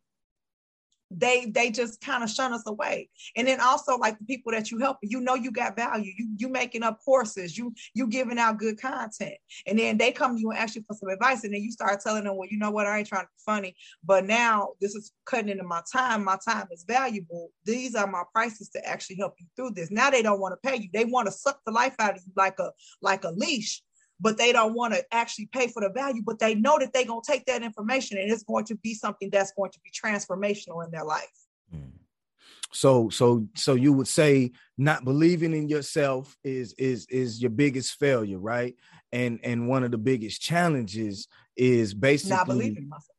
they 1.11 1.46
they 1.46 1.70
just 1.70 2.01
kind 2.01 2.23
of 2.23 2.31
shun 2.31 2.53
us 2.53 2.62
away. 2.66 3.09
And 3.37 3.46
then 3.46 3.61
also 3.61 3.96
like 3.96 4.18
the 4.18 4.25
people 4.25 4.53
that 4.53 4.70
you 4.70 4.79
help 4.79 4.99
you 5.03 5.20
know 5.20 5.35
you 5.35 5.51
got 5.51 5.77
value. 5.77 6.12
You 6.16 6.29
you 6.37 6.49
making 6.49 6.83
up 6.83 7.01
courses 7.05 7.59
you 7.59 7.75
you 7.94 8.07
giving 8.07 8.38
out 8.38 8.59
good 8.59 8.81
content. 8.81 9.35
And 9.66 9.79
then 9.79 9.99
they 9.99 10.12
come 10.12 10.37
to 10.37 10.40
you 10.40 10.51
and 10.51 10.59
ask 10.59 10.77
you 10.77 10.85
for 10.87 10.94
some 10.94 11.09
advice 11.09 11.44
and 11.44 11.53
then 11.53 11.62
you 11.62 11.73
start 11.73 12.01
telling 12.01 12.25
them 12.25 12.37
well 12.37 12.49
you 12.51 12.59
know 12.59 12.70
what? 12.70 12.87
I 12.87 12.99
ain't 12.99 13.09
trying 13.09 13.25
to 13.25 13.29
be 13.29 13.42
funny. 13.44 13.75
But 14.05 14.27
now 14.27 14.70
this 14.81 14.94
is 14.94 15.12
cutting 15.27 15.49
into 15.49 15.64
my 15.64 15.83
time. 15.92 16.25
My 16.25 16.38
time 16.46 16.68
is 16.70 16.85
valuable. 16.87 17.51
These 17.64 17.94
are 17.94 18.07
my 18.07 18.23
prices 18.33 18.68
to 18.70 18.87
actually 18.87 19.16
help 19.16 19.35
you 19.38 19.46
through 19.57 19.73
this. 19.73 19.90
Now 19.90 20.11
they 20.11 20.23
don't 20.23 20.40
want 20.40 20.55
to 20.61 20.68
pay 20.68 20.77
you. 20.77 20.88
They 20.92 21.05
want 21.05 21.27
to 21.27 21.33
suck 21.33 21.61
the 21.66 21.73
life 21.73 21.94
out 21.99 22.16
of 22.16 22.23
you 22.25 22.33
like 22.37 22.59
a 22.59 22.73
like 23.03 23.25
a 23.25 23.31
leash 23.31 23.83
but 24.20 24.37
they 24.37 24.52
don't 24.52 24.74
want 24.74 24.94
to 24.94 25.02
actually 25.12 25.46
pay 25.46 25.68
for 25.68 25.83
the 25.83 25.90
value, 25.90 26.22
but 26.24 26.38
they 26.38 26.54
know 26.54 26.78
that 26.78 26.92
they're 26.92 27.04
going 27.04 27.22
to 27.22 27.33
take 27.33 27.46
that 27.46 27.62
information 27.62 28.18
and 28.18 28.30
it's 28.30 28.42
going 28.42 28.64
to 28.66 28.76
be 28.76 28.94
something 28.94 29.30
that's 29.30 29.52
going 29.52 29.70
to 29.70 29.80
be 29.80 29.90
transformational 29.90 30.85
in 30.85 30.90
their 30.90 31.04
life. 31.04 31.46
Mm. 31.74 31.92
So, 32.72 33.09
so, 33.09 33.46
so 33.56 33.74
you 33.74 33.92
would 33.92 34.09
say 34.09 34.52
not 34.78 35.04
believing 35.04 35.54
in 35.54 35.68
yourself 35.68 36.37
is 36.44 36.72
is 36.74 37.06
is 37.06 37.42
your 37.42 37.50
biggest 37.50 37.98
failure, 37.98 38.38
right? 38.38 38.76
And 39.12 39.40
and 39.42 39.68
one 39.68 39.83
of 39.83 39.90
the 39.90 39.98
biggest 39.98 40.40
challenges 40.40 41.26
is 41.56 41.94
basically 41.94 42.37
not 42.37 42.46
believing 42.46 42.88
myself. 42.88 43.16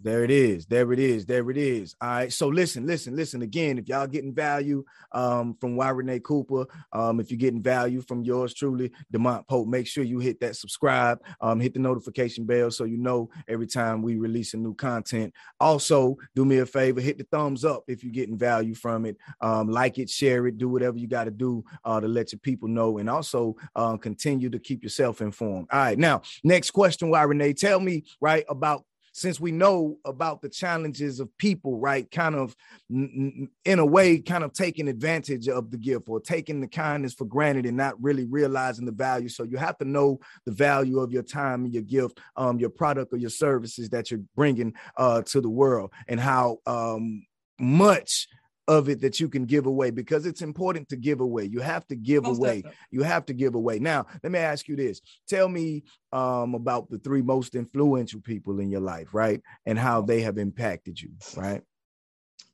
There 0.00 0.24
it 0.24 0.30
is. 0.30 0.66
There 0.66 0.92
it 0.92 0.98
is. 0.98 1.26
There 1.26 1.50
it 1.50 1.56
is. 1.56 1.94
All 2.00 2.08
right. 2.08 2.32
So 2.32 2.48
listen, 2.48 2.86
listen, 2.86 3.14
listen 3.16 3.42
again. 3.42 3.78
If 3.78 3.88
y'all 3.88 4.06
getting 4.06 4.34
value 4.34 4.84
um, 5.12 5.54
from 5.60 5.76
Y 5.76 5.88
Renee 5.90 6.20
Cooper, 6.20 6.66
um, 6.92 7.20
if 7.20 7.30
you're 7.30 7.38
getting 7.38 7.62
value 7.62 8.00
from 8.00 8.22
yours 8.22 8.54
truly, 8.54 8.90
Demont 9.12 9.46
Pope, 9.46 9.68
make 9.68 9.86
sure 9.86 10.04
you 10.04 10.18
hit 10.18 10.40
that 10.40 10.56
subscribe, 10.56 11.22
um, 11.40 11.60
hit 11.60 11.74
the 11.74 11.80
notification 11.80 12.44
bell 12.44 12.70
so 12.70 12.84
you 12.84 12.96
know 12.96 13.30
every 13.48 13.66
time 13.66 14.02
we 14.02 14.16
release 14.16 14.54
a 14.54 14.56
new 14.56 14.74
content. 14.74 15.32
Also, 15.60 16.16
do 16.34 16.44
me 16.44 16.58
a 16.58 16.66
favor, 16.66 17.00
hit 17.00 17.18
the 17.18 17.26
thumbs 17.30 17.64
up 17.64 17.84
if 17.88 18.02
you're 18.02 18.12
getting 18.12 18.38
value 18.38 18.74
from 18.74 19.04
it. 19.06 19.16
Um, 19.40 19.68
like 19.68 19.98
it, 19.98 20.08
share 20.08 20.46
it, 20.46 20.58
do 20.58 20.68
whatever 20.68 20.98
you 20.98 21.06
got 21.06 21.24
to 21.24 21.30
do 21.30 21.64
uh, 21.84 22.00
to 22.00 22.08
let 22.08 22.32
your 22.32 22.38
people 22.40 22.68
know, 22.68 22.98
and 22.98 23.10
also 23.10 23.56
uh, 23.76 23.96
continue 23.96 24.50
to 24.50 24.58
keep 24.58 24.82
yourself 24.82 25.20
informed. 25.20 25.68
All 25.72 25.78
right. 25.78 25.98
Now, 25.98 26.22
next 26.44 26.70
question, 26.70 27.10
Y 27.10 27.22
Renee, 27.22 27.52
tell 27.52 27.80
me 27.80 28.04
right 28.20 28.44
about 28.48 28.84
since 29.12 29.38
we 29.38 29.52
know 29.52 29.98
about 30.04 30.40
the 30.40 30.48
challenges 30.48 31.20
of 31.20 31.28
people, 31.36 31.78
right? 31.78 32.10
Kind 32.10 32.34
of 32.34 32.56
in 32.90 33.78
a 33.78 33.86
way, 33.86 34.18
kind 34.18 34.42
of 34.42 34.52
taking 34.52 34.88
advantage 34.88 35.48
of 35.48 35.70
the 35.70 35.76
gift 35.76 36.08
or 36.08 36.18
taking 36.18 36.60
the 36.60 36.66
kindness 36.66 37.14
for 37.14 37.26
granted 37.26 37.66
and 37.66 37.76
not 37.76 38.02
really 38.02 38.24
realizing 38.24 38.86
the 38.86 38.92
value. 38.92 39.28
So 39.28 39.44
you 39.44 39.58
have 39.58 39.76
to 39.78 39.84
know 39.84 40.18
the 40.46 40.52
value 40.52 40.98
of 40.98 41.12
your 41.12 41.22
time 41.22 41.64
and 41.64 41.74
your 41.74 41.82
gift, 41.82 42.18
um, 42.36 42.58
your 42.58 42.70
product 42.70 43.12
or 43.12 43.18
your 43.18 43.30
services 43.30 43.90
that 43.90 44.10
you're 44.10 44.20
bringing 44.34 44.72
uh, 44.96 45.22
to 45.22 45.40
the 45.40 45.50
world 45.50 45.92
and 46.08 46.18
how 46.18 46.58
um, 46.66 47.26
much 47.60 48.28
of 48.72 48.88
it 48.88 49.00
that 49.02 49.20
you 49.20 49.28
can 49.28 49.44
give 49.44 49.66
away 49.66 49.90
because 49.90 50.24
it's 50.24 50.40
important 50.40 50.88
to 50.88 50.96
give 50.96 51.20
away. 51.20 51.44
You 51.44 51.60
have 51.60 51.86
to 51.88 51.94
give 51.94 52.22
most 52.24 52.38
away. 52.38 52.56
Definitely. 52.62 52.78
You 52.90 53.02
have 53.02 53.26
to 53.26 53.34
give 53.34 53.54
away. 53.54 53.78
Now, 53.78 54.06
let 54.22 54.32
me 54.32 54.38
ask 54.38 54.66
you 54.66 54.76
this. 54.76 55.02
Tell 55.28 55.48
me 55.48 55.84
um, 56.12 56.54
about 56.54 56.88
the 56.88 56.98
three 56.98 57.20
most 57.20 57.54
influential 57.54 58.20
people 58.20 58.60
in 58.60 58.70
your 58.70 58.80
life, 58.80 59.12
right? 59.12 59.42
And 59.66 59.78
how 59.78 60.00
they 60.00 60.22
have 60.22 60.38
impacted 60.38 61.00
you, 61.00 61.10
right? 61.36 61.60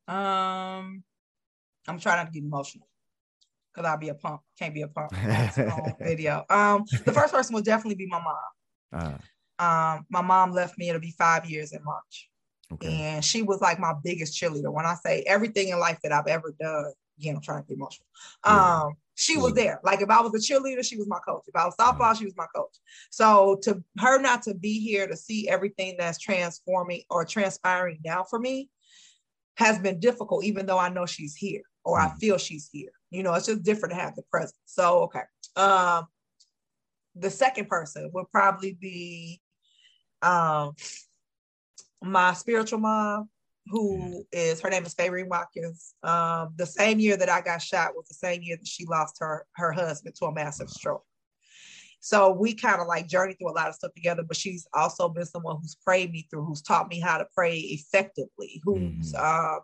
Um, 0.09 1.05
I'm 1.87 2.01
trying 2.01 2.17
not 2.17 2.27
to 2.27 2.33
get 2.33 2.43
emotional 2.43 2.89
because 3.73 3.89
I'll 3.89 3.99
be 3.99 4.09
a 4.09 4.15
punk. 4.15 4.41
Can't 4.59 4.75
be 4.75 4.83
a 4.83 4.89
punk 4.89 5.13
video. 6.01 6.45
Um, 6.51 6.85
the 7.05 7.13
first 7.13 7.33
person 7.33 7.55
will 7.55 7.63
definitely 7.63 7.95
be 7.95 8.07
my 8.07 8.21
mom. 8.21 8.37
Uh-huh. 8.93 9.19
Um, 9.65 10.07
my 10.11 10.23
mom 10.23 10.53
left 10.53 10.79
me. 10.79 10.89
It'll 10.89 11.01
be 11.01 11.15
five 11.17 11.49
years 11.49 11.73
in 11.73 11.85
March. 11.85 12.29
Okay. 12.73 13.03
And 13.03 13.25
she 13.25 13.43
was 13.43 13.61
like 13.61 13.79
my 13.79 13.95
biggest 14.05 14.41
cheerleader. 14.41 14.73
When 14.73 14.87
I 14.87 14.95
say 14.95 15.23
everything 15.27 15.69
in 15.69 15.79
life 15.79 15.99
that 16.03 16.13
I've 16.13 16.27
ever 16.27 16.55
done, 16.61 16.93
again, 17.19 17.37
I'm 17.37 17.43
trying 17.43 17.63
to 17.63 17.69
be 17.69 17.75
emotional. 17.75 18.07
Yeah. 18.45 18.83
Um, 18.83 18.95
she 19.15 19.37
was 19.37 19.55
there. 19.55 19.81
Like 19.83 20.01
if 20.01 20.11
I 20.11 20.21
was 20.21 20.33
a 20.35 20.39
cheerleader, 20.39 20.85
she 20.85 20.97
was 20.97 21.09
my 21.09 21.19
coach. 21.27 21.43
If 21.49 21.57
I 21.57 21.65
was 21.65 21.75
softball, 21.75 22.17
she 22.17 22.25
was 22.25 22.37
my 22.37 22.47
coach. 22.55 22.77
So 23.11 23.59
to 23.63 23.83
her 23.99 24.21
not 24.21 24.43
to 24.43 24.55
be 24.55 24.79
here 24.81 25.09
to 25.09 25.17
see 25.17 25.49
everything 25.49 25.97
that's 25.99 26.19
transforming 26.19 27.03
or 27.11 27.25
transpiring 27.25 27.99
now 28.05 28.23
for 28.23 28.39
me 28.39 28.69
has 29.57 29.79
been 29.81 29.99
difficult, 29.99 30.45
even 30.45 30.67
though 30.67 30.79
I 30.79 30.89
know 30.89 31.05
she's 31.05 31.35
here 31.35 31.63
or 31.85 31.99
I 31.99 32.09
mm. 32.09 32.19
feel 32.19 32.39
she's 32.39 32.69
here. 32.73 32.93
You 33.11 33.25
know, 33.25 33.35
it's 33.35 33.47
just 33.47 33.65
different 33.65 33.95
to 33.95 34.01
have 34.01 34.15
the 34.15 34.23
present. 34.31 34.55
So 34.67 35.01
okay. 35.05 35.23
Um, 35.57 36.07
the 37.17 37.31
second 37.31 37.69
person 37.69 38.11
would 38.15 38.31
probably 38.31 38.75
be 38.75 39.41
um 40.23 40.75
my 42.03 42.33
spiritual 42.33 42.79
mom, 42.79 43.29
who 43.67 44.25
is 44.33 44.61
her 44.61 44.71
name 44.71 44.85
is 44.85 44.95
Fayreen 44.95 45.29
Watkins. 45.29 45.95
Um, 46.03 46.55
the 46.57 46.67
same 46.67 46.99
year 47.01 47.17
that 47.17 47.29
I 47.29 47.41
got 47.41 47.63
shot 47.63 47.95
was 47.95 48.07
the 48.09 48.15
same 48.15 48.43
year 48.43 48.57
that 48.57 48.67
she 48.67 48.87
lost 48.87 49.17
her 49.21 49.47
her 49.57 49.73
husband 49.73 50.15
to 50.17 50.27
a 50.27 50.33
massive 50.33 50.71
stroke. 50.71 51.05
So 52.01 52.33
we 52.33 52.55
kind 52.55 52.81
of 52.81 52.87
like 52.87 53.09
journeyed 53.09 53.39
through 53.39 53.51
a 53.51 53.59
lot 53.59 53.69
of 53.69 53.75
stuff 53.75 53.93
together, 53.95 54.23
but 54.23 54.37
she's 54.37 54.67
also 54.73 55.09
been 55.09 55.27
someone 55.27 55.59
who's 55.61 55.75
prayed 55.75 56.13
me 56.13 56.27
through, 56.31 56.45
who's 56.45 56.63
taught 56.63 56.89
me 56.89 57.01
how 57.01 57.19
to 57.19 57.27
pray 57.35 57.59
effectively, 57.59 58.63
who's 58.65 59.13
mm-hmm. 59.13 59.17
uh, 59.17 59.59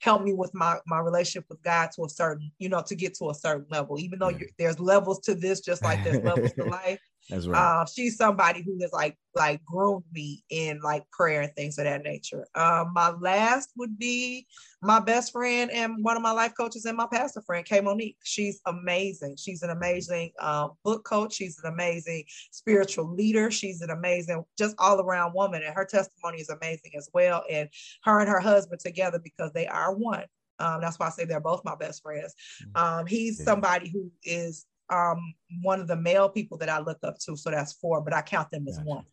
helped 0.00 0.24
me 0.24 0.34
with 0.34 0.52
my 0.52 0.78
my 0.86 0.98
relationship 0.98 1.46
with 1.48 1.62
God 1.62 1.90
to 1.94 2.04
a 2.04 2.08
certain, 2.08 2.50
you 2.58 2.68
know, 2.68 2.82
to 2.86 2.94
get 2.94 3.14
to 3.14 3.30
a 3.30 3.34
certain 3.34 3.66
level. 3.70 3.98
Even 4.00 4.18
though 4.18 4.32
there's 4.58 4.80
levels 4.80 5.20
to 5.20 5.34
this, 5.34 5.60
just 5.60 5.82
like 5.84 6.02
there's 6.02 6.22
levels 6.24 6.52
to 6.54 6.64
life. 6.82 7.00
That's 7.28 7.46
right. 7.46 7.80
Uh, 7.80 7.86
she's 7.86 8.16
somebody 8.16 8.62
who 8.62 8.78
has 8.80 8.92
like 8.92 9.16
like 9.34 9.62
groomed 9.64 10.04
me 10.12 10.44
in 10.48 10.80
like 10.80 11.08
prayer 11.10 11.42
and 11.42 11.52
things 11.54 11.76
of 11.78 11.84
that 11.84 12.02
nature. 12.02 12.46
Um, 12.54 12.92
my 12.94 13.10
last 13.10 13.70
would 13.76 13.98
be 13.98 14.46
my 14.80 15.00
best 15.00 15.32
friend 15.32 15.70
and 15.72 16.04
one 16.04 16.16
of 16.16 16.22
my 16.22 16.30
life 16.30 16.52
coaches 16.56 16.84
and 16.84 16.96
my 16.96 17.06
pastor 17.12 17.42
friend, 17.42 17.66
Kay 17.66 17.80
Monique. 17.80 18.16
She's 18.22 18.60
amazing. 18.66 19.36
She's 19.38 19.62
an 19.62 19.70
amazing 19.70 20.30
um, 20.40 20.72
book 20.84 21.04
coach. 21.04 21.34
She's 21.34 21.58
an 21.62 21.72
amazing 21.72 22.24
spiritual 22.52 23.12
leader. 23.12 23.50
She's 23.50 23.80
an 23.80 23.90
amazing, 23.90 24.44
just 24.56 24.76
all 24.78 25.00
around 25.00 25.34
woman, 25.34 25.62
and 25.64 25.74
her 25.74 25.84
testimony 25.84 26.40
is 26.40 26.48
amazing 26.48 26.92
as 26.96 27.08
well. 27.12 27.42
And 27.50 27.68
her 28.04 28.20
and 28.20 28.28
her 28.28 28.40
husband 28.40 28.80
together 28.80 29.20
because 29.22 29.52
they 29.52 29.66
are 29.66 29.94
one. 29.94 30.24
Um, 30.58 30.80
that's 30.80 30.98
why 30.98 31.08
I 31.08 31.10
say 31.10 31.24
they're 31.24 31.40
both 31.40 31.64
my 31.64 31.74
best 31.74 32.02
friends. 32.02 32.34
Mm. 32.74 32.80
Um, 33.00 33.06
he's 33.06 33.42
somebody 33.42 33.90
who 33.90 34.10
is 34.24 34.64
um, 34.90 35.34
one 35.62 35.80
of 35.80 35.88
the 35.88 35.96
male 35.96 36.28
people 36.28 36.58
that 36.58 36.68
I 36.68 36.80
look 36.80 36.98
up 37.02 37.18
to. 37.20 37.36
So 37.36 37.50
that's 37.50 37.72
four, 37.74 38.00
but 38.00 38.14
I 38.14 38.22
count 38.22 38.50
them 38.50 38.66
as 38.68 38.78
gotcha. 38.78 38.88
one. 38.88 39.04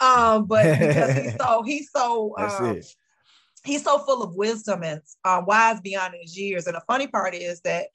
Um, 0.00 0.46
but 0.46 0.78
because 0.78 1.16
he's 1.16 1.36
so 1.36 1.62
he's 1.62 1.90
so 1.90 2.34
um, 2.38 2.80
he's 3.64 3.84
so 3.84 3.98
full 3.98 4.22
of 4.22 4.34
wisdom 4.34 4.82
and 4.82 5.00
uh, 5.24 5.42
wise 5.46 5.80
beyond 5.80 6.14
his 6.20 6.38
years. 6.38 6.66
And 6.66 6.76
the 6.76 6.82
funny 6.86 7.06
part 7.06 7.34
is 7.34 7.60
that 7.62 7.86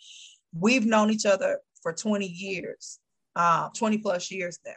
we've 0.54 0.86
known 0.86 1.12
each 1.12 1.26
other 1.26 1.60
for 1.82 1.94
20 1.94 2.26
years, 2.26 3.00
uh, 3.36 3.70
20 3.70 4.00
plus 4.00 4.32
years 4.32 4.60
now, 4.66 4.74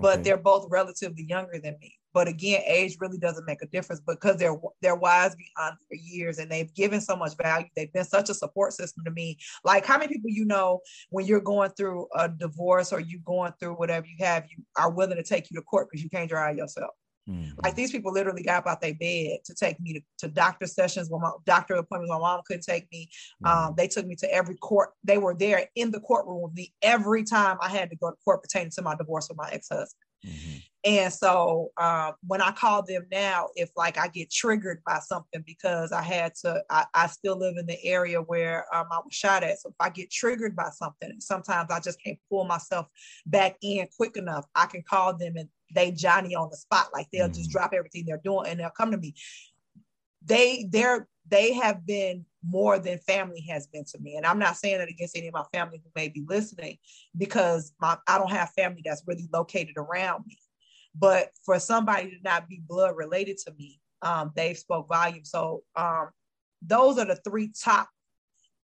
but 0.00 0.14
okay. 0.14 0.22
they're 0.22 0.36
both 0.36 0.68
relatively 0.70 1.24
younger 1.24 1.58
than 1.58 1.76
me. 1.80 1.95
But 2.16 2.28
again, 2.28 2.62
age 2.66 2.96
really 2.98 3.18
doesn't 3.18 3.44
make 3.44 3.60
a 3.60 3.66
difference 3.66 4.00
because 4.00 4.38
they're 4.38 4.58
they're 4.80 4.96
wise 4.96 5.36
beyond 5.36 5.76
their 5.90 5.98
years 5.98 6.38
and 6.38 6.50
they've 6.50 6.72
given 6.72 7.02
so 7.02 7.14
much 7.14 7.32
value. 7.36 7.66
They've 7.76 7.92
been 7.92 8.06
such 8.06 8.30
a 8.30 8.34
support 8.34 8.72
system 8.72 9.04
to 9.04 9.10
me. 9.10 9.36
Like 9.64 9.84
how 9.84 9.98
many 9.98 10.14
people 10.14 10.30
you 10.30 10.46
know 10.46 10.80
when 11.10 11.26
you're 11.26 11.42
going 11.42 11.72
through 11.76 12.08
a 12.14 12.26
divorce 12.26 12.90
or 12.90 13.00
you 13.00 13.18
going 13.18 13.52
through 13.60 13.74
whatever 13.74 14.06
you 14.06 14.24
have, 14.24 14.46
you 14.48 14.64
are 14.78 14.90
willing 14.90 15.18
to 15.18 15.22
take 15.22 15.50
you 15.50 15.56
to 15.56 15.62
court 15.62 15.88
because 15.90 16.02
you 16.02 16.08
can't 16.08 16.30
drive 16.30 16.56
yourself. 16.56 16.92
Mm-hmm. 17.28 17.60
Like 17.62 17.74
these 17.74 17.92
people 17.92 18.14
literally 18.14 18.42
got 18.42 18.60
up 18.60 18.66
out 18.66 18.80
their 18.80 18.94
bed 18.94 19.40
to 19.44 19.54
take 19.54 19.78
me 19.78 19.92
to, 19.92 20.00
to 20.20 20.28
doctor 20.32 20.66
sessions 20.66 21.10
when 21.10 21.20
my 21.20 21.32
doctor 21.44 21.74
appointments, 21.74 22.10
my 22.10 22.18
mom 22.18 22.40
couldn't 22.46 22.62
take 22.62 22.90
me. 22.90 23.10
Mm-hmm. 23.44 23.66
Um, 23.68 23.74
they 23.76 23.88
took 23.88 24.06
me 24.06 24.14
to 24.20 24.32
every 24.32 24.54
court. 24.56 24.92
They 25.04 25.18
were 25.18 25.34
there 25.34 25.68
in 25.74 25.90
the 25.90 26.00
courtroom 26.00 26.40
with 26.40 26.54
me 26.54 26.72
every 26.80 27.24
time 27.24 27.58
I 27.60 27.68
had 27.68 27.90
to 27.90 27.96
go 27.96 28.10
to 28.10 28.16
court 28.24 28.42
pertaining 28.42 28.70
to 28.70 28.80
my 28.80 28.94
divorce 28.94 29.28
with 29.28 29.36
my 29.36 29.50
ex-husband. 29.50 29.90
Mm-hmm. 30.24 30.56
And 30.86 31.12
so 31.12 31.72
uh, 31.76 32.12
when 32.28 32.40
I 32.40 32.52
call 32.52 32.84
them 32.84 33.06
now, 33.10 33.48
if 33.56 33.70
like 33.76 33.98
I 33.98 34.06
get 34.06 34.30
triggered 34.30 34.82
by 34.86 35.00
something 35.00 35.42
because 35.44 35.90
I 35.90 36.00
had 36.00 36.36
to, 36.42 36.62
I, 36.70 36.84
I 36.94 37.08
still 37.08 37.36
live 37.36 37.56
in 37.58 37.66
the 37.66 37.84
area 37.84 38.22
where 38.22 38.64
um, 38.72 38.86
I 38.92 38.98
was 38.98 39.12
shot 39.12 39.42
at. 39.42 39.58
So 39.58 39.70
if 39.70 39.74
I 39.80 39.90
get 39.90 40.12
triggered 40.12 40.54
by 40.54 40.70
something, 40.70 41.16
sometimes 41.18 41.72
I 41.72 41.80
just 41.80 42.00
can't 42.00 42.20
pull 42.30 42.44
myself 42.44 42.86
back 43.26 43.56
in 43.62 43.88
quick 43.96 44.16
enough. 44.16 44.46
I 44.54 44.66
can 44.66 44.84
call 44.88 45.16
them 45.16 45.36
and 45.36 45.48
they 45.74 45.90
Johnny 45.90 46.36
on 46.36 46.50
the 46.50 46.56
spot, 46.56 46.90
like 46.94 47.08
they'll 47.12 47.24
mm-hmm. 47.24 47.34
just 47.34 47.50
drop 47.50 47.72
everything 47.74 48.04
they're 48.06 48.20
doing 48.22 48.46
and 48.46 48.60
they'll 48.60 48.70
come 48.70 48.92
to 48.92 48.96
me. 48.96 49.14
They 50.24 50.68
they're 50.70 51.08
they 51.28 51.52
have 51.54 51.84
been 51.84 52.24
more 52.48 52.78
than 52.78 52.98
family 52.98 53.44
has 53.50 53.66
been 53.66 53.84
to 53.86 53.98
me. 53.98 54.14
And 54.14 54.24
I'm 54.24 54.38
not 54.38 54.56
saying 54.56 54.78
that 54.78 54.88
against 54.88 55.16
any 55.16 55.26
of 55.26 55.34
my 55.34 55.42
family 55.52 55.80
who 55.82 55.90
may 55.96 56.08
be 56.08 56.24
listening, 56.28 56.78
because 57.16 57.72
my 57.80 57.96
I 58.06 58.18
don't 58.18 58.30
have 58.30 58.50
family 58.50 58.82
that's 58.84 59.02
really 59.04 59.28
located 59.32 59.74
around 59.76 60.24
me 60.28 60.36
but 60.98 61.30
for 61.44 61.58
somebody 61.58 62.10
to 62.10 62.16
not 62.22 62.48
be 62.48 62.62
blood 62.66 62.96
related 62.96 63.38
to 63.38 63.54
me, 63.58 63.80
um, 64.02 64.32
they 64.34 64.54
spoke 64.54 64.88
volume. 64.88 65.24
So 65.24 65.62
um, 65.74 66.10
those 66.62 66.98
are 66.98 67.04
the 67.04 67.16
three 67.16 67.52
top 67.62 67.88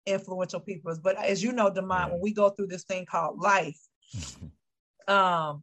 influential 0.07 0.61
people. 0.61 0.95
But 1.03 1.17
as 1.17 1.43
you 1.43 1.53
know, 1.53 1.71
Demond, 1.71 2.13
when 2.13 2.21
we 2.21 2.33
go 2.33 2.51
through 2.51 2.69
this 2.69 2.85
thing 2.85 3.07
called 3.07 3.39
life, 3.39 3.79
um, 5.09 5.63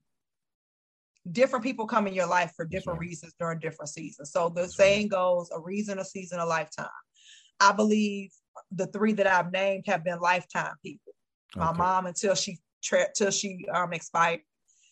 different 1.32 1.64
people 1.64 1.88
come 1.88 2.08
in 2.08 2.14
your 2.14 2.28
life 2.28 2.54
for 2.56 2.66
different 2.66 3.00
reasons 3.00 3.34
during 3.40 3.60
different 3.60 3.90
seasons. 3.90 4.32
So 4.32 4.50
the 4.50 4.68
saying 4.68 5.10
goes, 5.10 5.50
a 5.54 5.60
reason, 5.60 6.00
a 6.00 6.06
season, 6.06 6.40
a 6.40 6.46
lifetime. 6.46 6.88
I 7.60 7.72
believe 7.72 8.32
the 8.72 8.88
three 8.88 9.14
that 9.14 9.28
I've 9.28 9.52
named 9.52 9.86
have 9.88 10.04
been 10.04 10.20
lifetime 10.20 10.74
people. 10.84 11.14
Okay. 11.56 11.66
My 11.66 11.74
mom 11.74 12.06
until 12.06 12.36
she 12.36 12.60
tra- 12.84 13.12
till 13.16 13.32
she 13.32 13.66
um, 13.74 13.94
expired. 13.94 14.42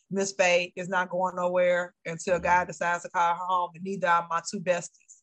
Miss 0.10 0.34
Faye 0.34 0.72
is 0.76 0.90
not 0.90 1.10
going 1.10 1.36
nowhere 1.36 1.94
until 2.06 2.36
mm-hmm. 2.36 2.44
God 2.44 2.68
decides 2.68 3.04
to 3.04 3.10
call 3.10 3.36
her 3.36 3.40
home, 3.44 3.72
and 3.76 3.84
neither 3.84 4.08
are 4.08 4.28
my 4.30 4.42
two 4.50 4.60
besties. 4.60 5.22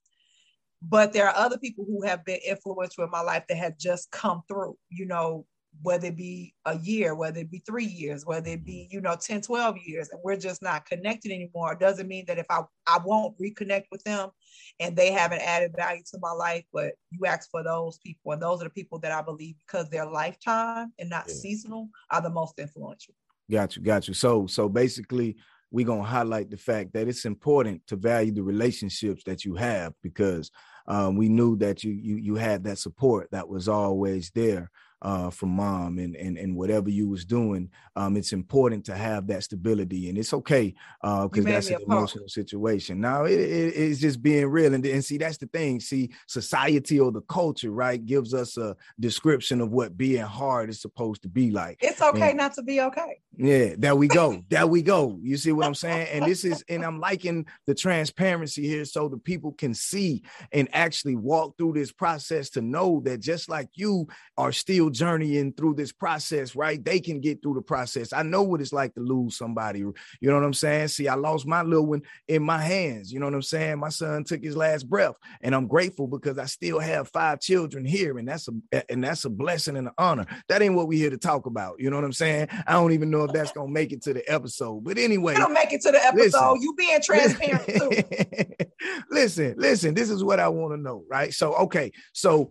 But 0.83 1.13
there 1.13 1.27
are 1.29 1.37
other 1.37 1.59
people 1.59 1.85
who 1.87 2.05
have 2.07 2.25
been 2.25 2.41
influential 2.47 3.05
in 3.05 3.11
my 3.11 3.23
life 3.23 3.45
that 3.49 3.57
have 3.57 3.79
just 3.79 4.11
come 4.11 4.43
through, 4.49 4.77
you 4.91 5.07
know, 5.07 5.47
whether 5.83 6.09
it 6.09 6.17
be 6.17 6.55
a 6.67 6.79
year, 6.79 7.15
whether 7.15 7.41
it 7.41 7.51
be 7.51 7.63
three 7.67 7.87
years, 7.87 8.25
whether 8.25 8.51
it 8.51 8.65
be, 8.65 8.85
mm-hmm. 8.85 8.95
you 8.95 9.01
know, 9.01 9.17
10, 9.17 9.41
12 9.41 9.77
years, 9.87 10.11
and 10.11 10.21
we're 10.23 10.37
just 10.37 10.63
not 10.63 10.87
connected 10.87 11.33
anymore. 11.33 11.73
It 11.73 11.81
doesn't 11.81 12.07
mean 12.07 12.25
that 12.27 12.39
if 12.39 12.47
I, 12.51 12.61
I 12.87 12.99
won't 13.05 13.39
reconnect 13.39 13.85
with 13.91 14.05
them 14.05 14.31
and 14.79 14.95
they 14.95 15.11
haven't 15.11 15.41
added 15.41 15.75
value 15.77 16.03
to 16.13 16.19
my 16.21 16.33
life, 16.33 16.65
but 16.73 16.93
you 17.11 17.27
ask 17.27 17.51
for 17.51 17.65
those 17.65 17.99
people, 17.99 18.33
and 18.33 18.43
those 18.43 18.61
are 18.61 18.65
the 18.65 18.71
people 18.71 18.99
that 19.01 19.13
I 19.13 19.23
believe 19.23 19.57
because 19.67 19.89
they're 19.89 20.07
lifetime 20.07 20.93
and 20.99 21.11
not 21.11 21.25
yeah. 21.29 21.35
seasonal 21.35 21.89
are 22.11 22.21
the 22.21 22.31
most 22.31 22.59
influential. 22.59 23.15
Got 23.51 23.77
you, 23.77 23.83
got 23.83 24.09
you. 24.09 24.15
So, 24.15 24.47
so 24.47 24.69
basically, 24.69 25.37
we're 25.71 25.87
to 26.03 26.09
highlight 26.09 26.51
the 26.51 26.57
fact 26.57 26.93
that 26.93 27.09
it's 27.09 27.25
important 27.25 27.87
to 27.89 27.97
value 27.97 28.33
the 28.33 28.43
relationships 28.43 29.25
that 29.25 29.45
you 29.45 29.57
have 29.57 29.93
because 30.03 30.51
um, 30.87 31.17
we 31.17 31.29
knew 31.29 31.57
that 31.57 31.83
you 31.83 31.93
you 31.93 32.17
you 32.17 32.35
had 32.37 32.63
that 32.65 32.79
support 32.79 33.29
that 33.33 33.49
was 33.49 33.69
always 33.69 34.31
there 34.35 34.71
uh, 35.05 35.29
from 35.29 35.51
mom 35.51 35.99
and, 35.99 36.17
and 36.17 36.39
and 36.39 36.57
whatever 36.57 36.89
you 36.89 37.09
was 37.09 37.27
doing, 37.27 37.69
um, 37.95 38.17
it's 38.17 38.33
important 38.33 38.85
to 38.87 38.97
have 38.97 39.27
that 39.27 39.45
stability, 39.45 40.09
and 40.09 40.17
it's 40.17 40.33
okay 40.33 40.75
because 41.03 41.47
uh, 41.47 41.51
that's 41.51 41.69
an 41.69 41.83
emotional 41.87 42.27
situation. 42.27 43.01
Now 43.01 43.25
it, 43.25 43.39
it, 43.39 43.77
it's 43.77 44.01
just 44.01 44.23
being 44.23 44.47
real, 44.47 44.73
and, 44.73 44.85
and 44.85 45.05
see 45.05 45.19
that's 45.19 45.37
the 45.37 45.47
thing. 45.47 45.79
See, 45.79 46.11
society 46.27 46.99
or 46.99 47.13
the 47.13 47.21
culture, 47.23 47.71
right, 47.71 48.05
gives 48.05 48.33
us 48.33 48.57
a 48.57 48.75
description 48.99 49.61
of 49.61 49.71
what 49.71 49.97
being 49.97 50.23
hard 50.23 50.71
is 50.71 50.81
supposed 50.81 51.23
to 51.23 51.29
be 51.29 51.51
like. 51.51 51.79
It's 51.81 52.01
okay 52.01 52.31
and, 52.31 52.39
not 52.39 52.55
to 52.55 52.63
be 52.63 52.81
okay. 52.81 53.19
Yeah, 53.37 53.75
there 53.77 53.97
we 53.97 54.09
go. 54.09 54.43
there 54.49 54.67
we 54.67 54.81
go. 54.81 55.19
You 55.23 55.37
see 55.37 55.53
what 55.53 55.67
I'm 55.67 55.75
saying? 55.75 56.09
And 56.09 56.25
this 56.25 56.45
is, 56.45 56.65
and 56.69 56.83
I'm 56.83 56.99
liking 57.11 57.47
the 57.67 57.75
transparency 57.75 58.67
here, 58.67 58.87
so 58.87 59.09
the 59.09 59.19
people 59.19 59.53
can 59.53 59.75
see 59.75 60.23
and 60.53 60.69
actually 60.73 61.17
walk 61.17 61.59
through 61.59 61.75
this 61.75 61.93
process 61.93 62.49
to 62.51 62.63
know 62.63 63.03
that 63.05 63.21
just 63.21 63.51
like 63.51 63.69
you 63.75 64.09
are 64.39 64.53
still 64.53 64.91
journeying 64.95 65.53
through 65.53 65.75
this 65.75 65.93
process, 65.93 66.57
right? 66.57 66.83
They 66.83 67.01
can 67.01 67.21
get 67.21 67.43
through 67.43 67.55
the 67.55 67.63
process. 67.63 68.13
I 68.13 68.23
know 68.23 68.43
what 68.43 68.61
it's 68.61 68.73
like 68.73 68.95
to 68.95 69.01
lose 69.01 69.37
somebody. 69.37 69.81
You 69.81 69.95
know 70.23 70.35
what 70.35 70.45
I'm 70.45 70.55
saying? 70.55 70.89
See, 70.89 71.09
I 71.09 71.15
lost 71.15 71.47
my 71.47 71.63
little 71.63 71.87
one 71.87 72.03
in 72.29 72.43
my 72.43 72.59
hands. 72.59 73.13
You 73.13 73.21
know 73.21 73.27
what 73.27 73.35
I'm 73.35 73.43
saying? 73.43 73.79
My 73.79 73.89
son 73.91 74.25
took 74.25 74.43
his 74.43 74.57
last 74.57 74.89
breath, 74.89 75.15
and 75.43 75.55
I'm 75.55 75.67
grateful 75.67 76.07
because 76.07 76.39
I 76.39 76.47
still 76.47 76.79
have 76.79 77.09
five 77.09 77.41
children 77.41 77.85
here, 77.85 78.19
and 78.19 78.27
that's 78.27 78.49
a 78.49 78.83
and 78.89 79.05
that's 79.05 79.25
a 79.25 79.31
blessing 79.31 79.77
and 79.77 79.89
an 79.89 79.95
honor. 79.99 80.27
That 80.49 80.63
ain't 80.63 80.75
what 80.75 80.89
we're 80.89 80.99
here 80.99 81.11
to 81.11 81.19
talk 81.19 81.47
about. 81.47 81.77
You 81.79 81.91
know 81.91 81.97
what 81.97 82.05
I'm 82.05 82.13
saying? 82.13 82.49
I 82.67 82.73
don't 82.73 82.93
even 82.93 83.11
know 83.11 83.25
if 83.25 83.33
that's 83.33 83.53
gonna 83.53 83.71
make 83.71 83.93
it 83.93 84.03
to 84.03 84.15
the 84.15 84.23
episode, 84.33 84.85
but 84.85 84.99
anyway, 84.99 85.35
don't 85.35 85.53
make 85.53 85.73
it 85.73 85.83
to 85.83 85.93
the 85.93 86.05
episode. 86.05 86.53
Listen, 86.53 86.63
you 86.63 86.75
being 86.75 87.01
transparent 87.03 87.67
too. 87.67 88.65
listen, 89.11 89.55
listen. 89.59 89.95
This 89.95 90.11
is 90.11 90.23
what 90.23 90.41
I 90.41 90.49
want 90.49 90.75
to 90.75 90.81
know, 90.81 91.05
right? 91.09 91.33
So, 91.33 91.55
okay, 91.55 91.93
so 92.13 92.51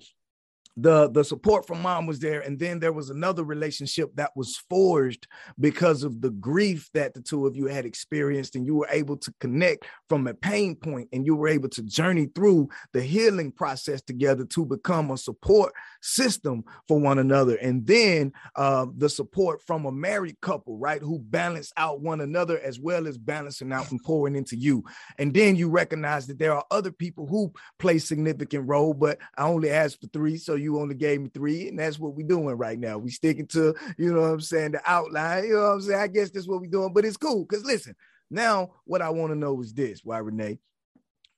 the 0.77 1.09
the 1.09 1.23
support 1.23 1.67
from 1.67 1.81
mom 1.81 2.05
was 2.05 2.19
there. 2.19 2.41
And 2.41 2.57
then 2.57 2.79
there 2.79 2.93
was 2.93 3.09
another 3.09 3.43
relationship 3.43 4.09
that 4.15 4.31
was 4.35 4.57
forged 4.69 5.27
because 5.59 6.03
of 6.03 6.21
the 6.21 6.31
grief 6.31 6.89
that 6.93 7.13
the 7.13 7.21
two 7.21 7.45
of 7.45 7.55
you 7.55 7.67
had 7.67 7.85
experienced. 7.85 8.55
And 8.55 8.65
you 8.65 8.75
were 8.75 8.87
able 8.89 9.17
to 9.17 9.33
connect 9.39 9.85
from 10.09 10.27
a 10.27 10.33
pain 10.33 10.75
point 10.75 11.09
and 11.11 11.25
you 11.25 11.35
were 11.35 11.47
able 11.47 11.69
to 11.69 11.83
journey 11.83 12.27
through 12.33 12.69
the 12.93 13.01
healing 13.01 13.51
process 13.51 14.01
together 14.01 14.45
to 14.45 14.65
become 14.65 15.11
a 15.11 15.17
support 15.17 15.73
system 16.01 16.63
for 16.87 16.99
one 16.99 17.19
another. 17.19 17.55
And 17.55 17.85
then 17.85 18.31
uh, 18.55 18.87
the 18.97 19.09
support 19.09 19.61
from 19.61 19.85
a 19.85 19.91
married 19.91 20.39
couple 20.41 20.77
right 20.77 21.01
who 21.01 21.19
balance 21.19 21.71
out 21.77 22.01
one 22.01 22.21
another 22.21 22.59
as 22.59 22.79
well 22.79 23.07
as 23.07 23.17
balancing 23.17 23.71
out 23.71 23.91
and 23.91 24.01
pouring 24.03 24.35
into 24.35 24.55
you. 24.55 24.83
And 25.17 25.33
then 25.33 25.55
you 25.55 25.69
recognize 25.69 26.27
that 26.27 26.39
there 26.39 26.53
are 26.53 26.65
other 26.71 26.91
people 26.91 27.27
who 27.27 27.53
play 27.79 27.99
significant 27.99 28.67
role 28.67 28.93
but 28.93 29.17
i 29.37 29.43
only 29.43 29.69
asked 29.69 29.99
for 30.01 30.07
three 30.07 30.37
so 30.37 30.55
you 30.63 30.79
only 30.79 30.95
gave 30.95 31.21
me 31.21 31.29
three, 31.33 31.69
and 31.69 31.77
that's 31.77 31.99
what 31.99 32.15
we're 32.15 32.27
doing 32.27 32.55
right 32.57 32.79
now. 32.79 32.97
We 32.97 33.11
sticking 33.11 33.47
to, 33.47 33.75
you 33.97 34.13
know 34.13 34.21
what 34.21 34.31
I'm 34.31 34.41
saying, 34.41 34.71
the 34.71 34.81
outline. 34.85 35.45
You 35.45 35.55
know 35.55 35.61
what 35.61 35.73
I'm 35.73 35.81
saying? 35.81 35.99
I 35.99 36.07
guess 36.07 36.31
that's 36.31 36.47
what 36.47 36.61
we're 36.61 36.67
doing, 36.67 36.93
but 36.93 37.05
it's 37.05 37.17
cool. 37.17 37.45
Because 37.45 37.65
listen, 37.65 37.95
now 38.31 38.71
what 38.85 39.01
I 39.01 39.09
want 39.09 39.31
to 39.31 39.37
know 39.37 39.61
is 39.61 39.73
this, 39.73 40.01
why 40.03 40.17
Renee? 40.17 40.59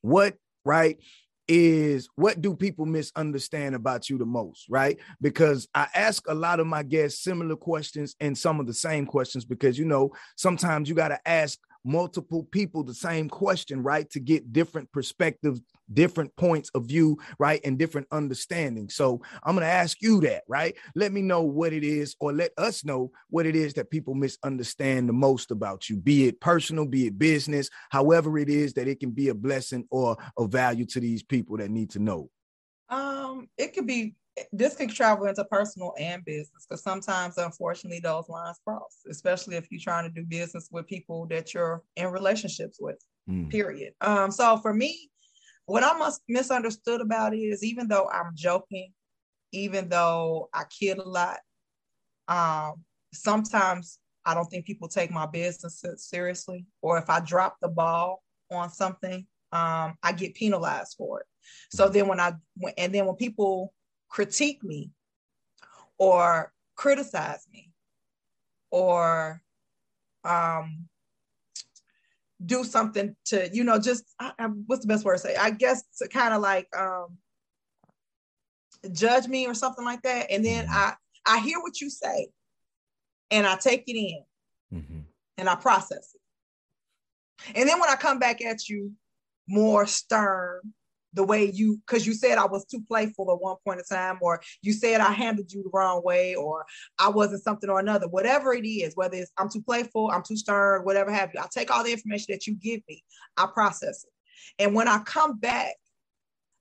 What 0.01 0.35
right 0.63 0.97
is 1.47 2.09
what 2.15 2.41
do 2.41 2.55
people 2.55 2.85
misunderstand 2.85 3.75
about 3.75 4.09
you 4.09 4.17
the 4.17 4.25
most, 4.25 4.65
right? 4.69 4.97
Because 5.21 5.67
I 5.75 5.87
ask 5.93 6.23
a 6.27 6.33
lot 6.33 6.59
of 6.59 6.67
my 6.67 6.83
guests 6.83 7.23
similar 7.23 7.55
questions 7.55 8.15
and 8.19 8.37
some 8.37 8.59
of 8.59 8.67
the 8.67 8.73
same 8.73 9.05
questions 9.05 9.45
because 9.45 9.77
you 9.77 9.85
know 9.85 10.11
sometimes 10.35 10.89
you 10.89 10.95
got 10.95 11.09
to 11.09 11.27
ask 11.27 11.59
multiple 11.85 12.43
people 12.51 12.83
the 12.83 12.93
same 12.93 13.29
question, 13.29 13.83
right? 13.83 14.09
To 14.11 14.19
get 14.19 14.51
different 14.51 14.91
perspectives, 14.91 15.61
different 15.93 16.35
points 16.35 16.69
of 16.73 16.85
view, 16.85 17.17
right? 17.39 17.61
And 17.63 17.77
different 17.77 18.07
understanding. 18.11 18.89
So 18.89 19.21
I'm 19.43 19.55
going 19.55 19.65
to 19.65 19.71
ask 19.71 20.01
you 20.01 20.19
that, 20.21 20.43
right? 20.47 20.75
Let 20.95 21.11
me 21.11 21.21
know 21.21 21.41
what 21.41 21.73
it 21.73 21.83
is, 21.83 22.15
or 22.19 22.33
let 22.33 22.51
us 22.57 22.83
know 22.83 23.11
what 23.29 23.45
it 23.45 23.55
is 23.55 23.73
that 23.75 23.91
people 23.91 24.15
misunderstand 24.15 25.07
the 25.07 25.13
most 25.13 25.51
about 25.51 25.89
you, 25.89 25.97
be 25.97 26.27
it 26.27 26.41
personal, 26.41 26.85
be 26.85 27.07
it 27.07 27.19
business, 27.19 27.69
however 27.91 28.37
it 28.37 28.49
is 28.49 28.73
that 28.73 28.87
it 28.87 28.99
can 28.99 29.11
be 29.11 29.29
a 29.29 29.35
blessing 29.35 29.85
or 29.91 30.17
a 30.37 30.47
value 30.47 30.85
to 30.85 30.99
these 30.99 31.23
people 31.23 31.57
that 31.57 31.69
need 31.69 31.91
to 31.91 31.99
know. 31.99 32.29
Um, 32.89 33.47
it 33.57 33.73
could 33.73 33.87
be 33.87 34.15
this 34.51 34.75
could 34.75 34.89
travel 34.89 35.27
into 35.27 35.43
personal 35.45 35.93
and 35.99 36.23
business 36.25 36.65
because 36.67 36.83
sometimes 36.83 37.37
unfortunately 37.37 37.99
those 37.99 38.27
lines 38.27 38.59
cross 38.65 38.99
especially 39.09 39.55
if 39.55 39.67
you're 39.71 39.79
trying 39.79 40.03
to 40.03 40.13
do 40.13 40.25
business 40.27 40.67
with 40.71 40.87
people 40.87 41.25
that 41.27 41.53
you're 41.53 41.81
in 41.95 42.07
relationships 42.07 42.77
with 42.81 42.97
mm. 43.29 43.49
period 43.49 43.93
um 44.01 44.31
so 44.31 44.57
for 44.57 44.73
me 44.73 45.09
what 45.65 45.83
i 45.83 45.97
must 45.97 46.21
misunderstood 46.27 47.01
about 47.01 47.33
it 47.33 47.39
is 47.39 47.63
even 47.63 47.87
though 47.87 48.09
i'm 48.09 48.31
joking 48.35 48.91
even 49.51 49.87
though 49.87 50.49
i 50.53 50.63
kid 50.65 50.97
a 50.97 51.07
lot 51.07 51.37
um 52.27 52.73
sometimes 53.13 53.99
i 54.25 54.33
don't 54.33 54.47
think 54.47 54.65
people 54.65 54.87
take 54.87 55.11
my 55.11 55.25
business 55.25 55.83
seriously 55.97 56.65
or 56.81 56.97
if 56.97 57.09
i 57.09 57.19
drop 57.21 57.55
the 57.61 57.69
ball 57.69 58.21
on 58.51 58.69
something 58.69 59.25
um 59.53 59.95
i 60.03 60.11
get 60.11 60.35
penalized 60.35 60.95
for 60.97 61.21
it 61.21 61.25
so 61.71 61.87
hmm. 61.87 61.93
then 61.93 62.07
when 62.07 62.19
i 62.19 62.33
and 62.77 62.93
then 62.93 63.05
when 63.05 63.15
people 63.15 63.71
critique 64.09 64.63
me 64.63 64.91
or 65.97 66.51
criticize 66.75 67.45
me 67.51 67.71
or 68.71 69.41
um, 70.23 70.87
do 72.45 72.63
something 72.63 73.15
to, 73.25 73.49
you 73.53 73.63
know, 73.63 73.79
just 73.79 74.03
I, 74.19 74.31
I, 74.37 74.45
what's 74.47 74.81
the 74.81 74.87
best 74.87 75.05
word 75.05 75.15
to 75.15 75.19
say? 75.19 75.35
I 75.35 75.51
guess 75.51 75.83
to 75.99 76.07
kind 76.07 76.33
of 76.33 76.41
like 76.41 76.67
um, 76.77 77.17
judge 78.91 79.27
me 79.27 79.47
or 79.47 79.53
something 79.53 79.85
like 79.85 80.01
that. 80.01 80.27
And 80.29 80.43
then 80.43 80.65
mm-hmm. 80.65 80.73
I 80.73 80.93
I 81.27 81.39
hear 81.39 81.59
what 81.59 81.81
you 81.81 81.89
say 81.89 82.29
and 83.31 83.47
I 83.47 83.55
take 83.55 83.83
it 83.87 83.97
in 83.97 84.23
mm-hmm. 84.73 84.99
and 85.37 85.49
I 85.49 85.55
process 85.55 86.13
it. 86.13 87.57
And 87.57 87.67
then 87.67 87.79
when 87.79 87.89
I 87.89 87.95
come 87.95 88.19
back 88.19 88.43
at 88.43 88.67
you 88.69 88.93
more 89.47 89.85
stern 89.85 90.73
the 91.15 91.23
way 91.23 91.49
you 91.51 91.77
because 91.77 92.05
you 92.05 92.13
said 92.13 92.37
I 92.37 92.45
was 92.45 92.65
too 92.65 92.83
playful 92.87 93.31
at 93.31 93.41
one 93.41 93.55
point 93.65 93.79
in 93.79 93.97
time, 93.97 94.19
or 94.21 94.41
you 94.61 94.73
said 94.73 95.01
I 95.01 95.11
handled 95.11 95.51
you 95.51 95.63
the 95.63 95.69
wrong 95.73 96.01
way, 96.03 96.35
or 96.35 96.65
I 96.99 97.09
wasn't 97.09 97.43
something 97.43 97.69
or 97.69 97.79
another, 97.79 98.07
whatever 98.07 98.53
it 98.53 98.67
is, 98.67 98.95
whether 98.95 99.17
it's 99.17 99.31
I'm 99.37 99.49
too 99.49 99.61
playful, 99.61 100.11
I'm 100.11 100.23
too 100.23 100.37
stern, 100.37 100.83
whatever 100.83 101.11
have 101.11 101.31
you. 101.33 101.39
I 101.39 101.47
take 101.51 101.71
all 101.71 101.83
the 101.83 101.91
information 101.91 102.27
that 102.29 102.45
you 102.45 102.55
give 102.55 102.81
me, 102.87 103.03
I 103.37 103.47
process 103.51 104.03
it. 104.03 104.63
And 104.63 104.75
when 104.75 104.87
I 104.87 104.99
come 104.99 105.39
back, 105.39 105.75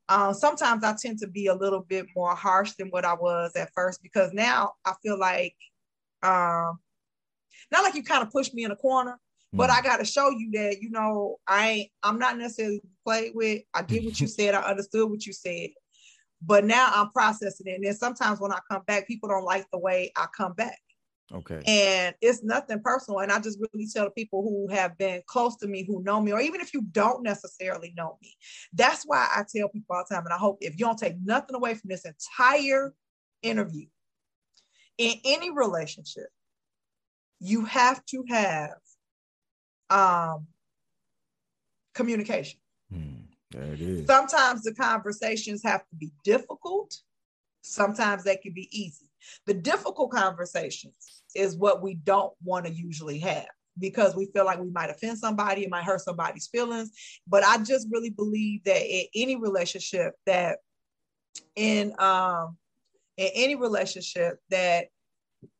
uh, 0.08 0.32
sometimes 0.32 0.84
I 0.84 0.94
tend 1.00 1.18
to 1.20 1.28
be 1.28 1.46
a 1.46 1.54
little 1.54 1.80
bit 1.80 2.06
more 2.14 2.34
harsh 2.34 2.72
than 2.78 2.88
what 2.88 3.04
I 3.04 3.14
was 3.14 3.52
at 3.56 3.70
first 3.74 4.02
because 4.02 4.32
now 4.32 4.72
I 4.84 4.92
feel 5.02 5.18
like 5.18 5.56
um, 6.22 6.78
not 7.70 7.82
like 7.82 7.94
you 7.94 8.02
kind 8.02 8.22
of 8.22 8.30
pushed 8.30 8.54
me 8.54 8.64
in 8.64 8.70
a 8.70 8.76
corner, 8.76 9.18
but 9.54 9.70
mm. 9.70 9.78
I 9.78 9.82
got 9.82 9.98
to 9.98 10.04
show 10.04 10.30
you 10.30 10.50
that, 10.52 10.82
you 10.82 10.90
know, 10.90 11.36
I 11.46 11.68
ain't, 11.68 11.90
I'm 12.02 12.18
not 12.18 12.36
necessarily 12.36 12.82
played 13.04 13.32
with. 13.34 13.62
I 13.72 13.82
did 13.82 14.04
what 14.04 14.20
you 14.20 14.26
said. 14.26 14.54
I 14.54 14.62
understood 14.62 15.08
what 15.08 15.24
you 15.24 15.32
said. 15.32 15.70
But 16.42 16.64
now 16.64 16.90
I'm 16.92 17.10
processing 17.10 17.68
it. 17.68 17.76
And 17.76 17.84
then 17.84 17.94
sometimes 17.94 18.40
when 18.40 18.52
I 18.52 18.58
come 18.70 18.82
back, 18.86 19.06
people 19.06 19.28
don't 19.28 19.44
like 19.44 19.66
the 19.72 19.78
way 19.78 20.12
I 20.16 20.26
come 20.36 20.52
back. 20.52 20.78
Okay. 21.32 21.62
And 21.66 22.14
it's 22.20 22.42
nothing 22.42 22.82
personal. 22.82 23.20
And 23.20 23.32
I 23.32 23.38
just 23.40 23.58
really 23.58 23.86
tell 23.86 24.10
people 24.10 24.42
who 24.42 24.74
have 24.74 24.98
been 24.98 25.22
close 25.26 25.56
to 25.56 25.66
me, 25.66 25.84
who 25.84 26.02
know 26.02 26.20
me, 26.20 26.32
or 26.32 26.40
even 26.40 26.60
if 26.60 26.74
you 26.74 26.82
don't 26.82 27.22
necessarily 27.22 27.94
know 27.96 28.18
me, 28.20 28.34
that's 28.74 29.04
why 29.04 29.26
I 29.34 29.44
tell 29.54 29.68
people 29.68 29.96
all 29.96 30.04
the 30.08 30.14
time. 30.14 30.24
And 30.24 30.34
I 30.34 30.38
hope 30.38 30.58
if 30.60 30.78
you 30.78 30.84
don't 30.84 30.98
take 30.98 31.16
nothing 31.24 31.56
away 31.56 31.74
from 31.74 31.88
this 31.88 32.04
entire 32.04 32.92
interview, 33.42 33.86
in 34.98 35.14
any 35.24 35.50
relationship, 35.50 36.28
you 37.40 37.64
have 37.64 38.04
to 38.06 38.24
have 38.28 38.76
um, 39.90 40.46
communication. 41.94 42.58
Hmm, 42.92 43.22
there 43.50 43.72
it 43.72 43.80
is. 43.80 44.06
Sometimes 44.06 44.62
the 44.62 44.74
conversations 44.74 45.62
have 45.64 45.80
to 45.88 45.96
be 45.96 46.12
difficult. 46.24 46.94
Sometimes 47.62 48.24
they 48.24 48.36
can 48.36 48.52
be 48.52 48.68
easy. 48.70 49.08
The 49.46 49.54
difficult 49.54 50.10
conversations 50.10 51.22
is 51.34 51.56
what 51.56 51.82
we 51.82 51.94
don't 51.94 52.32
want 52.42 52.66
to 52.66 52.72
usually 52.72 53.18
have 53.20 53.48
because 53.78 54.14
we 54.14 54.26
feel 54.26 54.44
like 54.44 54.60
we 54.60 54.70
might 54.70 54.90
offend 54.90 55.18
somebody, 55.18 55.64
it 55.64 55.70
might 55.70 55.84
hurt 55.84 56.00
somebody's 56.00 56.46
feelings. 56.46 56.92
But 57.26 57.42
I 57.44 57.58
just 57.58 57.88
really 57.90 58.10
believe 58.10 58.62
that 58.64 58.82
in 58.82 59.06
any 59.14 59.36
relationship 59.36 60.14
that 60.26 60.58
in 61.56 61.94
um 61.98 62.56
in 63.16 63.30
any 63.34 63.54
relationship 63.54 64.38
that 64.50 64.86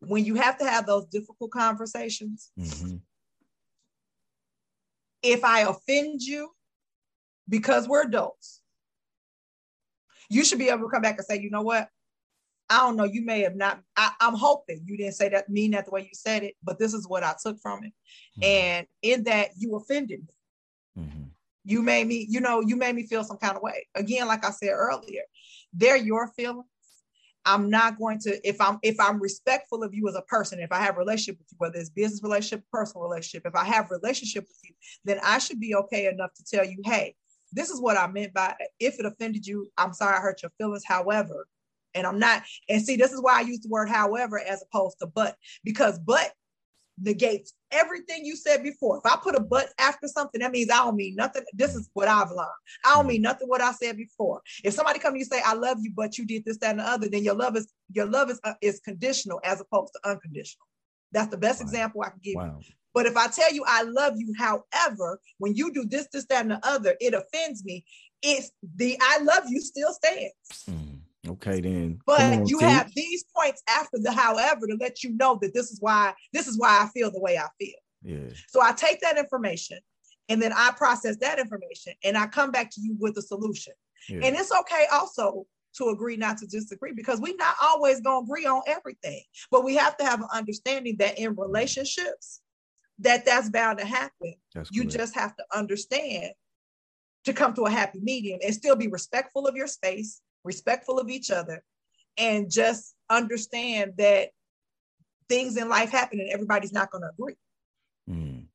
when 0.01 0.25
you 0.25 0.35
have 0.35 0.59
to 0.59 0.65
have 0.65 0.87
those 0.87 1.07
difficult 1.07 1.51
conversations, 1.51 2.51
mm-hmm 2.59 2.97
if 5.25 5.45
I 5.45 5.63
offend 5.63 6.23
you, 6.23 6.51
because 7.49 7.89
we're 7.89 8.03
adults, 8.03 8.61
you 10.31 10.45
should 10.45 10.59
be 10.59 10.69
able 10.69 10.83
to 10.83 10.89
come 10.89 11.03
back 11.03 11.17
and 11.17 11.27
say, 11.27 11.41
you 11.41 11.51
know 11.51 11.63
what? 11.63 11.89
I 12.71 12.79
don't 12.79 12.97
know, 12.97 13.05
you 13.05 13.25
may 13.25 13.41
have 13.41 13.57
not, 13.57 13.81
I, 13.97 14.13
am 14.21 14.35
hoping 14.35 14.83
you 14.87 14.97
didn't 14.97 15.15
say 15.15 15.29
that, 15.29 15.51
mean 15.51 15.73
that 15.73 15.85
the 15.85 15.91
way 15.91 16.03
you 16.03 16.15
said 16.15 16.43
it, 16.43 16.55
but 16.63 16.79
this 16.79 16.95
is 16.95 17.07
what 17.07 17.23
I 17.23 17.35
took 17.43 17.59
from 17.61 17.85
it. 17.85 17.93
Mm-hmm. 18.39 18.45
And 18.45 18.87
in 19.03 19.25
that 19.25 19.51
you 19.59 19.77
offended 19.77 20.21
me. 20.21 21.03
Mm-hmm. 21.03 21.23
You 21.67 21.83
made 21.83 22.07
me, 22.07 22.27
you 22.29 22.41
know, 22.41 22.61
you 22.61 22.77
made 22.77 22.95
me 22.95 23.07
feel 23.07 23.25
some 23.25 23.37
kind 23.39 23.57
of 23.57 23.63
way. 23.63 23.87
Again, 23.95 24.27
like 24.27 24.45
I 24.45 24.51
said 24.51 24.71
earlier, 24.71 25.23
they're 25.73 25.97
your 25.97 26.29
feelings. 26.29 26.65
I'm 27.47 27.69
not 27.69 27.99
going 27.99 28.19
to, 28.21 28.49
if 28.49 28.61
I'm 28.61 28.79
if 28.83 28.99
I'm 28.99 29.21
respectful 29.21 29.83
of 29.83 29.95
you 29.95 30.09
as 30.09 30.15
a 30.15 30.23
person, 30.23 30.61
if 30.61 30.73
I 30.73 30.81
have 30.81 30.97
relationship 30.97 31.39
with 31.39 31.49
you, 31.51 31.57
whether 31.59 31.79
it's 31.79 31.91
business 31.91 32.23
relationship, 32.23 32.65
personal 32.73 33.07
relationship, 33.07 33.47
if 33.47 33.55
I 33.55 33.65
have 33.65 33.91
relationship 33.91 34.45
with 34.45 34.59
you, 34.65 34.75
then 35.05 35.21
I 35.23 35.39
should 35.39 35.61
be 35.61 35.75
okay 35.75 36.07
enough 36.07 36.33
to 36.35 36.45
tell 36.45 36.65
you, 36.65 36.81
hey, 36.85 37.15
this 37.53 37.71
is 37.71 37.81
what 37.81 37.99
I 37.99 38.07
meant 38.07 38.35
by 38.35 38.55
if 38.81 38.99
it 38.99 39.07
offended 39.07 39.47
you, 39.47 39.69
I'm 39.77 39.93
sorry 39.93 40.17
I 40.17 40.21
hurt 40.21 40.43
your 40.43 40.53
feelings. 40.59 40.85
However, 40.87 41.47
and 41.95 42.07
I'm 42.07 42.19
not, 42.19 42.43
and 42.69 42.83
see, 42.83 42.97
this 42.97 43.13
is 43.13 43.23
why 43.23 43.39
I 43.39 43.43
use 43.43 43.61
the 43.61 43.69
word 43.69 43.89
however 43.89 44.41
as 44.41 44.63
opposed 44.63 44.99
to 45.01 45.07
but, 45.07 45.37
because 45.63 45.99
but 45.99 46.33
negates 47.01 47.55
everything 47.71 48.25
you 48.25 48.37
said 48.37 48.63
before. 48.63 48.99
If 48.99 49.11
I 49.11 49.17
put 49.17 49.35
a 49.35 49.41
but 49.41 49.69
after 49.79 50.07
something, 50.07 50.41
that 50.41 50.53
means 50.53 50.71
I 50.71 50.79
don't 50.79 50.97
mean 50.97 51.17
nothing. 51.17 51.43
This 51.53 51.75
is 51.75 51.91
what 51.95 52.09
I've 52.09 52.31
learned. 52.31 52.49
I 52.85 52.95
don't 52.95 53.07
mean 53.07 53.23
nothing 53.23 53.49
what 53.49 53.61
I 53.61 53.73
said 53.73 53.97
before. 53.97 54.43
If 54.63 54.75
somebody 54.75 54.99
come 54.99 55.15
to 55.15 55.19
you 55.19 55.25
say 55.25 55.43
I 55.45 55.55
love 55.55 55.79
you, 55.81 55.93
but 55.95 56.17
you 56.19 56.27
did 56.27 56.45
this, 56.45 56.59
that, 56.59 56.71
and 56.71 56.81
the 56.81 56.85
other, 56.85 57.09
then 57.09 57.25
your 57.25 57.35
love 57.35 57.57
is 57.57 57.73
your 57.93 58.07
love 58.07 58.31
is 58.31 58.41
uh, 58.45 58.55
is 58.61 58.81
conditional 58.81 59.41
as 59.45 59.61
opposed 59.61 59.93
to 59.95 60.11
unconditional. 60.11 60.67
That's 61.13 61.31
the 61.31 61.39
best 61.39 61.61
wow. 61.61 61.65
example 61.65 62.03
I 62.03 62.11
can 62.11 62.21
give 62.23 62.35
wow. 62.37 62.59
you. 62.61 62.75
But 62.93 63.07
if 63.07 63.17
I 63.17 63.27
tell 63.29 63.53
you 63.53 63.65
I 63.67 63.83
love 63.83 64.15
you, 64.17 64.33
however, 64.39 65.21
when 65.39 65.55
you 65.55 65.73
do 65.73 65.85
this, 65.85 66.07
this, 66.13 66.27
that, 66.27 66.43
and 66.43 66.53
the 66.53 66.61
other, 66.67 66.95
it 67.01 67.13
offends 67.13 67.65
me. 67.65 67.85
It's 68.23 68.51
the 68.77 68.97
I 69.01 69.19
love 69.19 69.45
you 69.49 69.61
still 69.61 69.93
stands. 69.93 70.33
Mm. 70.71 70.94
Okay, 71.27 71.61
then. 71.61 71.99
But 72.07 72.49
you 72.49 72.59
teach. 72.59 72.69
have 72.69 72.93
these 72.95 73.25
points 73.35 73.63
after 73.69 73.99
the 73.99 74.13
however 74.13 74.67
to 74.67 74.77
let 74.81 75.03
you 75.03 75.13
know 75.17 75.39
that 75.43 75.55
this 75.55 75.71
is 75.71 75.81
why 75.81 76.15
this 76.33 76.47
is 76.47 76.59
why 76.59 76.83
I 76.83 76.89
feel 76.89 77.11
the 77.11 77.21
way 77.21 77.39
I 77.39 77.49
feel. 77.59 77.75
Yeah. 78.03 78.29
So 78.49 78.61
I 78.63 78.73
take 78.73 79.01
that 79.01 79.17
information 79.17 79.79
and 80.29 80.41
then 80.41 80.53
I 80.55 80.73
process 80.77 81.17
that 81.19 81.39
information 81.39 81.95
and 82.05 82.17
I 82.17 82.27
come 82.27 82.51
back 82.51 82.71
to 82.73 82.81
you 82.81 82.97
with 82.99 83.17
a 83.17 83.23
solution. 83.23 83.73
Yeah. 84.09 84.21
And 84.25 84.37
it's 84.37 84.53
okay 84.53 84.87
also 84.93 85.47
to 85.77 85.89
agree 85.89 86.17
not 86.17 86.39
to 86.39 86.47
disagree 86.47 86.93
because 86.93 87.21
we're 87.21 87.37
not 87.37 87.57
always 87.63 88.01
going 88.01 88.25
to 88.25 88.31
agree 88.31 88.47
on 88.47 88.63
everything. 88.67 89.23
But 89.51 89.65
we 89.65 89.75
have 89.77 89.97
to 89.97 90.05
have 90.05 90.21
an 90.21 90.29
understanding 90.33 90.97
that 90.99 91.19
in 91.19 91.33
mm-hmm. 91.33 91.41
relationships 91.41 92.41
that 93.01 93.25
that's 93.25 93.51
bound 93.51 93.79
to 93.79 93.87
happen. 93.87 94.35
That's 94.55 94.71
you 94.71 94.83
correct. 94.83 94.97
just 94.97 95.15
have 95.15 95.35
to 95.37 95.45
understand 95.53 96.33
to 97.25 97.33
come 97.33 97.55
to 97.55 97.63
a 97.63 97.71
happy 97.71 98.01
medium 98.03 98.39
and 98.45 98.55
still 98.55 98.77
be 98.77 98.89
respectful 98.89 99.47
of 99.47 99.57
your 99.57 99.67
space 99.67 100.21
respectful 100.45 100.99
of 100.99 101.09
each 101.09 101.31
other, 101.31 101.63
and 102.17 102.51
just 102.51 102.95
understand 103.11 103.95
that 103.99 104.31
things 105.29 105.57
in 105.57 105.69
life 105.69 105.91
happen 105.91 106.21
and 106.21 106.31
everybody's 106.31 106.73
not 106.73 106.91
going 106.91 107.03
to 107.03 107.11
agree. 107.11 107.37
Mm. 108.09 108.47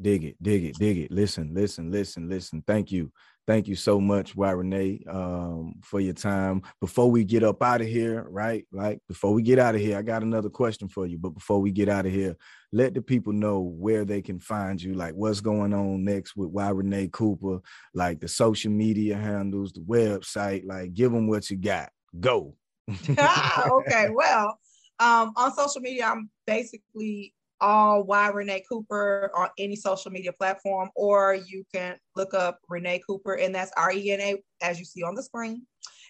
Dig 0.00 0.24
it, 0.24 0.42
dig 0.42 0.64
it, 0.64 0.78
dig 0.78 0.98
it. 0.98 1.10
Listen, 1.10 1.52
listen, 1.52 1.90
listen, 1.90 2.28
listen. 2.28 2.62
Thank 2.66 2.90
you. 2.90 3.12
Thank 3.50 3.66
you 3.66 3.74
so 3.74 4.00
much, 4.00 4.36
Y 4.36 4.48
Renee, 4.48 5.00
um, 5.08 5.74
for 5.82 5.98
your 5.98 6.14
time. 6.14 6.62
Before 6.80 7.10
we 7.10 7.24
get 7.24 7.42
up 7.42 7.60
out 7.64 7.80
of 7.80 7.88
here, 7.88 8.24
right? 8.30 8.64
Like 8.70 9.00
before 9.08 9.32
we 9.32 9.42
get 9.42 9.58
out 9.58 9.74
of 9.74 9.80
here, 9.80 9.98
I 9.98 10.02
got 10.02 10.22
another 10.22 10.48
question 10.48 10.86
for 10.86 11.04
you. 11.04 11.18
But 11.18 11.30
before 11.30 11.60
we 11.60 11.72
get 11.72 11.88
out 11.88 12.06
of 12.06 12.12
here, 12.12 12.36
let 12.70 12.94
the 12.94 13.02
people 13.02 13.32
know 13.32 13.58
where 13.58 14.04
they 14.04 14.22
can 14.22 14.38
find 14.38 14.80
you, 14.80 14.94
like 14.94 15.14
what's 15.14 15.40
going 15.40 15.74
on 15.74 16.04
next 16.04 16.36
with 16.36 16.50
Y 16.50 16.68
Renee 16.68 17.08
Cooper, 17.08 17.58
like 17.92 18.20
the 18.20 18.28
social 18.28 18.70
media 18.70 19.16
handles, 19.16 19.72
the 19.72 19.80
website. 19.80 20.64
Like, 20.64 20.94
give 20.94 21.10
them 21.10 21.26
what 21.26 21.50
you 21.50 21.56
got. 21.56 21.90
Go. 22.20 22.54
okay, 22.88 24.10
well, 24.14 24.60
um, 25.00 25.32
on 25.34 25.52
social 25.56 25.80
media, 25.80 26.04
I'm 26.04 26.30
basically 26.46 27.34
all 27.60 28.04
Y 28.04 28.28
Renee 28.28 28.64
Cooper 28.68 29.30
on 29.34 29.48
any 29.58 29.76
social 29.76 30.10
media 30.10 30.32
platform, 30.32 30.90
or 30.96 31.34
you 31.34 31.64
can 31.72 31.96
look 32.16 32.34
up 32.34 32.58
Renee 32.68 33.02
Cooper, 33.06 33.34
and 33.34 33.54
that's 33.54 33.72
R 33.76 33.92
E 33.92 34.10
N 34.10 34.20
A 34.20 34.36
as 34.62 34.78
you 34.78 34.84
see 34.84 35.02
on 35.02 35.14
the 35.14 35.22
screen. 35.22 35.66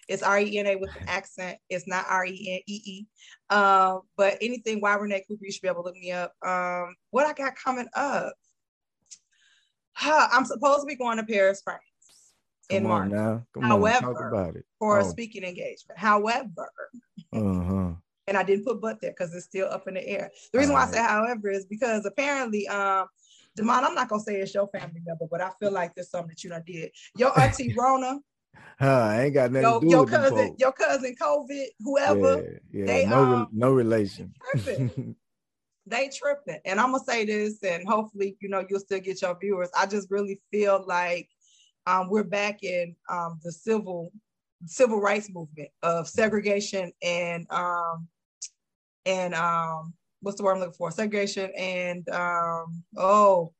It's 0.07 0.23
R 0.23 0.39
E 0.39 0.57
N 0.57 0.67
A 0.67 0.75
with 0.75 0.95
an 0.95 1.07
accent. 1.07 1.57
It's 1.69 1.87
not 1.87 2.05
R 2.09 2.25
E 2.25 2.53
N 2.55 2.61
E 2.67 2.81
E. 2.85 3.05
Um, 3.49 4.01
but 4.17 4.37
anything 4.41 4.81
Y 4.81 4.93
Renee 4.93 5.23
Cooper, 5.27 5.45
you 5.45 5.51
should 5.51 5.61
be 5.61 5.67
able 5.67 5.83
to 5.83 5.87
look 5.89 5.97
me 5.97 6.11
up. 6.11 6.33
Um, 6.45 6.95
what 7.11 7.27
I 7.27 7.33
got 7.33 7.55
coming 7.55 7.87
up? 7.95 8.33
Huh, 9.93 10.27
I'm 10.31 10.45
supposed 10.45 10.81
to 10.81 10.85
be 10.85 10.95
going 10.95 11.17
to 11.17 11.23
Paris, 11.23 11.61
France 11.63 11.81
in 12.69 12.83
March. 12.83 13.11
Now. 13.11 13.45
Come 13.53 13.63
However, 13.63 14.35
on, 14.35 14.63
for 14.79 14.99
oh. 14.99 15.05
a 15.05 15.09
speaking 15.09 15.43
engagement. 15.43 15.99
However, 15.99 16.71
uh-huh 17.33 17.93
and 18.31 18.37
I 18.37 18.43
didn't 18.43 18.63
put 18.63 18.79
but 18.79 19.01
there 19.01 19.11
because 19.11 19.35
it's 19.35 19.45
still 19.45 19.67
up 19.67 19.89
in 19.89 19.95
the 19.95 20.07
air. 20.07 20.31
The 20.53 20.59
reason 20.59 20.73
why 20.73 20.83
I 20.83 20.87
say 20.87 20.99
however 20.99 21.49
is 21.49 21.65
because 21.65 22.05
apparently, 22.05 22.65
um, 22.69 23.07
Demond, 23.59 23.83
I'm 23.83 23.93
not 23.93 24.07
gonna 24.07 24.23
say 24.23 24.39
it's 24.39 24.53
your 24.53 24.69
family 24.69 25.01
member, 25.05 25.25
but 25.29 25.41
I 25.41 25.51
feel 25.59 25.73
like 25.73 25.93
there's 25.93 26.09
something 26.09 26.29
that 26.29 26.41
you 26.41 26.49
done 26.49 26.63
did. 26.65 26.91
Your 27.17 27.37
auntie 27.37 27.73
Rona. 27.77 28.19
Huh, 28.79 29.09
I 29.11 29.23
ain't 29.23 29.33
got 29.33 29.51
nothing 29.51 29.69
your, 29.69 29.79
to 29.81 29.85
do 29.85 29.89
your 29.89 30.03
with 30.03 30.13
cousin, 30.13 30.55
your 30.57 30.71
cousin 30.71 31.15
COVID, 31.21 31.65
whoever. 31.81 32.41
Yeah, 32.41 32.59
yeah 32.71 32.85
they, 32.85 33.05
no, 33.05 33.17
um, 33.17 33.47
no 33.51 33.71
relation. 33.71 34.33
they 35.85 36.09
tripping. 36.09 36.61
And 36.65 36.79
I'm 36.79 36.93
gonna 36.93 37.03
say 37.03 37.25
this, 37.25 37.61
and 37.63 37.85
hopefully, 37.85 38.37
you 38.39 38.47
know, 38.47 38.65
you'll 38.69 38.79
still 38.79 39.01
get 39.01 39.21
your 39.21 39.37
viewers. 39.37 39.69
I 39.77 39.87
just 39.87 40.09
really 40.09 40.39
feel 40.51 40.85
like 40.87 41.27
um, 41.85 42.09
we're 42.09 42.23
back 42.23 42.63
in 42.63 42.95
um, 43.09 43.41
the 43.43 43.51
civil 43.51 44.13
civil 44.65 44.99
rights 44.99 45.29
movement 45.33 45.69
of 45.83 46.07
segregation 46.07 46.91
and 47.01 47.47
um, 47.49 48.07
and 49.05 49.33
um, 49.33 49.93
what's 50.21 50.37
the 50.37 50.43
word 50.43 50.53
I'm 50.53 50.59
looking 50.59 50.73
for? 50.73 50.91
Segregation 50.91 51.51
and 51.57 52.07
um, 52.09 52.83
oh, 52.97 53.53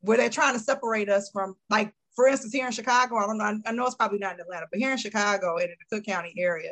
where 0.00 0.16
they're 0.16 0.30
trying 0.30 0.54
to 0.54 0.60
separate 0.60 1.08
us 1.08 1.30
from, 1.30 1.56
like, 1.68 1.92
for 2.14 2.26
instance, 2.26 2.52
here 2.52 2.66
in 2.66 2.72
Chicago, 2.72 3.16
I 3.16 3.26
don't 3.26 3.38
know, 3.38 3.60
I 3.66 3.72
know 3.72 3.86
it's 3.86 3.94
probably 3.94 4.18
not 4.18 4.34
in 4.34 4.40
Atlanta, 4.40 4.66
but 4.70 4.80
here 4.80 4.92
in 4.92 4.98
Chicago 4.98 5.56
and 5.56 5.68
in 5.68 5.76
the 5.78 5.96
Cook 5.96 6.06
County 6.06 6.34
area, 6.38 6.70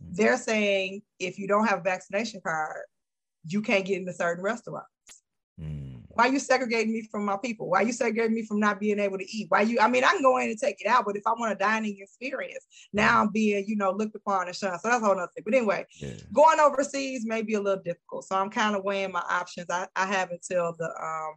mm-hmm. 0.00 0.14
they're 0.14 0.36
saying 0.36 1.02
if 1.18 1.38
you 1.38 1.48
don't 1.48 1.66
have 1.66 1.80
a 1.80 1.82
vaccination 1.82 2.40
card, 2.40 2.84
you 3.44 3.62
can't 3.62 3.84
get 3.84 3.98
into 3.98 4.12
certain 4.12 4.44
restaurants. 4.44 4.88
Mm. 5.60 5.85
Why 6.16 6.26
you 6.28 6.38
segregating 6.38 6.94
me 6.94 7.02
from 7.10 7.26
my 7.26 7.36
people? 7.36 7.68
Why 7.68 7.82
you 7.82 7.92
segregating 7.92 8.34
me 8.34 8.46
from 8.46 8.58
not 8.58 8.80
being 8.80 8.98
able 8.98 9.18
to 9.18 9.30
eat? 9.30 9.46
Why 9.50 9.60
you? 9.60 9.78
I 9.80 9.88
mean, 9.88 10.02
I 10.02 10.12
can 10.12 10.22
go 10.22 10.38
in 10.38 10.48
and 10.48 10.58
take 10.58 10.80
it 10.80 10.86
out, 10.86 11.04
but 11.04 11.14
if 11.14 11.26
I 11.26 11.32
want 11.32 11.52
a 11.52 11.56
dining 11.56 11.98
experience, 12.00 12.64
now 12.94 13.20
I'm 13.20 13.28
being, 13.28 13.66
you 13.68 13.76
know, 13.76 13.90
looked 13.90 14.16
upon 14.16 14.46
and 14.46 14.56
shunned. 14.56 14.80
So 14.80 14.88
that's 14.88 15.02
a 15.02 15.06
whole 15.06 15.18
other 15.18 15.30
thing. 15.34 15.44
But 15.44 15.54
anyway, 15.54 15.84
yeah. 15.98 16.14
going 16.32 16.58
overseas 16.58 17.26
may 17.26 17.42
be 17.42 17.52
a 17.54 17.60
little 17.60 17.82
difficult. 17.82 18.24
So 18.24 18.36
I'm 18.36 18.48
kind 18.48 18.74
of 18.74 18.82
weighing 18.82 19.12
my 19.12 19.22
options. 19.28 19.66
I, 19.68 19.88
I 19.94 20.06
have 20.06 20.30
until 20.30 20.74
the 20.78 20.86
um, 20.86 21.34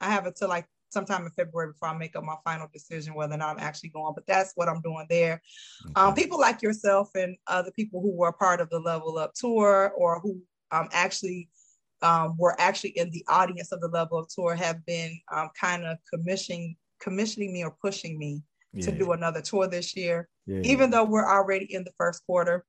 I 0.00 0.10
have 0.10 0.26
until 0.26 0.48
like 0.48 0.66
sometime 0.88 1.24
in 1.24 1.30
February 1.30 1.72
before 1.72 1.88
I 1.88 1.96
make 1.96 2.16
up 2.16 2.24
my 2.24 2.36
final 2.44 2.68
decision 2.72 3.14
whether 3.14 3.34
or 3.34 3.38
not 3.38 3.56
I'm 3.56 3.62
actually 3.62 3.90
going. 3.90 4.12
But 4.14 4.26
that's 4.26 4.52
what 4.56 4.68
I'm 4.68 4.80
doing 4.80 5.06
there. 5.08 5.40
Um, 5.84 5.90
okay. 5.90 6.00
Um, 6.00 6.14
people 6.14 6.40
like 6.40 6.62
yourself 6.62 7.10
and 7.14 7.36
other 7.46 7.70
people 7.70 8.00
who 8.02 8.10
were 8.10 8.32
part 8.32 8.60
of 8.60 8.70
the 8.70 8.80
Level 8.80 9.18
Up 9.18 9.34
tour 9.34 9.92
or 9.96 10.18
who 10.18 10.40
um, 10.72 10.88
actually 10.92 11.48
um, 12.02 12.36
were 12.38 12.58
actually 12.60 12.90
in 12.90 13.10
the 13.10 13.24
audience 13.28 13.72
of 13.72 13.80
the 13.80 13.88
level 13.88 14.18
up 14.18 14.28
tour 14.28 14.54
have 14.54 14.84
been 14.86 15.18
um, 15.32 15.50
kind 15.58 15.84
of 15.84 15.98
commissioning 16.12 16.76
commissioning 17.00 17.52
me 17.52 17.64
or 17.64 17.74
pushing 17.82 18.18
me 18.18 18.42
yeah. 18.72 18.84
to 18.84 18.92
do 18.92 19.12
another 19.12 19.40
tour 19.40 19.66
this 19.66 19.96
year 19.96 20.28
yeah. 20.46 20.60
even 20.62 20.90
though 20.90 21.04
we're 21.04 21.28
already 21.28 21.72
in 21.74 21.84
the 21.84 21.92
first 21.98 22.24
quarter 22.26 22.64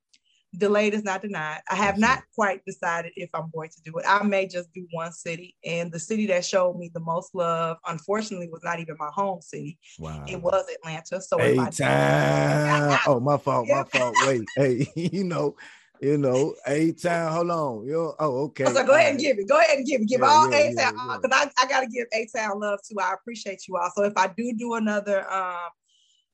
delayed 0.56 0.94
is 0.94 1.04
not 1.04 1.22
denied 1.22 1.60
i 1.70 1.76
have 1.76 1.98
not 1.98 2.24
quite 2.34 2.64
decided 2.66 3.12
if 3.16 3.30
i'm 3.34 3.52
going 3.54 3.70
to 3.70 3.82
do 3.82 3.98
it 3.98 4.06
i 4.08 4.24
may 4.24 4.48
just 4.48 4.72
do 4.74 4.88
one 4.92 5.12
city 5.12 5.54
and 5.66 5.92
the 5.92 6.00
city 6.00 6.26
that 6.26 6.44
showed 6.44 6.78
me 6.78 6.90
the 6.94 7.00
most 7.02 7.36
love 7.36 7.78
unfortunately 7.88 8.48
was 8.50 8.62
not 8.64 8.80
even 8.80 8.96
my 8.98 9.10
home 9.14 9.42
city 9.42 9.78
wow. 10.00 10.24
it 10.28 10.42
was 10.42 10.66
atlanta 10.78 11.22
so 11.22 11.38
hey, 11.38 11.56
time. 11.72 12.98
oh 13.08 13.20
my 13.20 13.38
fault 13.38 13.68
my 13.68 13.84
fault 13.84 14.16
wait 14.26 14.46
hey 14.56 14.88
you 14.96 15.26
know 15.26 15.54
you 16.02 16.18
know, 16.18 16.56
A 16.66 16.92
Town. 16.94 17.32
Hold 17.32 17.50
on. 17.52 17.86
You 17.86 18.14
oh, 18.20 18.44
okay. 18.46 18.66
So 18.66 18.86
go 18.86 18.94
ahead 18.94 19.12
and 19.12 19.20
give 19.20 19.38
it. 19.38 19.48
Go 19.48 19.58
ahead 19.58 19.78
and 19.78 19.88
give 19.88 20.02
it. 20.02 20.08
Give 20.08 20.22
yeah, 20.22 20.28
all 20.28 20.48
A 20.48 20.74
Town 20.76 20.76
yeah, 20.76 21.18
because 21.22 21.30
yeah. 21.32 21.50
I, 21.58 21.64
I 21.64 21.68
got 21.68 21.82
to 21.82 21.88
give 21.88 22.08
A 22.14 22.28
Town 22.36 22.60
love 22.60 22.80
too. 22.88 23.00
I 23.00 23.14
appreciate 23.14 23.68
you 23.68 23.78
all. 23.78 23.92
So 23.96 24.04
if 24.04 24.14
I 24.16 24.28
do 24.28 24.54
do 24.54 24.76
another 24.76 25.30
um, 25.32 25.70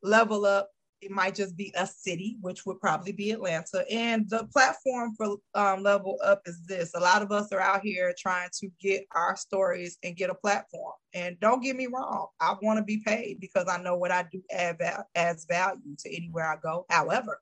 level 0.02 0.46
up, 0.46 0.70
it 1.02 1.12
might 1.12 1.36
just 1.36 1.58
be 1.58 1.74
a 1.76 1.86
city, 1.86 2.38
which 2.40 2.66
would 2.66 2.80
probably 2.80 3.12
be 3.12 3.32
Atlanta. 3.32 3.84
And 3.92 4.30
the 4.30 4.48
platform 4.54 5.14
for 5.18 5.38
um, 5.54 5.84
level 5.84 6.18
up 6.24 6.42
is 6.46 6.62
this: 6.66 6.92
a 6.96 7.00
lot 7.00 7.22
of 7.22 7.32
us 7.32 7.52
are 7.52 7.60
out 7.60 7.82
here 7.84 8.14
trying 8.18 8.50
to 8.60 8.70
get 8.80 9.06
our 9.12 9.36
stories 9.36 9.98
and 10.04 10.16
get 10.16 10.30
a 10.30 10.36
platform. 10.36 10.94
And 11.14 11.40
don't 11.40 11.62
get 11.62 11.76
me 11.76 11.88
wrong, 11.88 12.28
I 12.40 12.56
want 12.62 12.78
to 12.78 12.84
be 12.84 13.04
paid 13.06 13.40
because 13.40 13.66
I 13.70 13.82
know 13.82 13.96
what 13.96 14.12
I 14.12 14.26
do 14.32 14.42
add 14.52 14.78
adds 15.16 15.46
value 15.46 15.96
to 16.00 16.16
anywhere 16.16 16.52
I 16.52 16.56
go. 16.62 16.86
However, 16.90 17.42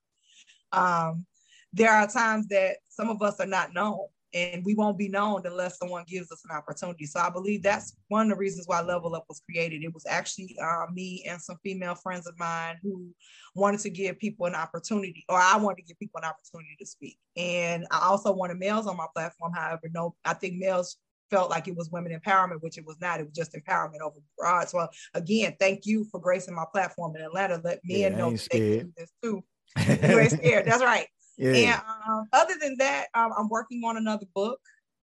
um, 0.71 1.25
there 1.73 1.91
are 1.91 2.07
times 2.07 2.47
that 2.47 2.77
some 2.89 3.09
of 3.09 3.21
us 3.21 3.39
are 3.39 3.45
not 3.45 3.73
known 3.73 4.07
and 4.33 4.63
we 4.63 4.75
won't 4.75 4.97
be 4.97 5.09
known 5.09 5.41
unless 5.45 5.77
someone 5.77 6.05
gives 6.07 6.31
us 6.31 6.43
an 6.49 6.55
opportunity. 6.55 7.05
So 7.05 7.19
I 7.19 7.29
believe 7.29 7.63
that's 7.63 7.97
one 8.07 8.23
of 8.23 8.29
the 8.29 8.39
reasons 8.39 8.67
why 8.67 8.81
Level 8.81 9.15
Up 9.15 9.25
was 9.27 9.41
created. 9.41 9.83
It 9.83 9.93
was 9.93 10.05
actually 10.07 10.57
uh, 10.61 10.85
me 10.91 11.25
and 11.27 11.41
some 11.41 11.57
female 11.63 11.95
friends 11.95 12.27
of 12.27 12.37
mine 12.39 12.77
who 12.81 13.09
wanted 13.55 13.81
to 13.81 13.89
give 13.89 14.19
people 14.19 14.45
an 14.45 14.55
opportunity, 14.55 15.25
or 15.27 15.37
I 15.37 15.57
wanted 15.57 15.77
to 15.77 15.83
give 15.83 15.99
people 15.99 16.19
an 16.19 16.29
opportunity 16.29 16.75
to 16.79 16.85
speak. 16.85 17.17
And 17.35 17.85
I 17.91 17.99
also 18.05 18.31
wanted 18.31 18.57
males 18.57 18.87
on 18.87 18.95
my 18.95 19.07
platform. 19.13 19.51
However, 19.53 19.89
no, 19.93 20.15
I 20.23 20.33
think 20.33 20.55
males 20.55 20.97
felt 21.29 21.49
like 21.49 21.67
it 21.67 21.75
was 21.75 21.89
women 21.89 22.17
empowerment, 22.17 22.61
which 22.61 22.77
it 22.77 22.85
was 22.85 22.99
not. 23.01 23.19
It 23.19 23.23
was 23.23 23.35
just 23.35 23.53
empowerment 23.53 24.01
over 24.01 24.19
broad. 24.37 24.69
So 24.69 24.87
again, 25.13 25.55
thank 25.59 25.85
you 25.85 26.05
for 26.05 26.19
gracing 26.19 26.55
my 26.55 26.65
platform 26.71 27.15
in 27.15 27.21
Atlanta. 27.21 27.61
Let 27.63 27.79
men 27.83 27.99
yeah, 27.99 28.09
know 28.09 28.31
that 28.31 28.47
they 28.51 28.59
can 28.59 28.87
do 28.87 28.93
this 28.97 29.11
too. 29.21 29.43
you 29.77 30.19
ain't 30.19 30.31
scared. 30.31 30.65
That's 30.65 30.83
right. 30.83 31.07
Yeah. 31.41 31.53
And 31.53 31.81
um, 32.07 32.27
other 32.31 32.53
than 32.61 32.75
that, 32.77 33.07
um, 33.15 33.31
I'm 33.37 33.49
working 33.49 33.81
on 33.83 33.97
another 33.97 34.27
book. 34.33 34.59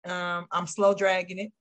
Um, 0.05 0.47
I'm 0.51 0.65
slow 0.65 0.93
dragging 0.93 1.39
it. 1.39 1.51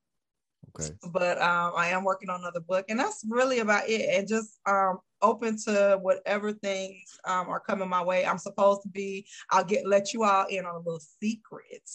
Okay. 0.78 0.94
But 1.12 1.40
um, 1.42 1.72
I 1.76 1.88
am 1.88 2.04
working 2.04 2.30
on 2.30 2.40
another 2.40 2.60
book, 2.60 2.86
and 2.88 2.98
that's 2.98 3.24
really 3.28 3.58
about 3.58 3.88
it. 3.88 4.08
And 4.16 4.28
just 4.28 4.60
um, 4.66 5.00
open 5.20 5.56
to 5.64 5.98
whatever 6.00 6.52
things 6.52 7.18
um, 7.24 7.48
are 7.48 7.58
coming 7.58 7.88
my 7.88 8.02
way. 8.02 8.24
I'm 8.24 8.38
supposed 8.38 8.82
to 8.82 8.88
be. 8.88 9.26
I'll 9.50 9.64
get 9.64 9.86
let 9.86 10.14
you 10.14 10.22
all 10.22 10.46
in 10.48 10.64
on 10.64 10.76
a 10.76 10.78
little 10.78 11.00
secret. 11.20 11.90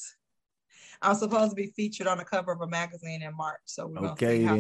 I'm 1.02 1.16
supposed 1.16 1.52
to 1.52 1.56
be 1.56 1.68
featured 1.76 2.08
on 2.08 2.18
the 2.18 2.26
cover 2.26 2.52
of 2.52 2.62
a 2.62 2.68
magazine 2.68 3.22
in 3.22 3.36
March. 3.36 3.62
So 3.66 3.88
we're 3.88 4.10
okay 4.10 4.44
how. 4.44 4.56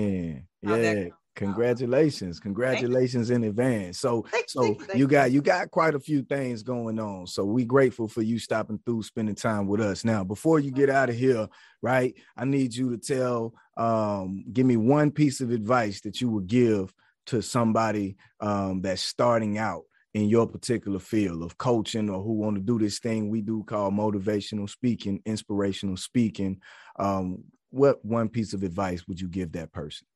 How 0.65 0.75
yeah. 0.75 1.09
Congratulations. 1.35 2.39
Congratulations 2.39 3.29
in 3.29 3.43
advance. 3.43 3.99
So 3.99 4.25
so 4.47 4.77
you 4.93 5.07
got 5.07 5.31
you 5.31 5.41
got 5.41 5.69
quite 5.69 5.93
a 5.93 5.99
few 5.99 6.23
things 6.23 6.63
going 6.63 6.99
on. 6.99 7.27
So 7.27 7.43
we 7.43 7.65
grateful 7.65 8.07
for 8.07 8.21
you 8.21 8.39
stopping 8.39 8.79
through, 8.85 9.03
spending 9.03 9.35
time 9.35 9.67
with 9.67 9.81
us. 9.81 10.05
Now, 10.05 10.23
before 10.23 10.59
you 10.59 10.71
get 10.71 10.89
out 10.89 11.09
of 11.09 11.15
here, 11.15 11.47
right? 11.81 12.13
I 12.37 12.45
need 12.45 12.73
you 12.73 12.89
to 12.91 12.97
tell 12.97 13.53
um 13.77 14.45
give 14.51 14.65
me 14.65 14.77
one 14.77 15.11
piece 15.11 15.41
of 15.41 15.51
advice 15.51 16.01
that 16.01 16.21
you 16.21 16.29
would 16.29 16.47
give 16.47 16.93
to 17.27 17.41
somebody 17.41 18.15
um 18.39 18.81
that's 18.81 19.01
starting 19.01 19.57
out 19.57 19.83
in 20.13 20.29
your 20.29 20.47
particular 20.47 20.99
field 20.99 21.43
of 21.43 21.57
coaching 21.57 22.09
or 22.09 22.23
who 22.23 22.31
want 22.31 22.55
to 22.55 22.61
do 22.61 22.79
this 22.79 22.99
thing 22.99 23.29
we 23.29 23.41
do 23.41 23.65
call 23.65 23.91
motivational 23.91 24.69
speaking, 24.69 25.21
inspirational 25.25 25.97
speaking. 25.97 26.61
Um, 26.97 27.43
what 27.71 28.03
one 28.05 28.29
piece 28.29 28.53
of 28.53 28.63
advice 28.63 29.05
would 29.05 29.19
you 29.19 29.27
give 29.27 29.51
that 29.51 29.73
person? 29.73 30.07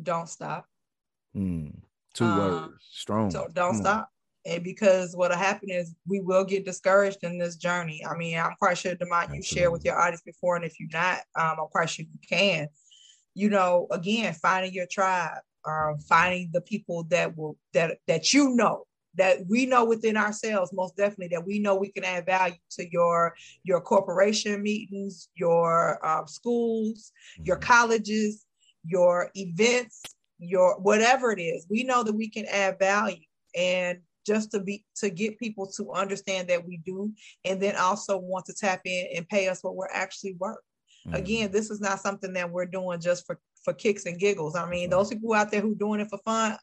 Don't 0.00 0.28
stop. 0.28 0.66
Mm, 1.36 1.74
two 2.14 2.24
um, 2.24 2.38
words, 2.38 2.86
strong. 2.90 3.30
So 3.30 3.48
don't 3.52 3.72
Come 3.72 3.82
stop. 3.82 3.98
On. 3.98 4.52
And 4.52 4.64
because 4.64 5.14
what'll 5.14 5.36
happen 5.36 5.70
is 5.70 5.94
we 6.08 6.20
will 6.20 6.44
get 6.44 6.64
discouraged 6.64 7.18
in 7.22 7.38
this 7.38 7.56
journey. 7.56 8.02
I 8.08 8.16
mean, 8.16 8.38
I'm 8.38 8.54
quite 8.58 8.78
sure 8.78 8.94
Demont 8.94 9.34
you 9.34 9.42
share 9.42 9.70
with 9.70 9.84
your 9.84 9.98
audience 9.98 10.22
before, 10.22 10.56
and 10.56 10.64
if 10.64 10.80
you're 10.80 10.88
not, 10.92 11.18
um, 11.34 11.56
I'm 11.60 11.68
quite 11.70 11.90
sure 11.90 12.06
you 12.10 12.18
can. 12.26 12.68
You 13.34 13.50
know, 13.50 13.86
again, 13.90 14.32
finding 14.34 14.72
your 14.72 14.86
tribe, 14.86 15.38
um, 15.66 15.98
finding 16.08 16.50
the 16.52 16.62
people 16.62 17.04
that 17.04 17.36
will 17.36 17.58
that 17.74 17.98
that 18.06 18.32
you 18.32 18.50
know 18.50 18.86
that 19.16 19.38
we 19.48 19.66
know 19.66 19.84
within 19.84 20.16
ourselves 20.16 20.72
most 20.72 20.96
definitely 20.96 21.28
that 21.28 21.44
we 21.44 21.58
know 21.58 21.74
we 21.74 21.90
can 21.90 22.04
add 22.04 22.26
value 22.26 22.54
to 22.70 22.90
your 22.90 23.34
your 23.64 23.80
corporation 23.80 24.62
meetings 24.62 25.28
your 25.34 26.04
um, 26.06 26.26
schools 26.26 27.12
your 27.42 27.56
mm-hmm. 27.56 27.64
colleges 27.64 28.46
your 28.84 29.30
events, 29.34 30.02
your 30.38 30.78
whatever 30.80 31.32
it 31.32 31.40
is. 31.40 31.66
We 31.68 31.84
know 31.84 32.02
that 32.02 32.12
we 32.12 32.28
can 32.28 32.46
add 32.46 32.78
value 32.78 33.24
and 33.56 33.98
just 34.26 34.50
to 34.52 34.60
be 34.60 34.84
to 34.96 35.10
get 35.10 35.38
people 35.38 35.66
to 35.76 35.92
understand 35.92 36.48
that 36.48 36.66
we 36.66 36.78
do 36.78 37.12
and 37.44 37.60
then 37.60 37.76
also 37.76 38.18
want 38.18 38.46
to 38.46 38.54
tap 38.54 38.82
in 38.84 39.06
and 39.16 39.28
pay 39.28 39.48
us 39.48 39.62
what 39.62 39.76
we're 39.76 39.88
actually 39.92 40.34
worth. 40.38 40.58
Mm-hmm. 41.06 41.16
Again, 41.16 41.52
this 41.52 41.70
is 41.70 41.80
not 41.80 42.00
something 42.00 42.32
that 42.34 42.50
we're 42.50 42.66
doing 42.66 43.00
just 43.00 43.26
for 43.26 43.38
for 43.64 43.72
kicks 43.72 44.06
and 44.06 44.18
giggles. 44.18 44.56
I 44.56 44.68
mean, 44.68 44.90
those 44.90 45.08
people 45.08 45.34
out 45.34 45.50
there 45.50 45.60
who 45.60 45.74
doing 45.74 46.00
it 46.00 46.08
for 46.08 46.18
fun, 46.18 46.56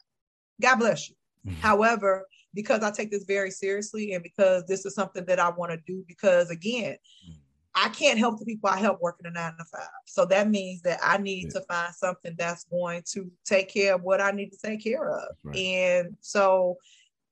God 0.60 0.76
bless 0.76 1.08
you. 1.08 1.16
Mm-hmm. 1.46 1.60
However, 1.60 2.26
because 2.54 2.82
I 2.82 2.90
take 2.90 3.10
this 3.10 3.24
very 3.24 3.50
seriously 3.50 4.12
and 4.12 4.22
because 4.22 4.64
this 4.66 4.84
is 4.84 4.94
something 4.94 5.24
that 5.26 5.38
I 5.38 5.50
want 5.50 5.72
to 5.72 5.78
do 5.86 6.04
because 6.08 6.50
again, 6.50 6.94
mm-hmm 6.94 7.38
I 7.80 7.88
can't 7.90 8.18
help 8.18 8.38
the 8.38 8.44
people 8.44 8.68
I 8.68 8.78
help 8.78 9.00
working 9.00 9.26
a 9.26 9.30
nine 9.30 9.52
to 9.56 9.64
five. 9.64 9.88
So 10.06 10.24
that 10.26 10.48
means 10.50 10.82
that 10.82 10.98
I 11.02 11.18
need 11.18 11.44
yeah. 11.44 11.60
to 11.60 11.66
find 11.66 11.94
something 11.94 12.34
that's 12.36 12.64
going 12.64 13.02
to 13.12 13.30
take 13.44 13.72
care 13.72 13.94
of 13.94 14.02
what 14.02 14.20
I 14.20 14.32
need 14.32 14.50
to 14.50 14.58
take 14.58 14.82
care 14.82 15.08
of. 15.08 15.36
Right. 15.44 15.56
And 15.56 16.16
so, 16.20 16.76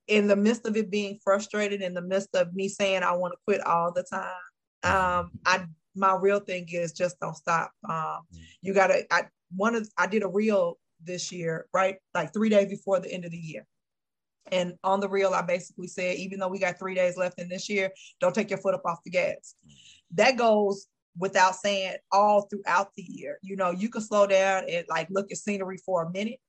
in 0.07 0.27
the 0.27 0.37
midst 0.37 0.65
of 0.65 0.77
it 0.77 0.89
being 0.89 1.19
frustrated, 1.21 1.81
in 1.81 1.93
the 1.93 2.01
midst 2.01 2.33
of 2.33 2.53
me 2.55 2.69
saying 2.69 3.03
I 3.03 3.11
want 3.11 3.33
to 3.33 3.39
quit 3.45 3.59
all 3.65 3.91
the 3.91 4.03
time, 4.03 4.29
mm-hmm. 4.85 5.19
um, 5.19 5.31
I 5.45 5.65
my 5.95 6.15
real 6.15 6.39
thing 6.39 6.67
is 6.71 6.93
just 6.93 7.19
don't 7.19 7.35
stop. 7.35 7.71
Um, 7.83 7.93
mm-hmm. 7.93 8.43
You 8.61 8.73
gotta. 8.73 9.05
I 9.13 9.23
one 9.55 9.75
of 9.75 9.89
I 9.97 10.07
did 10.07 10.23
a 10.23 10.27
reel 10.27 10.77
this 11.03 11.31
year, 11.31 11.67
right? 11.73 11.97
Like 12.13 12.33
three 12.33 12.49
days 12.49 12.69
before 12.69 12.99
the 13.01 13.11
end 13.11 13.25
of 13.25 13.31
the 13.31 13.37
year. 13.37 13.65
And 14.51 14.73
on 14.83 14.99
the 14.99 15.09
reel, 15.09 15.33
I 15.33 15.41
basically 15.41 15.87
said, 15.87 16.17
even 16.17 16.39
though 16.39 16.47
we 16.47 16.59
got 16.59 16.79
three 16.79 16.95
days 16.95 17.17
left 17.17 17.39
in 17.39 17.49
this 17.49 17.69
year, 17.69 17.91
don't 18.19 18.33
take 18.33 18.49
your 18.49 18.59
foot 18.59 18.75
up 18.75 18.85
off 18.85 19.03
the 19.03 19.11
gas. 19.11 19.55
That 20.15 20.37
goes 20.37 20.87
without 21.17 21.55
saying 21.55 21.95
all 22.11 22.41
throughout 22.43 22.93
the 22.95 23.03
year. 23.03 23.39
You 23.41 23.55
know, 23.55 23.71
you 23.71 23.89
can 23.89 24.01
slow 24.01 24.27
down 24.27 24.63
and 24.69 24.85
like 24.89 25.07
look 25.09 25.31
at 25.31 25.37
scenery 25.37 25.77
for 25.77 26.03
a 26.03 26.11
minute, 26.11 26.39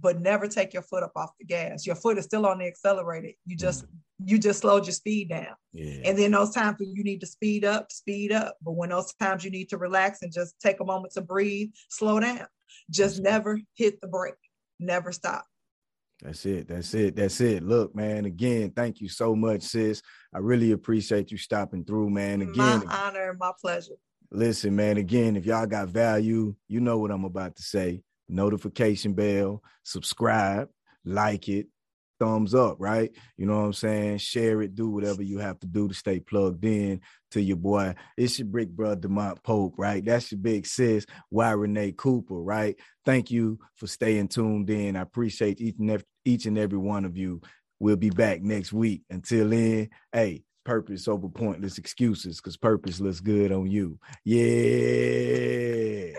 but 0.00 0.20
never 0.20 0.46
take 0.48 0.72
your 0.72 0.82
foot 0.82 1.02
up 1.02 1.12
off 1.16 1.30
the 1.38 1.44
gas. 1.44 1.86
Your 1.86 1.96
foot 1.96 2.18
is 2.18 2.24
still 2.24 2.46
on 2.46 2.58
the 2.58 2.66
accelerator. 2.66 3.30
You 3.46 3.56
just 3.56 3.84
mm-hmm. 3.84 4.28
you 4.28 4.38
just 4.38 4.60
slowed 4.60 4.86
your 4.86 4.92
speed 4.92 5.30
down. 5.30 5.54
Yeah. 5.72 6.02
And 6.04 6.18
then 6.18 6.32
those 6.32 6.52
times 6.52 6.76
when 6.78 6.94
you 6.94 7.02
need 7.02 7.20
to 7.20 7.26
speed 7.26 7.64
up, 7.64 7.90
speed 7.90 8.32
up. 8.32 8.56
But 8.62 8.72
when 8.72 8.90
those 8.90 9.12
times 9.14 9.44
you 9.44 9.50
need 9.50 9.68
to 9.70 9.78
relax 9.78 10.22
and 10.22 10.32
just 10.32 10.54
take 10.60 10.80
a 10.80 10.84
moment 10.84 11.14
to 11.14 11.22
breathe, 11.22 11.70
slow 11.88 12.20
down. 12.20 12.46
Just 12.90 13.20
never 13.20 13.60
hit 13.74 14.00
the 14.00 14.08
brake. 14.08 14.34
Never 14.78 15.12
stop. 15.12 15.44
That's 16.22 16.44
it. 16.44 16.68
That's 16.68 16.92
it. 16.94 17.16
That's 17.16 17.40
it. 17.40 17.62
Look, 17.62 17.94
man, 17.94 18.26
again, 18.26 18.72
thank 18.76 19.00
you 19.00 19.08
so 19.08 19.34
much, 19.34 19.62
sis. 19.62 20.02
I 20.34 20.38
really 20.38 20.72
appreciate 20.72 21.30
you 21.30 21.38
stopping 21.38 21.84
through, 21.84 22.10
man. 22.10 22.42
Again, 22.42 22.84
my 22.84 22.94
honor, 22.94 23.36
my 23.38 23.52
pleasure. 23.60 23.94
Listen, 24.30 24.76
man, 24.76 24.96
again, 24.96 25.36
if 25.36 25.46
y'all 25.46 25.66
got 25.66 25.88
value, 25.88 26.54
you 26.68 26.80
know 26.80 26.98
what 26.98 27.10
I'm 27.10 27.24
about 27.24 27.56
to 27.56 27.62
say. 27.62 28.02
Notification 28.28 29.14
bell, 29.14 29.62
subscribe, 29.82 30.68
like 31.04 31.48
it, 31.48 31.66
thumbs 32.20 32.54
up, 32.54 32.76
right? 32.78 33.10
You 33.36 33.46
know 33.46 33.58
what 33.58 33.64
I'm 33.64 33.72
saying? 33.72 34.18
Share 34.18 34.62
it, 34.62 34.76
do 34.76 34.88
whatever 34.90 35.22
you 35.22 35.38
have 35.38 35.58
to 35.60 35.66
do 35.66 35.88
to 35.88 35.94
stay 35.94 36.20
plugged 36.20 36.64
in 36.64 37.00
to 37.32 37.40
your 37.40 37.56
boy. 37.56 37.94
It's 38.16 38.38
your 38.38 38.46
big 38.46 38.76
brother 38.76 39.08
Demont 39.08 39.42
Pope, 39.42 39.74
right? 39.78 40.04
That's 40.04 40.30
your 40.30 40.40
big 40.40 40.66
sis, 40.66 41.06
Y 41.30 41.50
Renee 41.50 41.92
Cooper, 41.96 42.40
right? 42.40 42.76
Thank 43.04 43.30
you 43.30 43.58
for 43.74 43.86
staying 43.86 44.28
tuned 44.28 44.70
in. 44.70 44.94
I 44.94 45.00
appreciate 45.00 45.60
each 45.60 45.76
and 45.78 45.90
every, 45.90 46.06
each 46.24 46.46
and 46.46 46.58
every 46.58 46.78
one 46.78 47.04
of 47.04 47.16
you. 47.16 47.40
We'll 47.78 47.96
be 47.96 48.10
back 48.10 48.42
next 48.42 48.72
week. 48.72 49.02
Until 49.10 49.48
then, 49.48 49.88
hey, 50.12 50.44
purpose 50.64 51.08
over 51.08 51.28
pointless 51.28 51.78
excuses 51.78 52.36
because 52.36 52.56
purpose 52.56 53.00
looks 53.00 53.20
good 53.20 53.52
on 53.52 53.70
you. 53.70 53.98
Yeah. 54.24 56.18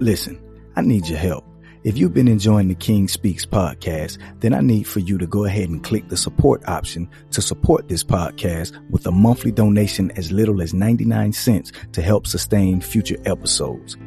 Listen, 0.00 0.38
I 0.76 0.82
need 0.82 1.08
your 1.08 1.18
help. 1.18 1.53
If 1.84 1.98
you've 1.98 2.14
been 2.14 2.28
enjoying 2.28 2.68
the 2.68 2.74
King 2.74 3.08
Speaks 3.08 3.44
podcast, 3.44 4.16
then 4.40 4.54
I 4.54 4.62
need 4.62 4.84
for 4.84 5.00
you 5.00 5.18
to 5.18 5.26
go 5.26 5.44
ahead 5.44 5.68
and 5.68 5.84
click 5.84 6.08
the 6.08 6.16
support 6.16 6.66
option 6.66 7.10
to 7.32 7.42
support 7.42 7.88
this 7.88 8.02
podcast 8.02 8.72
with 8.88 9.06
a 9.06 9.12
monthly 9.12 9.52
donation 9.52 10.10
as 10.12 10.32
little 10.32 10.62
as 10.62 10.72
99 10.72 11.34
cents 11.34 11.72
to 11.92 12.00
help 12.00 12.26
sustain 12.26 12.80
future 12.80 13.18
episodes. 13.26 13.98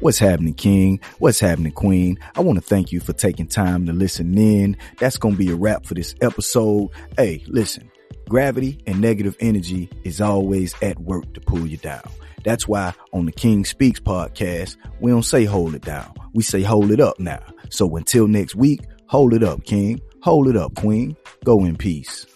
What's 0.00 0.18
happening, 0.18 0.52
King? 0.52 1.00
What's 1.20 1.40
happening, 1.40 1.72
Queen? 1.72 2.18
I 2.34 2.42
want 2.42 2.58
to 2.58 2.62
thank 2.62 2.92
you 2.92 3.00
for 3.00 3.14
taking 3.14 3.46
time 3.46 3.86
to 3.86 3.94
listen 3.94 4.36
in. 4.36 4.76
That's 4.98 5.16
going 5.16 5.36
to 5.36 5.38
be 5.38 5.50
a 5.50 5.56
wrap 5.56 5.86
for 5.86 5.94
this 5.94 6.14
episode. 6.20 6.90
Hey, 7.16 7.42
listen, 7.46 7.90
gravity 8.28 8.78
and 8.86 9.00
negative 9.00 9.36
energy 9.40 9.90
is 10.04 10.20
always 10.20 10.74
at 10.82 10.98
work 11.00 11.32
to 11.34 11.40
pull 11.40 11.66
you 11.66 11.76
down. 11.76 12.02
That's 12.44 12.68
why 12.68 12.92
on 13.12 13.26
the 13.26 13.32
King 13.32 13.64
Speaks 13.64 14.00
podcast, 14.00 14.76
we 15.00 15.10
don't 15.10 15.22
say 15.22 15.44
hold 15.44 15.74
it 15.74 15.82
down. 15.82 16.12
We 16.34 16.42
say 16.42 16.62
hold 16.62 16.90
it 16.90 17.00
up 17.00 17.18
now. 17.18 17.42
So 17.70 17.96
until 17.96 18.28
next 18.28 18.54
week, 18.54 18.80
hold 19.06 19.32
it 19.32 19.42
up, 19.42 19.64
King. 19.64 20.00
Hold 20.22 20.48
it 20.48 20.56
up, 20.56 20.74
Queen. 20.74 21.16
Go 21.44 21.64
in 21.64 21.76
peace. 21.76 22.26